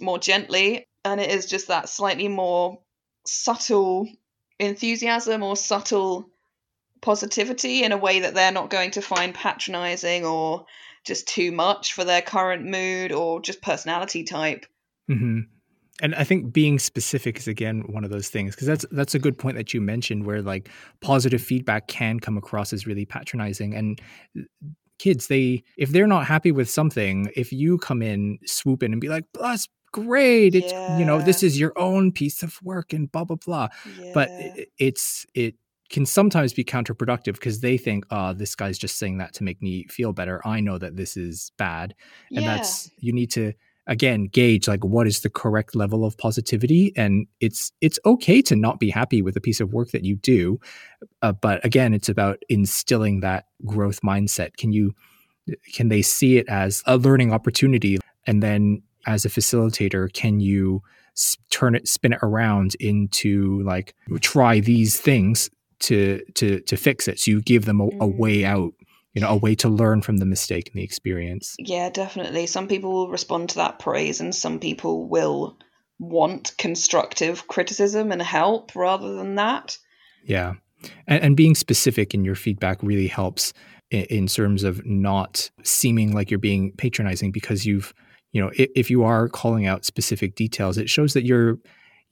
more 0.00 0.18
gently 0.18 0.86
and 1.04 1.20
it 1.20 1.30
is 1.30 1.46
just 1.46 1.68
that 1.68 1.88
slightly 1.88 2.28
more 2.28 2.78
subtle 3.26 4.08
enthusiasm 4.58 5.42
or 5.42 5.56
subtle 5.56 6.28
positivity 7.00 7.82
in 7.82 7.92
a 7.92 7.96
way 7.96 8.20
that 8.20 8.34
they're 8.34 8.52
not 8.52 8.70
going 8.70 8.92
to 8.92 9.02
find 9.02 9.34
patronizing 9.34 10.24
or 10.24 10.66
just 11.04 11.28
too 11.28 11.52
much 11.52 11.92
for 11.92 12.04
their 12.04 12.22
current 12.22 12.64
mood 12.64 13.12
or 13.12 13.40
just 13.40 13.62
personality 13.62 14.24
type. 14.24 14.66
Mm-hmm. 15.10 15.40
And 16.00 16.14
I 16.14 16.24
think 16.24 16.52
being 16.52 16.78
specific 16.78 17.38
is 17.38 17.46
again 17.46 17.82
one 17.86 18.04
of 18.04 18.10
those 18.10 18.28
things 18.28 18.54
because 18.54 18.66
that's 18.66 18.86
that's 18.90 19.14
a 19.14 19.18
good 19.18 19.38
point 19.38 19.56
that 19.56 19.74
you 19.74 19.80
mentioned 19.80 20.26
where 20.26 20.42
like 20.42 20.68
positive 21.00 21.42
feedback 21.42 21.86
can 21.86 22.18
come 22.18 22.36
across 22.38 22.72
as 22.72 22.86
really 22.86 23.04
patronizing 23.04 23.74
and 23.74 24.00
kids 24.98 25.26
they 25.26 25.62
if 25.76 25.90
they're 25.90 26.06
not 26.06 26.26
happy 26.26 26.50
with 26.50 26.70
something 26.70 27.30
if 27.36 27.52
you 27.52 27.76
come 27.78 28.02
in 28.02 28.38
swoop 28.46 28.82
in 28.82 28.92
and 28.92 29.00
be 29.00 29.08
like 29.08 29.24
that's 29.38 29.68
great 29.92 30.54
it's 30.54 30.72
yeah. 30.72 30.98
you 30.98 31.04
know 31.04 31.20
this 31.20 31.42
is 31.42 31.60
your 31.60 31.72
own 31.76 32.10
piece 32.10 32.42
of 32.42 32.58
work 32.62 32.92
and 32.92 33.12
blah 33.12 33.24
blah 33.24 33.36
blah 33.36 33.68
yeah. 34.00 34.10
but 34.14 34.30
it's 34.78 35.26
it 35.34 35.54
can 35.92 36.06
sometimes 36.06 36.52
be 36.52 36.64
counterproductive 36.64 37.34
because 37.34 37.60
they 37.60 37.76
think, 37.76 38.04
oh, 38.10 38.32
this 38.32 38.54
guy's 38.56 38.78
just 38.78 38.96
saying 38.96 39.18
that 39.18 39.34
to 39.34 39.44
make 39.44 39.62
me 39.62 39.86
feel 39.88 40.12
better. 40.12 40.40
I 40.46 40.60
know 40.60 40.78
that 40.78 40.96
this 40.96 41.16
is 41.16 41.52
bad. 41.58 41.94
And 42.30 42.44
yeah. 42.44 42.56
that's, 42.56 42.90
you 42.98 43.12
need 43.12 43.30
to, 43.32 43.52
again, 43.86 44.24
gauge 44.24 44.66
like 44.66 44.84
what 44.84 45.06
is 45.06 45.20
the 45.20 45.30
correct 45.30 45.76
level 45.76 46.04
of 46.04 46.16
positivity. 46.16 46.92
And 46.96 47.26
it's, 47.40 47.72
it's 47.80 47.98
okay 48.06 48.42
to 48.42 48.56
not 48.56 48.80
be 48.80 48.90
happy 48.90 49.22
with 49.22 49.36
a 49.36 49.40
piece 49.40 49.60
of 49.60 49.72
work 49.72 49.90
that 49.90 50.04
you 50.04 50.16
do. 50.16 50.58
Uh, 51.20 51.32
but 51.32 51.64
again, 51.64 51.92
it's 51.92 52.08
about 52.08 52.42
instilling 52.48 53.20
that 53.20 53.44
growth 53.66 54.00
mindset. 54.02 54.56
Can 54.56 54.72
you, 54.72 54.94
can 55.74 55.88
they 55.88 56.02
see 56.02 56.38
it 56.38 56.48
as 56.48 56.82
a 56.86 56.96
learning 56.96 57.32
opportunity? 57.32 57.98
And 58.26 58.42
then 58.42 58.82
as 59.06 59.24
a 59.24 59.28
facilitator, 59.28 60.12
can 60.12 60.40
you, 60.40 60.82
turn 61.50 61.74
it 61.74 61.86
spin 61.86 62.14
it 62.14 62.18
around 62.22 62.74
into 62.76 63.62
like 63.64 63.94
try 64.22 64.60
these 64.60 64.98
things 64.98 65.50
to 65.82 66.22
to 66.34 66.60
to 66.60 66.76
fix 66.76 67.08
it. 67.08 67.20
So 67.20 67.30
you 67.30 67.42
give 67.42 67.64
them 67.64 67.80
a, 67.80 67.86
a 67.86 68.08
mm. 68.08 68.18
way 68.18 68.44
out 68.44 68.72
you 69.14 69.20
know 69.20 69.28
a 69.28 69.36
way 69.36 69.54
to 69.54 69.68
learn 69.68 70.02
from 70.02 70.18
the 70.18 70.24
mistake 70.24 70.68
and 70.68 70.80
the 70.80 70.84
experience 70.84 71.54
yeah 71.58 71.90
definitely 71.90 72.46
some 72.46 72.68
people 72.68 72.92
will 72.92 73.08
respond 73.08 73.48
to 73.50 73.56
that 73.56 73.78
praise 73.78 74.20
and 74.20 74.34
some 74.34 74.58
people 74.58 75.08
will 75.08 75.58
want 75.98 76.52
constructive 76.58 77.46
criticism 77.46 78.10
and 78.10 78.22
help 78.22 78.74
rather 78.74 79.14
than 79.14 79.34
that 79.36 79.78
yeah 80.24 80.54
and, 81.06 81.22
and 81.22 81.36
being 81.36 81.54
specific 81.54 82.14
in 82.14 82.24
your 82.24 82.34
feedback 82.34 82.82
really 82.82 83.06
helps 83.06 83.52
in, 83.90 84.04
in, 84.04 84.26
terms 84.26 84.64
of 84.64 84.84
not 84.84 85.50
seeming 85.62 86.12
like 86.12 86.30
you're 86.30 86.38
being 86.38 86.72
patronizing 86.76 87.30
because 87.30 87.66
you've 87.66 87.92
you 88.32 88.40
know 88.40 88.50
if, 88.56 88.70
if 88.74 88.90
you 88.90 89.04
are 89.04 89.28
calling 89.28 89.66
out 89.66 89.84
specific 89.84 90.34
details 90.34 90.78
it 90.78 90.88
shows 90.88 91.12
that 91.12 91.24
you're 91.24 91.58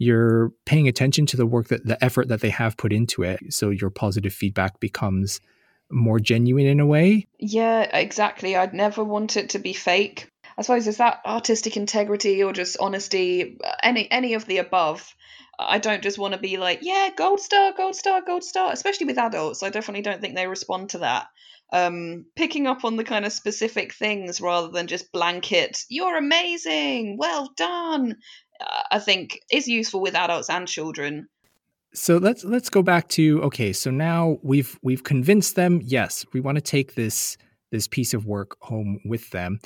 you're 0.01 0.51
paying 0.65 0.89
attention 0.89 1.27
to 1.27 1.37
the 1.37 1.45
work 1.45 1.69
that 1.69 1.85
the 1.85 2.03
effort 2.03 2.29
that 2.29 2.41
they 2.41 2.49
have 2.49 2.79
put 2.79 2.91
into 2.91 3.23
it. 3.23 3.39
So 3.53 3.69
your 3.69 3.91
positive 3.91 4.33
feedback 4.33 4.81
becomes 4.81 5.43
more 5.91 6.19
genuine 6.19 6.65
in 6.65 6.81
a 6.81 6.87
way. 6.87 7.27
Yeah 7.39 7.83
exactly. 7.83 8.57
I'd 8.57 8.73
never 8.73 9.05
want 9.05 9.37
it 9.37 9.51
to 9.51 9.59
be 9.59 9.75
fake. 9.75 10.31
I 10.57 10.63
suppose 10.63 10.87
is 10.87 10.97
that 10.97 11.21
artistic 11.27 11.77
integrity 11.77 12.43
or 12.43 12.55
just 12.55 12.79
honesty 12.81 13.59
any 13.83 14.11
any 14.11 14.33
of 14.33 14.47
the 14.47 14.57
above. 14.57 15.15
I 15.59 15.79
don't 15.79 16.03
just 16.03 16.17
want 16.17 16.33
to 16.33 16.41
be 16.41 16.57
like 16.57 16.79
yeah 16.81 17.11
gold 17.15 17.41
star 17.41 17.75
gold 17.77 17.95
star 17.95 18.23
gold 18.23 18.43
star 18.43 18.73
especially 18.73 19.05
with 19.05 19.19
adults. 19.19 19.63
I 19.63 19.69
definitely 19.69 20.03
don't 20.03 20.23
think 20.23 20.35
they 20.35 20.47
respond 20.47 20.91
to 20.91 20.99
that. 21.01 21.27
Um, 21.73 22.25
picking 22.35 22.67
up 22.67 22.85
on 22.85 22.97
the 22.97 23.05
kind 23.05 23.27
of 23.27 23.33
specific 23.33 23.93
things 23.93 24.41
rather 24.41 24.69
than 24.69 24.87
just 24.87 25.13
blanket, 25.13 25.85
you're 25.89 26.17
amazing, 26.17 27.17
well 27.17 27.53
done, 27.57 28.17
I 28.91 28.99
think 28.99 29.41
is 29.51 29.69
useful 29.69 30.01
with 30.01 30.15
adults 30.15 30.51
and 30.51 30.67
children. 30.67 31.29
So 31.93 32.19
let's 32.19 32.45
let's 32.45 32.71
go 32.71 32.83
back 32.83 33.09
to 33.11 33.43
okay. 33.45 33.73
So 33.73 33.91
now 33.91 34.39
we've 34.43 34.79
we've 34.83 35.03
convinced 35.03 35.57
them. 35.57 35.81
Yes, 35.83 36.25
we 36.33 36.41
want 36.41 36.57
to 36.57 36.63
take 36.63 36.95
this 36.95 37.37
this 37.73 37.89
piece 37.89 38.15
of 38.15 38.27
work 38.27 38.57
home 38.61 39.01
with 39.05 39.31
them. 39.31 39.59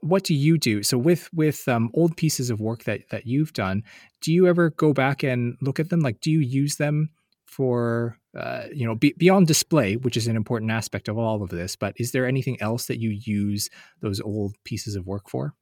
What 0.00 0.24
do 0.24 0.34
you 0.34 0.58
do? 0.58 0.82
So 0.82 0.98
with 0.98 1.32
with 1.32 1.66
um, 1.68 1.90
old 1.94 2.16
pieces 2.16 2.50
of 2.50 2.60
work 2.60 2.84
that 2.84 3.08
that 3.10 3.26
you've 3.26 3.52
done, 3.52 3.84
do 4.20 4.32
you 4.32 4.46
ever 4.46 4.70
go 4.70 4.92
back 4.92 5.22
and 5.22 5.56
look 5.62 5.80
at 5.80 5.88
them? 5.88 6.00
Like, 6.00 6.20
do 6.20 6.30
you 6.30 6.40
use 6.40 6.76
them 6.76 7.10
for 7.46 8.18
uh, 8.36 8.64
you 8.74 8.84
know 8.84 8.94
be, 8.94 9.14
beyond 9.16 9.46
display, 9.46 9.96
which 9.96 10.16
is 10.16 10.26
an 10.26 10.36
important 10.36 10.70
aspect 10.70 11.08
of 11.08 11.16
all 11.16 11.42
of 11.42 11.48
this? 11.48 11.74
But 11.76 11.94
is 11.96 12.12
there 12.12 12.26
anything 12.26 12.60
else 12.60 12.86
that 12.86 13.00
you 13.00 13.10
use 13.10 13.70
those 14.00 14.20
old 14.20 14.56
pieces 14.64 14.94
of 14.94 15.06
work 15.06 15.30
for? 15.30 15.54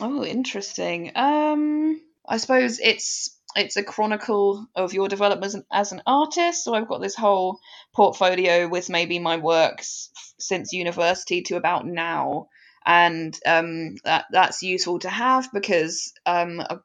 Oh, 0.00 0.24
interesting. 0.24 1.10
Um, 1.16 2.00
I 2.30 2.36
suppose 2.36 2.78
it's 2.78 3.36
it's 3.56 3.76
a 3.76 3.82
chronicle 3.82 4.68
of 4.76 4.94
your 4.94 5.08
development 5.08 5.66
as 5.72 5.90
an, 5.90 6.02
artist. 6.06 6.62
So 6.64 6.72
I've 6.72 6.86
got 6.86 7.00
this 7.00 7.16
whole 7.16 7.58
portfolio 7.92 8.68
with 8.68 8.88
maybe 8.88 9.18
my 9.18 9.38
works 9.38 10.10
since 10.38 10.72
university 10.72 11.42
to 11.42 11.56
about 11.56 11.84
now, 11.84 12.46
and 12.86 13.36
um, 13.44 13.96
that 14.04 14.26
that's 14.30 14.62
useful 14.62 15.00
to 15.00 15.10
have 15.10 15.52
because 15.52 16.12
um, 16.24 16.60
I 16.60 16.76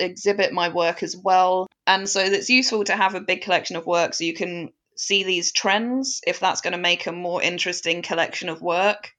exhibit 0.00 0.52
my 0.52 0.70
work 0.70 1.04
as 1.04 1.16
well, 1.16 1.68
and 1.86 2.08
so 2.08 2.20
it's 2.20 2.50
useful 2.50 2.82
to 2.84 2.96
have 2.96 3.14
a 3.14 3.20
big 3.20 3.42
collection 3.42 3.76
of 3.76 3.86
work 3.86 4.14
so 4.14 4.24
you 4.24 4.34
can 4.34 4.72
see 4.96 5.22
these 5.22 5.52
trends 5.52 6.20
if 6.26 6.40
that's 6.40 6.60
going 6.60 6.72
to 6.72 6.78
make 6.78 7.06
a 7.06 7.12
more 7.12 7.40
interesting 7.40 8.02
collection 8.02 8.48
of 8.48 8.60
work. 8.60 9.12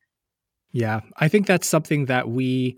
Yeah, 0.74 1.00
I 1.16 1.30
think 1.30 1.48
that's 1.48 1.68
something 1.68 2.08
that 2.08 2.28
we 2.30 2.78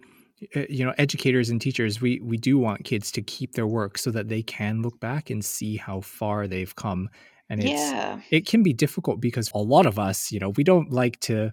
you 0.70 0.84
know 0.84 0.94
educators 0.98 1.50
and 1.50 1.62
teachers 1.62 2.02
we 2.02 2.20
we 2.22 2.38
do 2.38 2.58
want 2.58 2.84
kids 2.84 3.12
to 3.12 3.22
keep 3.22 3.54
their 3.54 3.68
work 3.68 3.98
so 3.98 4.10
that 4.10 4.28
they 4.28 4.42
can 4.42 4.82
look 4.82 5.00
back 5.00 5.30
and 5.30 5.46
see 5.46 5.78
how 5.78 6.02
far 6.02 6.48
they've 6.48 6.76
come 6.76 7.10
and 7.50 7.62
it's 7.62 7.70
yeah. 7.70 8.20
it 8.32 8.48
can 8.48 8.64
be 8.64 8.74
difficult 8.74 9.22
because 9.22 9.52
a 9.54 9.60
lot 9.60 9.86
of 9.86 10.00
us 10.00 10.32
you 10.32 10.40
know 10.40 10.50
we 10.50 10.64
don't 10.64 10.92
like 10.92 11.20
to 11.20 11.52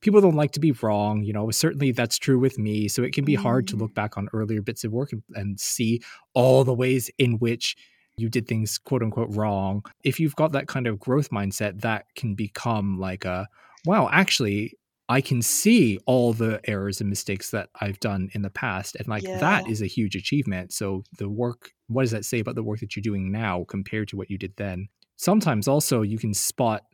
people 0.00 0.20
don't 0.20 0.36
like 0.36 0.52
to 0.52 0.60
be 0.60 0.72
wrong 0.72 1.22
you 1.22 1.32
know 1.32 1.50
certainly 1.50 1.92
that's 1.92 2.18
true 2.18 2.38
with 2.38 2.58
me 2.58 2.88
so 2.88 3.02
it 3.02 3.12
can 3.12 3.24
be 3.24 3.36
mm. 3.36 3.42
hard 3.42 3.66
to 3.66 3.76
mm. 3.76 3.80
look 3.80 3.94
back 3.94 4.16
on 4.16 4.28
earlier 4.32 4.62
bits 4.62 4.84
of 4.84 4.92
work 4.92 5.12
and, 5.12 5.22
and 5.34 5.60
see 5.60 6.00
all 6.34 6.64
the 6.64 6.74
ways 6.74 7.10
in 7.18 7.32
which 7.38 7.76
you 8.16 8.28
did 8.28 8.46
things 8.48 8.78
quote 8.78 9.02
unquote 9.02 9.34
wrong 9.34 9.84
if 10.02 10.18
you've 10.18 10.36
got 10.36 10.52
that 10.52 10.66
kind 10.66 10.86
of 10.86 10.98
growth 10.98 11.30
mindset 11.30 11.80
that 11.82 12.06
can 12.14 12.34
become 12.34 12.98
like 12.98 13.24
a 13.24 13.46
wow 13.84 14.08
actually 14.10 14.72
I 15.10 15.20
can 15.20 15.42
see 15.42 15.98
all 16.06 16.32
the 16.32 16.60
errors 16.70 17.00
and 17.00 17.10
mistakes 17.10 17.50
that 17.50 17.68
I've 17.80 17.98
done 17.98 18.30
in 18.32 18.42
the 18.42 18.48
past. 18.48 18.94
And 18.94 19.08
like 19.08 19.24
yeah. 19.24 19.38
that 19.38 19.68
is 19.68 19.82
a 19.82 19.86
huge 19.86 20.14
achievement. 20.14 20.72
So 20.72 21.02
the 21.18 21.28
work, 21.28 21.72
what 21.88 22.02
does 22.02 22.12
that 22.12 22.24
say 22.24 22.38
about 22.38 22.54
the 22.54 22.62
work 22.62 22.78
that 22.78 22.94
you're 22.94 23.02
doing 23.02 23.32
now 23.32 23.64
compared 23.66 24.06
to 24.10 24.16
what 24.16 24.30
you 24.30 24.38
did 24.38 24.54
then? 24.56 24.86
Sometimes 25.16 25.66
also 25.66 26.02
you 26.02 26.16
can 26.16 26.32
spot, 26.32 26.84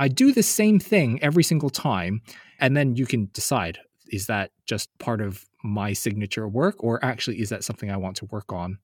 I 0.00 0.08
do 0.08 0.32
the 0.32 0.42
same 0.42 0.80
thing 0.80 1.22
every 1.22 1.44
single 1.44 1.70
time. 1.70 2.22
And 2.58 2.76
then 2.76 2.96
you 2.96 3.06
can 3.06 3.30
decide, 3.32 3.78
is 4.08 4.26
that 4.26 4.50
just 4.66 4.88
part 4.98 5.20
of 5.20 5.46
my 5.62 5.92
signature 5.92 6.48
work 6.48 6.82
or 6.82 7.02
actually 7.04 7.40
is 7.40 7.50
that 7.50 7.62
something 7.62 7.88
I 7.88 7.98
want 7.98 8.16
to 8.16 8.24
work 8.32 8.52
on? 8.52 8.78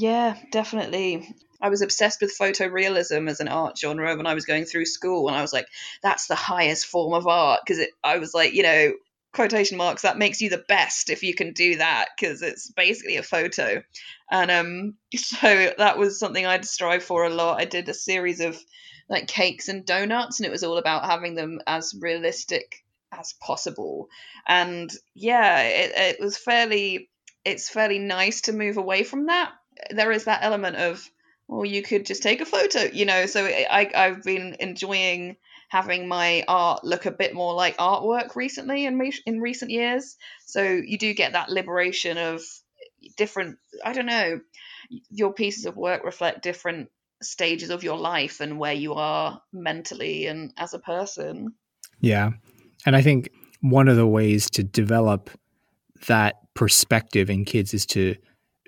Yeah, 0.00 0.38
definitely. 0.50 1.28
I 1.60 1.68
was 1.68 1.82
obsessed 1.82 2.22
with 2.22 2.34
photorealism 2.38 3.28
as 3.28 3.40
an 3.40 3.48
art 3.48 3.76
genre 3.76 4.16
when 4.16 4.26
I 4.26 4.32
was 4.32 4.46
going 4.46 4.64
through 4.64 4.86
school, 4.86 5.28
and 5.28 5.36
I 5.36 5.42
was 5.42 5.52
like, 5.52 5.66
"That's 6.02 6.26
the 6.26 6.34
highest 6.34 6.86
form 6.86 7.12
of 7.12 7.26
art," 7.26 7.60
because 7.66 7.84
I 8.02 8.16
was 8.16 8.32
like, 8.32 8.54
you 8.54 8.62
know, 8.62 8.94
quotation 9.34 9.76
marks 9.76 10.00
that 10.02 10.16
makes 10.16 10.40
you 10.40 10.48
the 10.48 10.64
best 10.68 11.10
if 11.10 11.22
you 11.22 11.34
can 11.34 11.52
do 11.52 11.76
that 11.76 12.08
because 12.16 12.40
it's 12.40 12.70
basically 12.70 13.16
a 13.16 13.22
photo, 13.22 13.82
and 14.30 14.50
um, 14.50 14.94
so 15.14 15.74
that 15.76 15.98
was 15.98 16.18
something 16.18 16.46
I'd 16.46 16.64
strive 16.64 17.04
for 17.04 17.24
a 17.24 17.30
lot. 17.30 17.60
I 17.60 17.66
did 17.66 17.86
a 17.90 17.94
series 17.94 18.40
of 18.40 18.58
like 19.10 19.26
cakes 19.26 19.68
and 19.68 19.84
donuts, 19.84 20.40
and 20.40 20.46
it 20.46 20.50
was 20.52 20.64
all 20.64 20.78
about 20.78 21.04
having 21.04 21.34
them 21.34 21.60
as 21.66 21.94
realistic 22.00 22.74
as 23.12 23.34
possible, 23.34 24.08
and 24.48 24.90
yeah, 25.14 25.60
it, 25.64 25.92
it 25.94 26.20
was 26.20 26.38
fairly. 26.38 27.10
It's 27.44 27.68
fairly 27.68 27.98
nice 27.98 28.42
to 28.42 28.52
move 28.52 28.76
away 28.78 29.02
from 29.02 29.26
that. 29.26 29.52
There 29.90 30.12
is 30.12 30.24
that 30.24 30.42
element 30.42 30.76
of 30.76 31.08
well 31.48 31.64
you 31.64 31.82
could 31.82 32.06
just 32.06 32.22
take 32.22 32.40
a 32.40 32.46
photo, 32.46 32.82
you 32.82 33.04
know. 33.06 33.26
So 33.26 33.44
I, 33.44 33.90
I've 33.94 34.22
been 34.22 34.56
enjoying 34.60 35.36
having 35.68 36.08
my 36.08 36.44
art 36.48 36.84
look 36.84 37.06
a 37.06 37.12
bit 37.12 37.34
more 37.34 37.54
like 37.54 37.76
artwork 37.76 38.34
recently 38.36 38.86
in 38.86 39.10
in 39.26 39.40
recent 39.40 39.70
years. 39.70 40.16
So 40.46 40.62
you 40.62 40.98
do 40.98 41.14
get 41.14 41.32
that 41.32 41.48
liberation 41.48 42.18
of 42.18 42.42
different. 43.16 43.58
I 43.84 43.92
don't 43.92 44.06
know. 44.06 44.40
Your 45.10 45.32
pieces 45.32 45.66
of 45.66 45.76
work 45.76 46.04
reflect 46.04 46.42
different 46.42 46.90
stages 47.22 47.70
of 47.70 47.84
your 47.84 47.98
life 47.98 48.40
and 48.40 48.58
where 48.58 48.72
you 48.72 48.94
are 48.94 49.40
mentally 49.52 50.26
and 50.26 50.52
as 50.56 50.74
a 50.74 50.78
person. 50.78 51.54
Yeah, 52.00 52.30
and 52.86 52.96
I 52.96 53.02
think 53.02 53.30
one 53.60 53.88
of 53.88 53.96
the 53.96 54.06
ways 54.06 54.48
to 54.50 54.62
develop 54.62 55.30
that 56.06 56.36
perspective 56.54 57.30
in 57.30 57.44
kids 57.44 57.74
is 57.74 57.86
to 57.86 58.16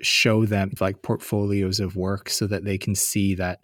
show 0.03 0.45
them 0.45 0.71
like 0.79 1.01
portfolios 1.01 1.79
of 1.79 1.95
work 1.95 2.29
so 2.29 2.47
that 2.47 2.65
they 2.65 2.77
can 2.77 2.95
see 2.95 3.35
that 3.35 3.59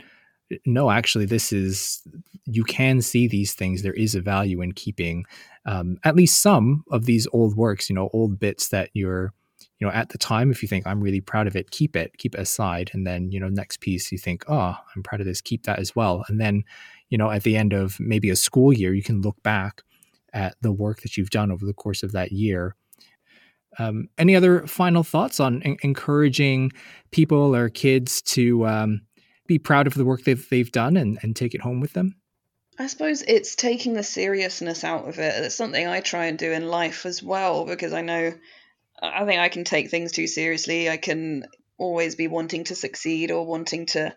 no 0.65 0.89
actually 0.89 1.25
this 1.25 1.53
is 1.53 2.01
you 2.45 2.63
can 2.63 3.01
see 3.01 3.27
these 3.27 3.53
things. 3.53 3.83
There 3.83 3.93
is 3.93 4.15
a 4.15 4.21
value 4.21 4.61
in 4.61 4.71
keeping 4.71 5.25
um, 5.65 5.97
at 6.03 6.15
least 6.15 6.41
some 6.41 6.83
of 6.89 7.05
these 7.05 7.27
old 7.31 7.55
works 7.55 7.89
you 7.89 7.95
know 7.95 8.09
old 8.13 8.39
bits 8.39 8.69
that 8.69 8.89
you're 8.93 9.33
you 9.77 9.85
know 9.85 9.93
at 9.93 10.09
the 10.09 10.17
time 10.17 10.51
if 10.51 10.61
you 10.61 10.67
think 10.67 10.87
i'm 10.87 11.01
really 11.01 11.21
proud 11.21 11.47
of 11.47 11.55
it 11.55 11.71
keep 11.71 11.95
it 11.95 12.17
keep 12.17 12.35
it 12.35 12.41
aside. 12.41 12.89
And 12.93 13.05
then 13.05 13.31
you 13.31 13.39
know 13.39 13.49
next 13.49 13.79
piece 13.81 14.11
you 14.11 14.17
think 14.17 14.43
oh 14.47 14.75
i'm 14.95 15.03
proud 15.03 15.21
of 15.21 15.27
this 15.27 15.41
keep 15.41 15.63
that 15.63 15.79
as 15.79 15.95
well. 15.95 16.23
And 16.27 16.39
then 16.39 16.63
you 17.09 17.17
know 17.17 17.29
at 17.29 17.43
the 17.43 17.55
end 17.55 17.73
of 17.73 17.99
maybe 17.99 18.29
a 18.29 18.35
school 18.35 18.73
year 18.73 18.93
you 18.93 19.03
can 19.03 19.21
look 19.21 19.41
back 19.43 19.83
at 20.33 20.55
the 20.61 20.71
work 20.71 21.01
that 21.01 21.17
you've 21.17 21.31
done 21.31 21.51
over 21.51 21.65
the 21.65 21.73
course 21.73 22.03
of 22.03 22.11
that 22.11 22.31
year 22.31 22.75
um, 23.79 24.09
any 24.17 24.35
other 24.35 24.67
final 24.67 25.03
thoughts 25.03 25.39
on 25.39 25.63
en- 25.63 25.77
encouraging 25.81 26.71
people 27.11 27.55
or 27.55 27.69
kids 27.69 28.21
to 28.23 28.67
um, 28.67 29.01
be 29.47 29.57
proud 29.57 29.87
of 29.87 29.93
the 29.93 30.05
work 30.05 30.23
they've, 30.23 30.49
they've 30.49 30.71
done 30.71 30.97
and, 30.97 31.17
and 31.23 31.35
take 31.35 31.55
it 31.55 31.61
home 31.61 31.79
with 31.79 31.93
them? 31.93 32.15
I 32.77 32.87
suppose 32.87 33.23
it's 33.23 33.55
taking 33.55 33.93
the 33.93 34.03
seriousness 34.03 34.83
out 34.83 35.07
of 35.07 35.19
it. 35.19 35.43
It's 35.43 35.55
something 35.55 35.85
I 35.85 35.99
try 35.99 36.25
and 36.25 36.37
do 36.37 36.51
in 36.51 36.67
life 36.67 37.05
as 37.05 37.21
well 37.21 37.65
because 37.65 37.93
I 37.93 38.01
know 38.01 38.33
I 39.01 39.25
think 39.25 39.39
I 39.39 39.49
can 39.49 39.63
take 39.63 39.89
things 39.89 40.11
too 40.11 40.27
seriously. 40.27 40.89
I 40.89 40.97
can 40.97 41.45
always 41.77 42.15
be 42.15 42.27
wanting 42.27 42.65
to 42.65 42.75
succeed 42.75 43.31
or 43.31 43.45
wanting 43.45 43.87
to 43.87 44.15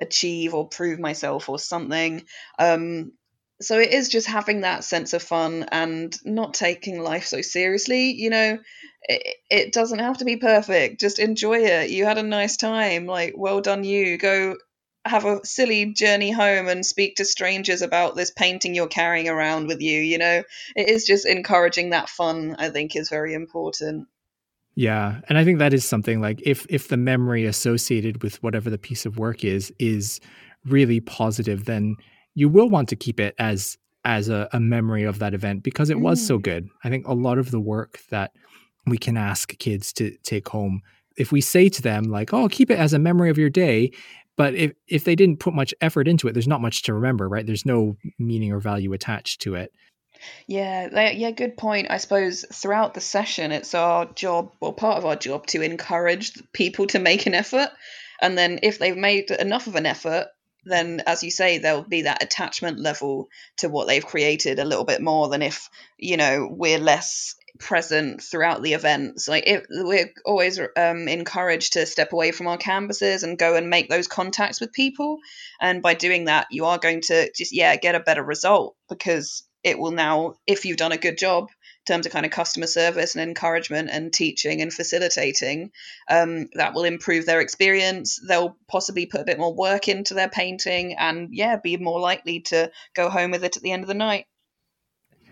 achieve 0.00 0.54
or 0.54 0.68
prove 0.68 0.98
myself 0.98 1.48
or 1.48 1.58
something. 1.58 2.24
Um, 2.58 3.12
so 3.60 3.78
it 3.78 3.92
is 3.92 4.08
just 4.08 4.26
having 4.26 4.62
that 4.62 4.84
sense 4.84 5.12
of 5.12 5.22
fun 5.22 5.66
and 5.70 6.16
not 6.24 6.54
taking 6.54 7.00
life 7.00 7.26
so 7.26 7.40
seriously 7.40 8.12
you 8.12 8.30
know 8.30 8.58
it, 9.08 9.36
it 9.50 9.72
doesn't 9.72 9.98
have 9.98 10.18
to 10.18 10.24
be 10.24 10.36
perfect 10.36 11.00
just 11.00 11.18
enjoy 11.18 11.58
it 11.58 11.90
you 11.90 12.04
had 12.04 12.18
a 12.18 12.22
nice 12.22 12.56
time 12.56 13.06
like 13.06 13.34
well 13.36 13.60
done 13.60 13.84
you 13.84 14.16
go 14.18 14.56
have 15.06 15.26
a 15.26 15.44
silly 15.44 15.92
journey 15.92 16.30
home 16.30 16.66
and 16.66 16.84
speak 16.84 17.16
to 17.16 17.24
strangers 17.24 17.82
about 17.82 18.16
this 18.16 18.30
painting 18.30 18.74
you're 18.74 18.86
carrying 18.86 19.28
around 19.28 19.66
with 19.66 19.80
you 19.80 20.00
you 20.00 20.18
know 20.18 20.42
it 20.76 20.88
is 20.88 21.04
just 21.04 21.26
encouraging 21.26 21.90
that 21.90 22.08
fun 22.08 22.56
i 22.58 22.70
think 22.70 22.96
is 22.96 23.08
very 23.10 23.34
important 23.34 24.08
yeah 24.74 25.20
and 25.28 25.36
i 25.36 25.44
think 25.44 25.58
that 25.58 25.74
is 25.74 25.84
something 25.84 26.20
like 26.20 26.40
if 26.44 26.66
if 26.70 26.88
the 26.88 26.96
memory 26.96 27.44
associated 27.44 28.22
with 28.22 28.42
whatever 28.42 28.70
the 28.70 28.78
piece 28.78 29.04
of 29.04 29.18
work 29.18 29.44
is 29.44 29.72
is 29.78 30.20
really 30.64 31.00
positive 31.00 31.66
then 31.66 31.94
you 32.34 32.48
will 32.48 32.68
want 32.68 32.88
to 32.88 32.96
keep 32.96 33.20
it 33.20 33.34
as 33.38 33.76
as 34.04 34.28
a, 34.28 34.48
a 34.52 34.60
memory 34.60 35.04
of 35.04 35.18
that 35.18 35.34
event 35.34 35.62
because 35.62 35.90
it 35.90 35.96
mm. 35.96 36.02
was 36.02 36.24
so 36.24 36.38
mm. 36.38 36.42
good. 36.42 36.68
I 36.82 36.90
think 36.90 37.06
a 37.06 37.14
lot 37.14 37.38
of 37.38 37.50
the 37.50 37.60
work 37.60 38.00
that 38.10 38.32
we 38.86 38.98
can 38.98 39.16
ask 39.16 39.56
kids 39.58 39.92
to 39.94 40.16
take 40.22 40.48
home, 40.48 40.82
if 41.16 41.32
we 41.32 41.40
say 41.40 41.68
to 41.68 41.82
them 41.82 42.04
like, 42.04 42.32
"Oh, 42.32 42.48
keep 42.48 42.70
it 42.70 42.78
as 42.78 42.92
a 42.92 42.98
memory 42.98 43.30
of 43.30 43.38
your 43.38 43.50
day," 43.50 43.92
but 44.36 44.54
if 44.54 44.72
if 44.88 45.04
they 45.04 45.14
didn't 45.14 45.40
put 45.40 45.54
much 45.54 45.74
effort 45.80 46.08
into 46.08 46.28
it, 46.28 46.32
there's 46.32 46.48
not 46.48 46.60
much 46.60 46.82
to 46.82 46.94
remember, 46.94 47.28
right? 47.28 47.46
There's 47.46 47.66
no 47.66 47.96
meaning 48.18 48.52
or 48.52 48.60
value 48.60 48.92
attached 48.92 49.40
to 49.42 49.54
it. 49.54 49.72
Yeah, 50.46 51.10
yeah, 51.10 51.30
good 51.32 51.56
point. 51.56 51.88
I 51.90 51.98
suppose 51.98 52.44
throughout 52.52 52.94
the 52.94 53.00
session, 53.00 53.52
it's 53.52 53.74
our 53.74 54.06
job, 54.06 54.52
or 54.60 54.72
part 54.72 54.98
of 54.98 55.04
our 55.04 55.16
job, 55.16 55.46
to 55.48 55.62
encourage 55.62 56.32
people 56.52 56.86
to 56.88 56.98
make 56.98 57.26
an 57.26 57.34
effort. 57.34 57.70
And 58.20 58.38
then 58.38 58.60
if 58.62 58.78
they've 58.78 58.96
made 58.96 59.30
enough 59.30 59.66
of 59.66 59.74
an 59.76 59.86
effort, 59.86 60.28
then 60.64 61.02
as 61.06 61.22
you 61.22 61.30
say 61.30 61.58
there'll 61.58 61.82
be 61.82 62.02
that 62.02 62.22
attachment 62.22 62.78
level 62.78 63.28
to 63.58 63.68
what 63.68 63.86
they've 63.86 64.04
created 64.04 64.58
a 64.58 64.64
little 64.64 64.84
bit 64.84 65.02
more 65.02 65.28
than 65.28 65.42
if 65.42 65.68
you 65.98 66.16
know 66.16 66.48
we're 66.50 66.78
less 66.78 67.34
present 67.58 68.20
throughout 68.20 68.62
the 68.62 68.72
events 68.72 69.28
like 69.28 69.44
we're 69.70 70.10
always 70.24 70.58
um, 70.76 71.06
encouraged 71.06 71.74
to 71.74 71.86
step 71.86 72.12
away 72.12 72.32
from 72.32 72.48
our 72.48 72.56
canvases 72.56 73.22
and 73.22 73.38
go 73.38 73.54
and 73.54 73.70
make 73.70 73.88
those 73.88 74.08
contacts 74.08 74.60
with 74.60 74.72
people 74.72 75.18
and 75.60 75.80
by 75.80 75.94
doing 75.94 76.24
that 76.24 76.46
you 76.50 76.64
are 76.64 76.78
going 76.78 77.00
to 77.00 77.30
just 77.32 77.54
yeah 77.54 77.76
get 77.76 77.94
a 77.94 78.00
better 78.00 78.24
result 78.24 78.74
because 78.88 79.44
it 79.62 79.78
will 79.78 79.92
now 79.92 80.34
if 80.46 80.64
you've 80.64 80.76
done 80.76 80.92
a 80.92 80.98
good 80.98 81.16
job 81.16 81.48
in 81.86 81.94
terms 81.94 82.06
of 82.06 82.12
kind 82.12 82.24
of 82.24 82.32
customer 82.32 82.66
service 82.66 83.14
and 83.14 83.22
encouragement 83.28 83.90
and 83.92 84.10
teaching 84.10 84.62
and 84.62 84.72
facilitating, 84.72 85.70
um, 86.08 86.48
that 86.54 86.72
will 86.72 86.84
improve 86.84 87.26
their 87.26 87.42
experience. 87.42 88.18
They'll 88.26 88.56
possibly 88.68 89.04
put 89.04 89.20
a 89.20 89.24
bit 89.24 89.38
more 89.38 89.54
work 89.54 89.88
into 89.88 90.14
their 90.14 90.30
painting 90.30 90.94
and, 90.98 91.28
yeah, 91.32 91.56
be 91.62 91.76
more 91.76 92.00
likely 92.00 92.40
to 92.40 92.70
go 92.94 93.10
home 93.10 93.32
with 93.32 93.44
it 93.44 93.58
at 93.58 93.62
the 93.62 93.72
end 93.72 93.84
of 93.84 93.88
the 93.88 93.94
night. 93.94 94.24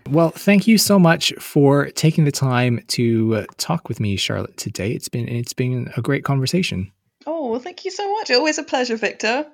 Well, 0.09 0.29
thank 0.31 0.67
you 0.67 0.77
so 0.77 0.99
much 0.99 1.33
for 1.39 1.87
taking 1.91 2.25
the 2.25 2.31
time 2.31 2.83
to 2.89 3.35
uh, 3.35 3.45
talk 3.57 3.87
with 3.87 3.99
me, 3.99 4.15
Charlotte, 4.17 4.57
today. 4.57 4.91
It's 4.91 5.09
been 5.09 5.27
it's 5.27 5.53
been 5.53 5.91
a 5.95 6.01
great 6.01 6.23
conversation. 6.23 6.91
Oh, 7.25 7.49
well, 7.49 7.59
thank 7.59 7.85
you 7.85 7.91
so 7.91 8.11
much. 8.13 8.29
Always 8.31 8.57
a 8.57 8.63
pleasure, 8.63 8.97
Victor. 8.97 9.45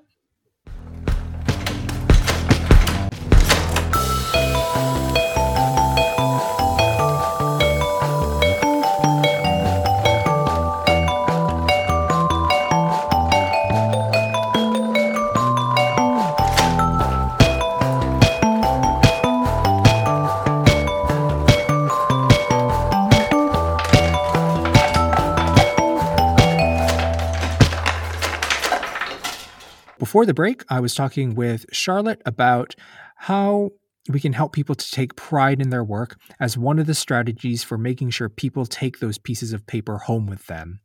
Before 30.19 30.25
the 30.25 30.33
break, 30.33 30.65
I 30.67 30.81
was 30.81 30.95
talking 30.95 31.33
with 31.33 31.65
Charlotte 31.71 32.21
about 32.25 32.75
how 33.15 33.69
we 34.09 34.19
can 34.19 34.33
help 34.33 34.51
people 34.51 34.75
to 34.75 34.91
take 34.91 35.15
pride 35.15 35.61
in 35.61 35.69
their 35.69 35.81
work 35.81 36.19
as 36.41 36.57
one 36.57 36.77
of 36.77 36.87
the 36.87 36.93
strategies 36.93 37.63
for 37.63 37.77
making 37.77 38.09
sure 38.09 38.27
people 38.27 38.65
take 38.65 38.99
those 38.99 39.17
pieces 39.17 39.53
of 39.53 39.65
paper 39.65 39.97
home 39.97 40.25
with 40.25 40.45
them. 40.47 40.81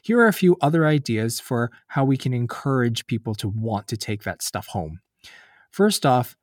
Here 0.00 0.18
are 0.20 0.26
a 0.26 0.32
few 0.32 0.56
other 0.62 0.86
ideas 0.86 1.38
for 1.38 1.70
how 1.88 2.06
we 2.06 2.16
can 2.16 2.32
encourage 2.32 3.06
people 3.06 3.34
to 3.34 3.48
want 3.50 3.88
to 3.88 3.98
take 3.98 4.22
that 4.22 4.40
stuff 4.40 4.68
home. 4.68 5.00
First 5.70 6.06
off, 6.06 6.34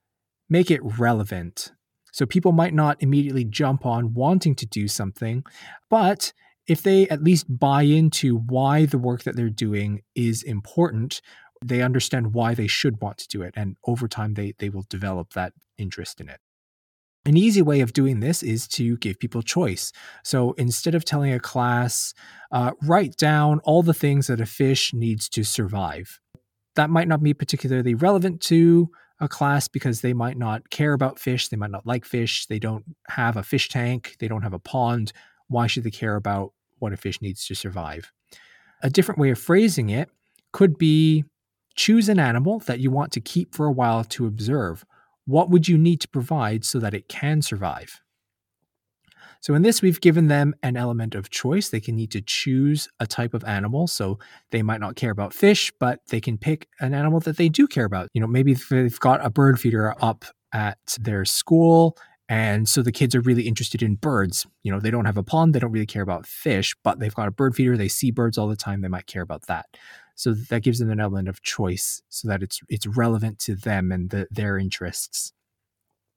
make 0.47 0.69
it 0.69 0.81
relevant. 0.83 1.71
So 2.11 2.27
people 2.27 2.51
might 2.51 2.75
not 2.75 3.01
immediately 3.01 3.45
jump 3.45 3.87
on 3.87 4.13
wanting 4.13 4.53
to 4.57 4.67
do 4.67 4.87
something, 4.87 5.43
but 5.89 6.31
if 6.67 6.81
they 6.81 7.07
at 7.09 7.23
least 7.23 7.45
buy 7.47 7.83
into 7.83 8.37
why 8.37 8.85
the 8.85 8.97
work 8.97 9.23
that 9.23 9.35
they're 9.35 9.49
doing 9.49 10.01
is 10.15 10.41
important, 10.43 11.21
they 11.63 11.81
understand 11.81 12.33
why 12.33 12.53
they 12.53 12.67
should 12.67 13.01
want 13.01 13.17
to 13.19 13.27
do 13.27 13.41
it. 13.41 13.53
And 13.55 13.77
over 13.85 14.07
time, 14.07 14.33
they, 14.33 14.53
they 14.57 14.69
will 14.69 14.85
develop 14.89 15.33
that 15.33 15.53
interest 15.77 16.19
in 16.21 16.29
it. 16.29 16.39
An 17.27 17.37
easy 17.37 17.63
way 17.63 17.81
of 17.81 17.91
doing 17.91 18.19
this 18.19 18.43
is 18.43 18.67
to 18.69 18.97
give 18.97 19.19
people 19.19 19.41
choice. 19.41 19.91
So 20.23 20.53
instead 20.53 20.93
of 20.93 21.05
telling 21.05 21.33
a 21.33 21.39
class, 21.39 22.13
uh, 22.51 22.71
write 22.83 23.17
down 23.17 23.59
all 23.63 23.81
the 23.81 23.95
things 23.95 24.27
that 24.27 24.39
a 24.39 24.45
fish 24.45 24.93
needs 24.93 25.27
to 25.29 25.43
survive. 25.43 26.19
That 26.75 26.91
might 26.91 27.07
not 27.07 27.23
be 27.23 27.33
particularly 27.33 27.95
relevant 27.95 28.41
to 28.41 28.91
a 29.19 29.27
class 29.27 29.67
because 29.67 30.01
they 30.01 30.13
might 30.13 30.37
not 30.37 30.69
care 30.69 30.93
about 30.93 31.17
fish, 31.17 31.47
they 31.47 31.57
might 31.57 31.71
not 31.71 31.87
like 31.87 32.05
fish, 32.05 32.45
they 32.45 32.59
don't 32.59 32.83
have 33.07 33.37
a 33.37 33.43
fish 33.43 33.69
tank, 33.69 34.17
they 34.19 34.27
don't 34.27 34.43
have 34.43 34.53
a 34.53 34.59
pond. 34.59 35.13
Why 35.47 35.67
should 35.67 35.83
they 35.83 35.91
care 35.91 36.15
about 36.15 36.53
what 36.79 36.93
a 36.93 36.97
fish 36.97 37.21
needs 37.21 37.47
to 37.47 37.55
survive? 37.55 38.11
A 38.83 38.89
different 38.89 39.19
way 39.19 39.29
of 39.31 39.39
phrasing 39.39 39.89
it 39.89 40.09
could 40.51 40.77
be 40.77 41.23
choose 41.75 42.09
an 42.09 42.19
animal 42.19 42.59
that 42.59 42.79
you 42.79 42.91
want 42.91 43.11
to 43.13 43.21
keep 43.21 43.53
for 43.53 43.65
a 43.65 43.71
while 43.71 44.03
to 44.03 44.25
observe. 44.25 44.85
What 45.25 45.49
would 45.49 45.67
you 45.67 45.77
need 45.77 46.01
to 46.01 46.07
provide 46.07 46.65
so 46.65 46.79
that 46.79 46.93
it 46.93 47.09
can 47.09 47.41
survive? 47.41 48.01
So 49.41 49.53
in 49.53 49.61
this, 49.61 49.81
we've 49.81 50.01
given 50.01 50.27
them 50.27 50.55
an 50.63 50.75
element 50.75 51.13
of 51.13 51.29
choice. 51.29 51.69
They 51.69 51.79
can 51.79 51.95
need 51.95 52.09
to 52.11 52.21
choose 52.21 52.87
a 52.99 53.05
type 53.05 53.35
of 53.35 53.43
animal. 53.43 53.85
So 53.85 54.17
they 54.49 54.63
might 54.63 54.79
not 54.79 54.95
care 54.95 55.11
about 55.11 55.33
fish, 55.33 55.71
but 55.79 55.99
they 56.07 56.19
can 56.19 56.37
pick 56.37 56.67
an 56.79 56.95
animal 56.95 57.19
that 57.21 57.37
they 57.37 57.49
do 57.49 57.67
care 57.67 57.85
about. 57.85 58.09
You 58.13 58.21
know, 58.21 58.27
maybe 58.27 58.55
they've 58.55 58.99
got 58.99 59.23
a 59.23 59.29
bird 59.29 59.59
feeder 59.59 59.93
up 60.01 60.25
at 60.51 60.97
their 60.99 61.25
school. 61.25 61.95
And 62.27 62.67
so 62.67 62.81
the 62.81 62.91
kids 62.91 63.13
are 63.13 63.21
really 63.21 63.43
interested 63.43 63.83
in 63.83 63.95
birds. 63.95 64.47
You 64.63 64.71
know, 64.71 64.79
they 64.79 64.89
don't 64.89 65.05
have 65.05 65.17
a 65.17 65.23
pond, 65.23 65.53
they 65.53 65.59
don't 65.59 65.71
really 65.71 65.85
care 65.85 66.01
about 66.01 66.25
fish, 66.25 66.75
but 66.83 66.99
they've 66.99 67.13
got 67.13 67.27
a 67.27 67.31
bird 67.31 67.55
feeder, 67.55 67.77
they 67.77 67.87
see 67.87 68.09
birds 68.09 68.37
all 68.39 68.47
the 68.47 68.55
time, 68.55 68.81
they 68.81 68.87
might 68.87 69.05
care 69.05 69.21
about 69.21 69.45
that. 69.45 69.67
So 70.15 70.33
that 70.33 70.63
gives 70.63 70.79
them 70.79 70.89
an 70.89 70.99
element 70.99 71.27
of 71.27 71.41
choice 71.43 72.01
so 72.09 72.27
that 72.27 72.41
it's 72.41 72.61
it's 72.69 72.87
relevant 72.87 73.39
to 73.39 73.55
them 73.55 73.91
and 73.91 74.09
the, 74.09 74.27
their 74.31 74.57
interests. 74.57 75.33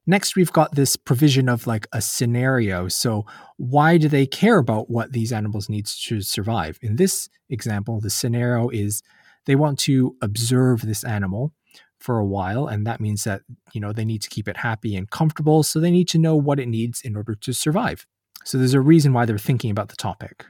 Next, 0.07 0.35
we've 0.35 0.51
got 0.51 0.73
this 0.73 0.95
provision 0.95 1.47
of 1.47 1.67
like 1.67 1.85
a 1.91 2.01
scenario. 2.01 2.87
So, 2.87 3.25
why 3.57 3.97
do 3.97 4.07
they 4.07 4.25
care 4.25 4.57
about 4.57 4.89
what 4.89 5.11
these 5.11 5.31
animals 5.31 5.69
need 5.69 5.85
to 5.85 6.21
survive? 6.21 6.79
In 6.81 6.95
this 6.95 7.29
example, 7.49 7.99
the 7.99 8.09
scenario 8.09 8.69
is 8.69 9.03
they 9.45 9.55
want 9.55 9.77
to 9.79 10.15
observe 10.21 10.81
this 10.81 11.03
animal 11.03 11.53
for 11.99 12.17
a 12.17 12.25
while, 12.25 12.65
and 12.65 12.87
that 12.87 13.01
means 13.01 13.23
that 13.25 13.41
you 13.73 13.81
know 13.81 13.93
they 13.93 14.05
need 14.05 14.23
to 14.23 14.29
keep 14.29 14.47
it 14.47 14.57
happy 14.57 14.95
and 14.95 15.11
comfortable. 15.11 15.61
So 15.61 15.79
they 15.79 15.91
need 15.91 16.07
to 16.09 16.17
know 16.17 16.35
what 16.35 16.59
it 16.59 16.67
needs 16.67 17.01
in 17.01 17.15
order 17.15 17.35
to 17.35 17.53
survive. 17.53 18.07
So 18.45 18.57
there's 18.57 18.73
a 18.73 18.81
reason 18.81 19.13
why 19.13 19.25
they're 19.25 19.37
thinking 19.37 19.69
about 19.69 19.89
the 19.89 19.95
topic. 19.95 20.45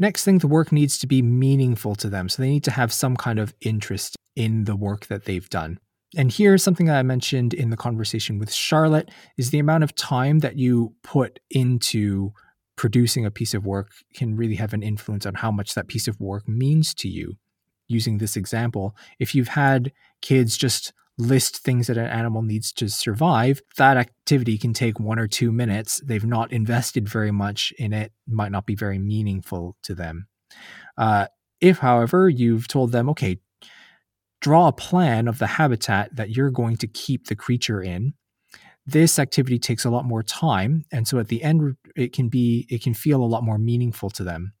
Next 0.00 0.24
thing, 0.24 0.38
the 0.38 0.48
work 0.48 0.72
needs 0.72 0.96
to 0.98 1.06
be 1.06 1.20
meaningful 1.20 1.94
to 1.96 2.08
them. 2.08 2.30
So 2.30 2.40
they 2.40 2.48
need 2.48 2.64
to 2.64 2.70
have 2.70 2.90
some 2.90 3.16
kind 3.16 3.38
of 3.38 3.54
interest 3.60 4.16
in 4.34 4.64
the 4.64 4.74
work 4.74 5.06
that 5.08 5.26
they've 5.26 5.48
done. 5.50 5.78
And 6.16 6.32
here's 6.32 6.62
something 6.64 6.86
that 6.86 6.96
I 6.96 7.02
mentioned 7.02 7.52
in 7.52 7.68
the 7.68 7.76
conversation 7.76 8.38
with 8.38 8.50
Charlotte 8.50 9.10
is 9.36 9.50
the 9.50 9.58
amount 9.58 9.84
of 9.84 9.94
time 9.94 10.38
that 10.38 10.56
you 10.56 10.94
put 11.02 11.38
into 11.50 12.32
producing 12.76 13.26
a 13.26 13.30
piece 13.30 13.52
of 13.52 13.66
work 13.66 13.90
can 14.14 14.34
really 14.34 14.54
have 14.54 14.72
an 14.72 14.82
influence 14.82 15.26
on 15.26 15.34
how 15.34 15.50
much 15.50 15.74
that 15.74 15.86
piece 15.86 16.08
of 16.08 16.18
work 16.18 16.48
means 16.48 16.94
to 16.94 17.08
you. 17.08 17.34
Using 17.86 18.16
this 18.16 18.36
example, 18.36 18.96
if 19.18 19.34
you've 19.34 19.48
had 19.48 19.92
kids 20.22 20.56
just 20.56 20.94
list 21.20 21.58
things 21.58 21.86
that 21.86 21.96
an 21.96 22.06
animal 22.06 22.42
needs 22.42 22.72
to 22.72 22.88
survive, 22.88 23.60
that 23.76 23.96
activity 23.96 24.58
can 24.58 24.72
take 24.72 24.98
one 24.98 25.18
or 25.18 25.28
two 25.28 25.52
minutes. 25.52 26.00
They've 26.04 26.24
not 26.24 26.52
invested 26.52 27.08
very 27.08 27.30
much 27.30 27.72
in 27.78 27.92
it, 27.92 28.12
might 28.26 28.52
not 28.52 28.66
be 28.66 28.74
very 28.74 28.98
meaningful 28.98 29.76
to 29.82 29.94
them. 29.94 30.26
Uh, 30.96 31.26
if, 31.60 31.78
however, 31.78 32.28
you've 32.28 32.66
told 32.66 32.92
them, 32.92 33.08
okay, 33.10 33.40
draw 34.40 34.68
a 34.68 34.72
plan 34.72 35.28
of 35.28 35.38
the 35.38 35.46
habitat 35.46 36.16
that 36.16 36.30
you're 36.30 36.50
going 36.50 36.76
to 36.78 36.86
keep 36.86 37.26
the 37.26 37.36
creature 37.36 37.82
in 37.82 38.14
this 38.86 39.18
activity 39.18 39.58
takes 39.58 39.84
a 39.84 39.90
lot 39.90 40.04
more 40.04 40.22
time 40.22 40.84
and 40.90 41.06
so 41.06 41.18
at 41.18 41.28
the 41.28 41.42
end 41.42 41.76
it 41.96 42.12
can 42.12 42.28
be 42.28 42.66
it 42.70 42.82
can 42.82 42.94
feel 42.94 43.22
a 43.22 43.26
lot 43.26 43.44
more 43.44 43.58
meaningful 43.58 44.10
to 44.10 44.24
them 44.24 44.52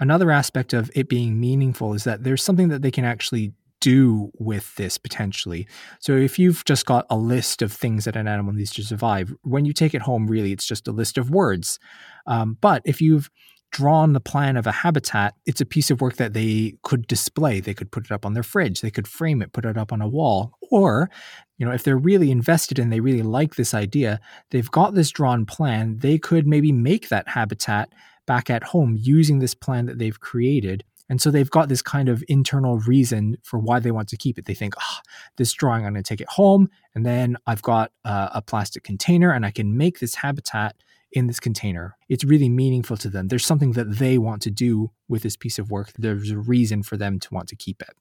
another 0.00 0.30
aspect 0.30 0.72
of 0.72 0.90
it 0.94 1.08
being 1.08 1.40
meaningful 1.40 1.94
is 1.94 2.04
that 2.04 2.24
there's 2.24 2.42
something 2.42 2.68
that 2.68 2.82
they 2.82 2.90
can 2.90 3.04
actually 3.04 3.52
do 3.84 4.30
with 4.38 4.74
this 4.76 4.96
potentially 4.96 5.66
so 6.00 6.16
if 6.16 6.38
you've 6.38 6.64
just 6.64 6.86
got 6.86 7.04
a 7.10 7.16
list 7.16 7.62
of 7.62 7.70
things 7.72 8.04
that 8.04 8.16
an 8.16 8.26
animal 8.26 8.52
needs 8.52 8.72
to 8.72 8.82
survive 8.82 9.34
when 9.42 9.64
you 9.64 9.72
take 9.72 9.94
it 9.94 10.02
home 10.02 10.26
really 10.26 10.52
it's 10.52 10.66
just 10.66 10.88
a 10.88 10.92
list 10.92 11.18
of 11.18 11.30
words 11.30 11.78
um, 12.26 12.56
but 12.60 12.80
if 12.84 13.00
you've 13.00 13.28
drawn 13.74 14.12
the 14.12 14.20
plan 14.20 14.56
of 14.56 14.68
a 14.68 14.72
habitat, 14.72 15.34
it's 15.46 15.60
a 15.60 15.66
piece 15.66 15.90
of 15.90 16.00
work 16.00 16.14
that 16.14 16.32
they 16.32 16.76
could 16.84 17.08
display. 17.08 17.58
They 17.58 17.74
could 17.74 17.90
put 17.90 18.04
it 18.04 18.12
up 18.12 18.24
on 18.24 18.32
their 18.32 18.44
fridge, 18.44 18.80
they 18.80 18.90
could 18.90 19.08
frame 19.08 19.42
it, 19.42 19.52
put 19.52 19.64
it 19.64 19.76
up 19.76 19.92
on 19.92 20.00
a 20.00 20.08
wall. 20.08 20.52
Or, 20.70 21.10
you 21.58 21.66
know, 21.66 21.72
if 21.72 21.82
they're 21.82 21.98
really 21.98 22.30
invested 22.30 22.78
and 22.78 22.92
they 22.92 23.00
really 23.00 23.24
like 23.24 23.56
this 23.56 23.74
idea, 23.74 24.20
they've 24.52 24.70
got 24.70 24.94
this 24.94 25.10
drawn 25.10 25.44
plan, 25.44 25.98
they 25.98 26.18
could 26.18 26.46
maybe 26.46 26.70
make 26.70 27.08
that 27.08 27.28
habitat 27.28 27.92
back 28.28 28.48
at 28.48 28.62
home 28.62 28.96
using 28.96 29.40
this 29.40 29.56
plan 29.56 29.86
that 29.86 29.98
they've 29.98 30.20
created. 30.20 30.84
And 31.08 31.20
so 31.20 31.30
they've 31.30 31.50
got 31.50 31.68
this 31.68 31.82
kind 31.82 32.08
of 32.08 32.24
internal 32.28 32.78
reason 32.78 33.36
for 33.42 33.58
why 33.58 33.78
they 33.78 33.90
want 33.90 34.08
to 34.08 34.16
keep 34.16 34.38
it. 34.38 34.46
They 34.46 34.54
think, 34.54 34.74
oh, 34.80 34.98
this 35.36 35.52
drawing, 35.52 35.84
I'm 35.84 35.92
going 35.92 36.02
to 36.02 36.08
take 36.08 36.20
it 36.20 36.28
home. 36.28 36.70
And 36.94 37.04
then 37.04 37.36
I've 37.46 37.62
got 37.62 37.92
uh, 38.04 38.30
a 38.32 38.40
plastic 38.40 38.84
container 38.84 39.30
and 39.30 39.44
I 39.44 39.50
can 39.50 39.76
make 39.76 39.98
this 40.00 40.14
habitat 40.14 40.76
in 41.12 41.26
this 41.26 41.40
container. 41.40 41.96
It's 42.08 42.24
really 42.24 42.48
meaningful 42.48 42.96
to 42.98 43.08
them. 43.08 43.28
There's 43.28 43.46
something 43.46 43.72
that 43.72 43.98
they 43.98 44.18
want 44.18 44.42
to 44.42 44.50
do 44.50 44.90
with 45.08 45.22
this 45.22 45.36
piece 45.36 45.58
of 45.58 45.70
work. 45.70 45.92
There's 45.98 46.30
a 46.30 46.38
reason 46.38 46.82
for 46.82 46.96
them 46.96 47.20
to 47.20 47.34
want 47.34 47.48
to 47.48 47.56
keep 47.56 47.82
it. 47.82 47.94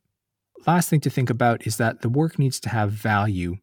Last 0.66 0.90
thing 0.90 1.02
to 1.02 1.10
think 1.10 1.30
about 1.30 1.68
is 1.68 1.78
that 1.78 2.02
the 2.02 2.10
work 2.10 2.40
needs 2.40 2.60
to 2.62 2.70
have 2.70 2.92
value. 2.92 3.58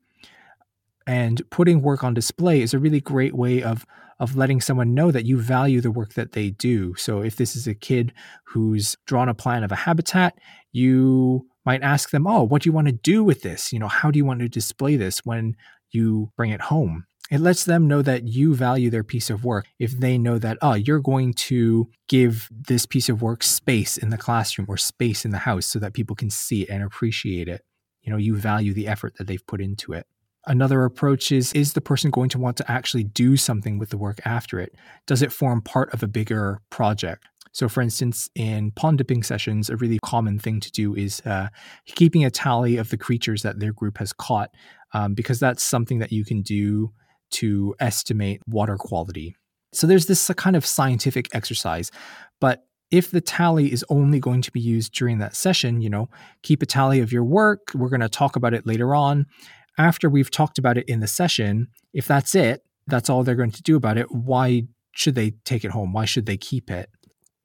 And 1.10 1.42
putting 1.50 1.82
work 1.82 2.04
on 2.04 2.14
display 2.14 2.60
is 2.62 2.72
a 2.72 2.78
really 2.78 3.00
great 3.00 3.34
way 3.34 3.64
of 3.64 3.84
of 4.20 4.36
letting 4.36 4.60
someone 4.60 4.94
know 4.94 5.10
that 5.10 5.24
you 5.24 5.38
value 5.38 5.80
the 5.80 5.90
work 5.90 6.14
that 6.14 6.32
they 6.32 6.50
do. 6.50 6.94
So 6.94 7.20
if 7.20 7.34
this 7.34 7.56
is 7.56 7.66
a 7.66 7.74
kid 7.74 8.12
who's 8.44 8.96
drawn 9.06 9.28
a 9.28 9.34
plan 9.34 9.64
of 9.64 9.72
a 9.72 9.82
habitat, 9.86 10.38
you 10.70 11.48
might 11.66 11.82
ask 11.82 12.10
them, 12.10 12.28
"Oh, 12.28 12.44
what 12.44 12.62
do 12.62 12.68
you 12.68 12.72
want 12.72 12.86
to 12.86 12.92
do 12.92 13.24
with 13.24 13.42
this? 13.42 13.72
You 13.72 13.80
know, 13.80 13.88
how 13.88 14.12
do 14.12 14.18
you 14.18 14.24
want 14.24 14.38
to 14.38 14.48
display 14.48 14.94
this 14.94 15.18
when 15.24 15.56
you 15.90 16.30
bring 16.36 16.50
it 16.50 16.60
home?" 16.60 17.06
It 17.28 17.40
lets 17.40 17.64
them 17.64 17.88
know 17.88 18.02
that 18.02 18.28
you 18.28 18.54
value 18.54 18.88
their 18.88 19.02
piece 19.02 19.30
of 19.30 19.44
work. 19.44 19.66
If 19.80 19.98
they 19.98 20.16
know 20.16 20.38
that, 20.38 20.58
oh, 20.62 20.74
you're 20.74 21.00
going 21.00 21.34
to 21.48 21.88
give 22.06 22.48
this 22.52 22.86
piece 22.86 23.08
of 23.08 23.20
work 23.20 23.42
space 23.42 23.98
in 23.98 24.10
the 24.10 24.18
classroom 24.18 24.66
or 24.68 24.76
space 24.76 25.24
in 25.24 25.32
the 25.32 25.38
house 25.38 25.66
so 25.66 25.80
that 25.80 25.92
people 25.92 26.14
can 26.14 26.30
see 26.30 26.62
it 26.62 26.70
and 26.70 26.84
appreciate 26.84 27.48
it. 27.48 27.62
You 28.00 28.12
know, 28.12 28.16
you 28.16 28.36
value 28.36 28.72
the 28.74 28.86
effort 28.86 29.16
that 29.16 29.26
they've 29.26 29.46
put 29.46 29.60
into 29.60 29.92
it. 29.92 30.06
Another 30.46 30.84
approach 30.84 31.32
is 31.32 31.52
is 31.52 31.74
the 31.74 31.80
person 31.80 32.10
going 32.10 32.30
to 32.30 32.38
want 32.38 32.56
to 32.56 32.70
actually 32.70 33.04
do 33.04 33.36
something 33.36 33.78
with 33.78 33.90
the 33.90 33.98
work 33.98 34.20
after 34.24 34.58
it? 34.58 34.74
Does 35.06 35.22
it 35.22 35.32
form 35.32 35.60
part 35.60 35.92
of 35.92 36.02
a 36.02 36.08
bigger 36.08 36.60
project? 36.70 37.26
So, 37.52 37.68
for 37.68 37.80
instance, 37.80 38.30
in 38.34 38.70
pond 38.72 38.98
dipping 38.98 39.22
sessions, 39.22 39.68
a 39.70 39.76
really 39.76 39.98
common 40.04 40.38
thing 40.38 40.60
to 40.60 40.70
do 40.70 40.94
is 40.94 41.20
uh, 41.26 41.48
keeping 41.86 42.24
a 42.24 42.30
tally 42.30 42.76
of 42.76 42.90
the 42.90 42.96
creatures 42.96 43.42
that 43.42 43.58
their 43.58 43.72
group 43.72 43.98
has 43.98 44.12
caught, 44.12 44.50
um, 44.94 45.14
because 45.14 45.40
that's 45.40 45.62
something 45.62 45.98
that 45.98 46.12
you 46.12 46.24
can 46.24 46.42
do 46.42 46.92
to 47.32 47.74
estimate 47.80 48.40
water 48.46 48.76
quality. 48.76 49.36
So 49.72 49.86
there's 49.86 50.06
this 50.06 50.30
kind 50.36 50.56
of 50.56 50.64
scientific 50.64 51.28
exercise, 51.32 51.90
but 52.40 52.64
if 52.90 53.10
the 53.10 53.20
tally 53.20 53.72
is 53.72 53.84
only 53.88 54.18
going 54.18 54.42
to 54.42 54.50
be 54.50 54.60
used 54.60 54.92
during 54.92 55.18
that 55.18 55.36
session, 55.36 55.80
you 55.80 55.88
know, 55.88 56.08
keep 56.42 56.62
a 56.62 56.66
tally 56.66 57.00
of 57.00 57.12
your 57.12 57.24
work. 57.24 57.70
We're 57.72 57.88
going 57.88 58.00
to 58.00 58.08
talk 58.08 58.34
about 58.34 58.52
it 58.52 58.66
later 58.66 58.94
on. 58.96 59.26
After 59.78 60.08
we've 60.08 60.30
talked 60.30 60.58
about 60.58 60.76
it 60.76 60.88
in 60.88 61.00
the 61.00 61.06
session, 61.06 61.68
if 61.92 62.06
that's 62.06 62.34
it, 62.34 62.62
that's 62.86 63.08
all 63.08 63.22
they're 63.22 63.34
going 63.34 63.50
to 63.52 63.62
do 63.62 63.76
about 63.76 63.98
it, 63.98 64.10
why 64.10 64.64
should 64.92 65.14
they 65.14 65.32
take 65.44 65.64
it 65.64 65.70
home? 65.70 65.92
Why 65.92 66.04
should 66.04 66.26
they 66.26 66.36
keep 66.36 66.70
it? 66.70 66.90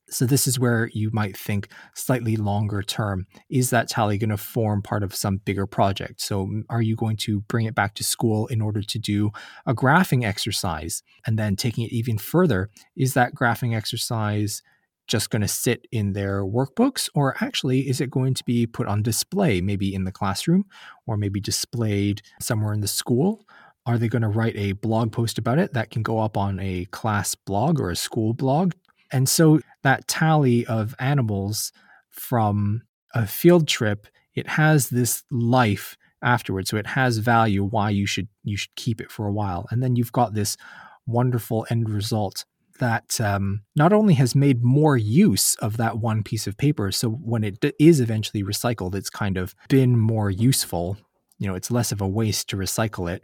So 0.10 0.26
this 0.26 0.46
is 0.46 0.60
where 0.60 0.90
you 0.94 1.10
might 1.12 1.36
think 1.36 1.70
slightly 1.96 2.36
longer 2.36 2.84
term. 2.84 3.26
Is 3.50 3.72
that 3.72 3.90
tally 3.90 4.20
going 4.20 4.30
to 4.30 4.38
form 4.38 4.84
part 4.84 5.02
of 5.02 5.16
some 5.16 5.38
bigger 5.38 5.66
project? 5.66 6.22
So 6.22 6.46
mm, 6.46 6.62
are 6.70 6.82
you 6.82 6.96
going 6.96 7.18
to 7.18 7.42
bring 7.42 7.66
it 7.66 7.74
back 7.74 7.96
to 7.96 8.04
school 8.04 8.46
in 8.48 8.62
order 8.62 8.84
to 8.84 9.00
do 9.00 9.32
a 9.66 9.74
graphing 9.74 10.24
exercise? 10.24 11.02
And 11.26 11.40
then 11.40 11.56
taking 11.56 11.86
it 11.86 11.92
even 11.92 12.18
further, 12.20 12.70
is 12.96 13.16
that 13.16 13.34
graphing 13.34 13.76
exercise 13.76 14.62
just 15.08 15.30
going 15.30 15.42
to 15.42 15.48
sit 15.48 15.88
in 15.92 16.14
their 16.14 16.44
workbooks, 16.44 17.10
or 17.14 17.36
actually 17.42 17.88
is 17.88 18.02
it 18.02 18.10
going 18.10 18.34
to 18.34 18.44
be 18.44 18.66
put 18.66 18.88
on 18.88 19.04
display, 19.04 19.62
maybe 19.62 19.94
in 19.94 20.04
the 20.04 20.12
classroom, 20.12 20.66
or 21.06 21.18
maybe 21.18 21.40
displayed 21.40 22.22
somewhere 22.40 22.74
in 22.74 22.82
the 22.82 22.88
school? 22.88 23.48
Are 23.86 23.98
they 23.98 24.08
going 24.08 24.24
to 24.24 24.28
write 24.28 24.56
a 24.56 24.72
blog 24.72 25.12
post 25.12 25.38
about 25.38 25.60
it 25.60 25.74
that 25.74 25.92
can 25.92 26.02
go 26.02 26.20
up 26.20 26.38
on 26.38 26.60
a 26.60 26.86
class 26.86 27.36
blog 27.36 27.80
or 27.80 27.92
a 27.92 27.96
school 27.96 28.34
blog? 28.34 28.74
And 29.12 29.30
so 29.30 29.60
that 29.84 30.08
tally 30.08 30.66
of 30.66 30.96
animals 31.00 31.72
from 32.10 32.82
a 33.14 33.28
field 33.28 33.68
trip, 33.68 34.08
it 34.34 34.48
has 34.48 34.90
this 34.90 35.24
life 35.30 35.98
afterwards. 36.24 36.70
So 36.70 36.78
it 36.78 36.88
has 36.88 37.20
value 37.20 37.64
why 37.64 37.92
you 37.92 38.08
should 38.08 38.28
you 38.44 38.58
should 38.58 38.76
keep 38.76 39.00
it 39.00 39.12
for 39.12 39.28
a 39.28 39.32
while. 39.32 39.68
And 39.70 39.84
then 39.84 39.96
you've 39.96 40.12
got 40.12 40.34
this 40.34 40.58
wonderful 41.06 41.68
end 41.70 41.90
result 41.90 42.46
that 42.80 43.20
um, 43.22 43.62
not 43.76 43.94
only 43.94 44.16
has 44.16 44.36
made 44.36 44.64
more 44.64 44.98
use 44.98 45.56
of 45.56 45.78
that 45.78 46.00
one 46.00 46.24
piece 46.24 46.48
of 46.48 46.58
paper, 46.58 46.92
so 46.92 47.10
when 47.10 47.44
it 47.44 47.60
d- 47.60 47.74
is 47.80 48.00
eventually 48.00 48.44
recycled, 48.44 48.96
it's 48.96 49.10
kind 49.10 49.38
of 49.38 49.56
been 49.70 49.98
more 49.98 50.30
useful. 50.30 50.98
You 51.38 51.48
know, 51.48 51.56
it's 51.56 51.72
less 51.72 51.92
of 51.92 52.02
a 52.02 52.08
waste 52.08 52.50
to 52.50 52.58
recycle 52.58 53.12
it, 53.12 53.24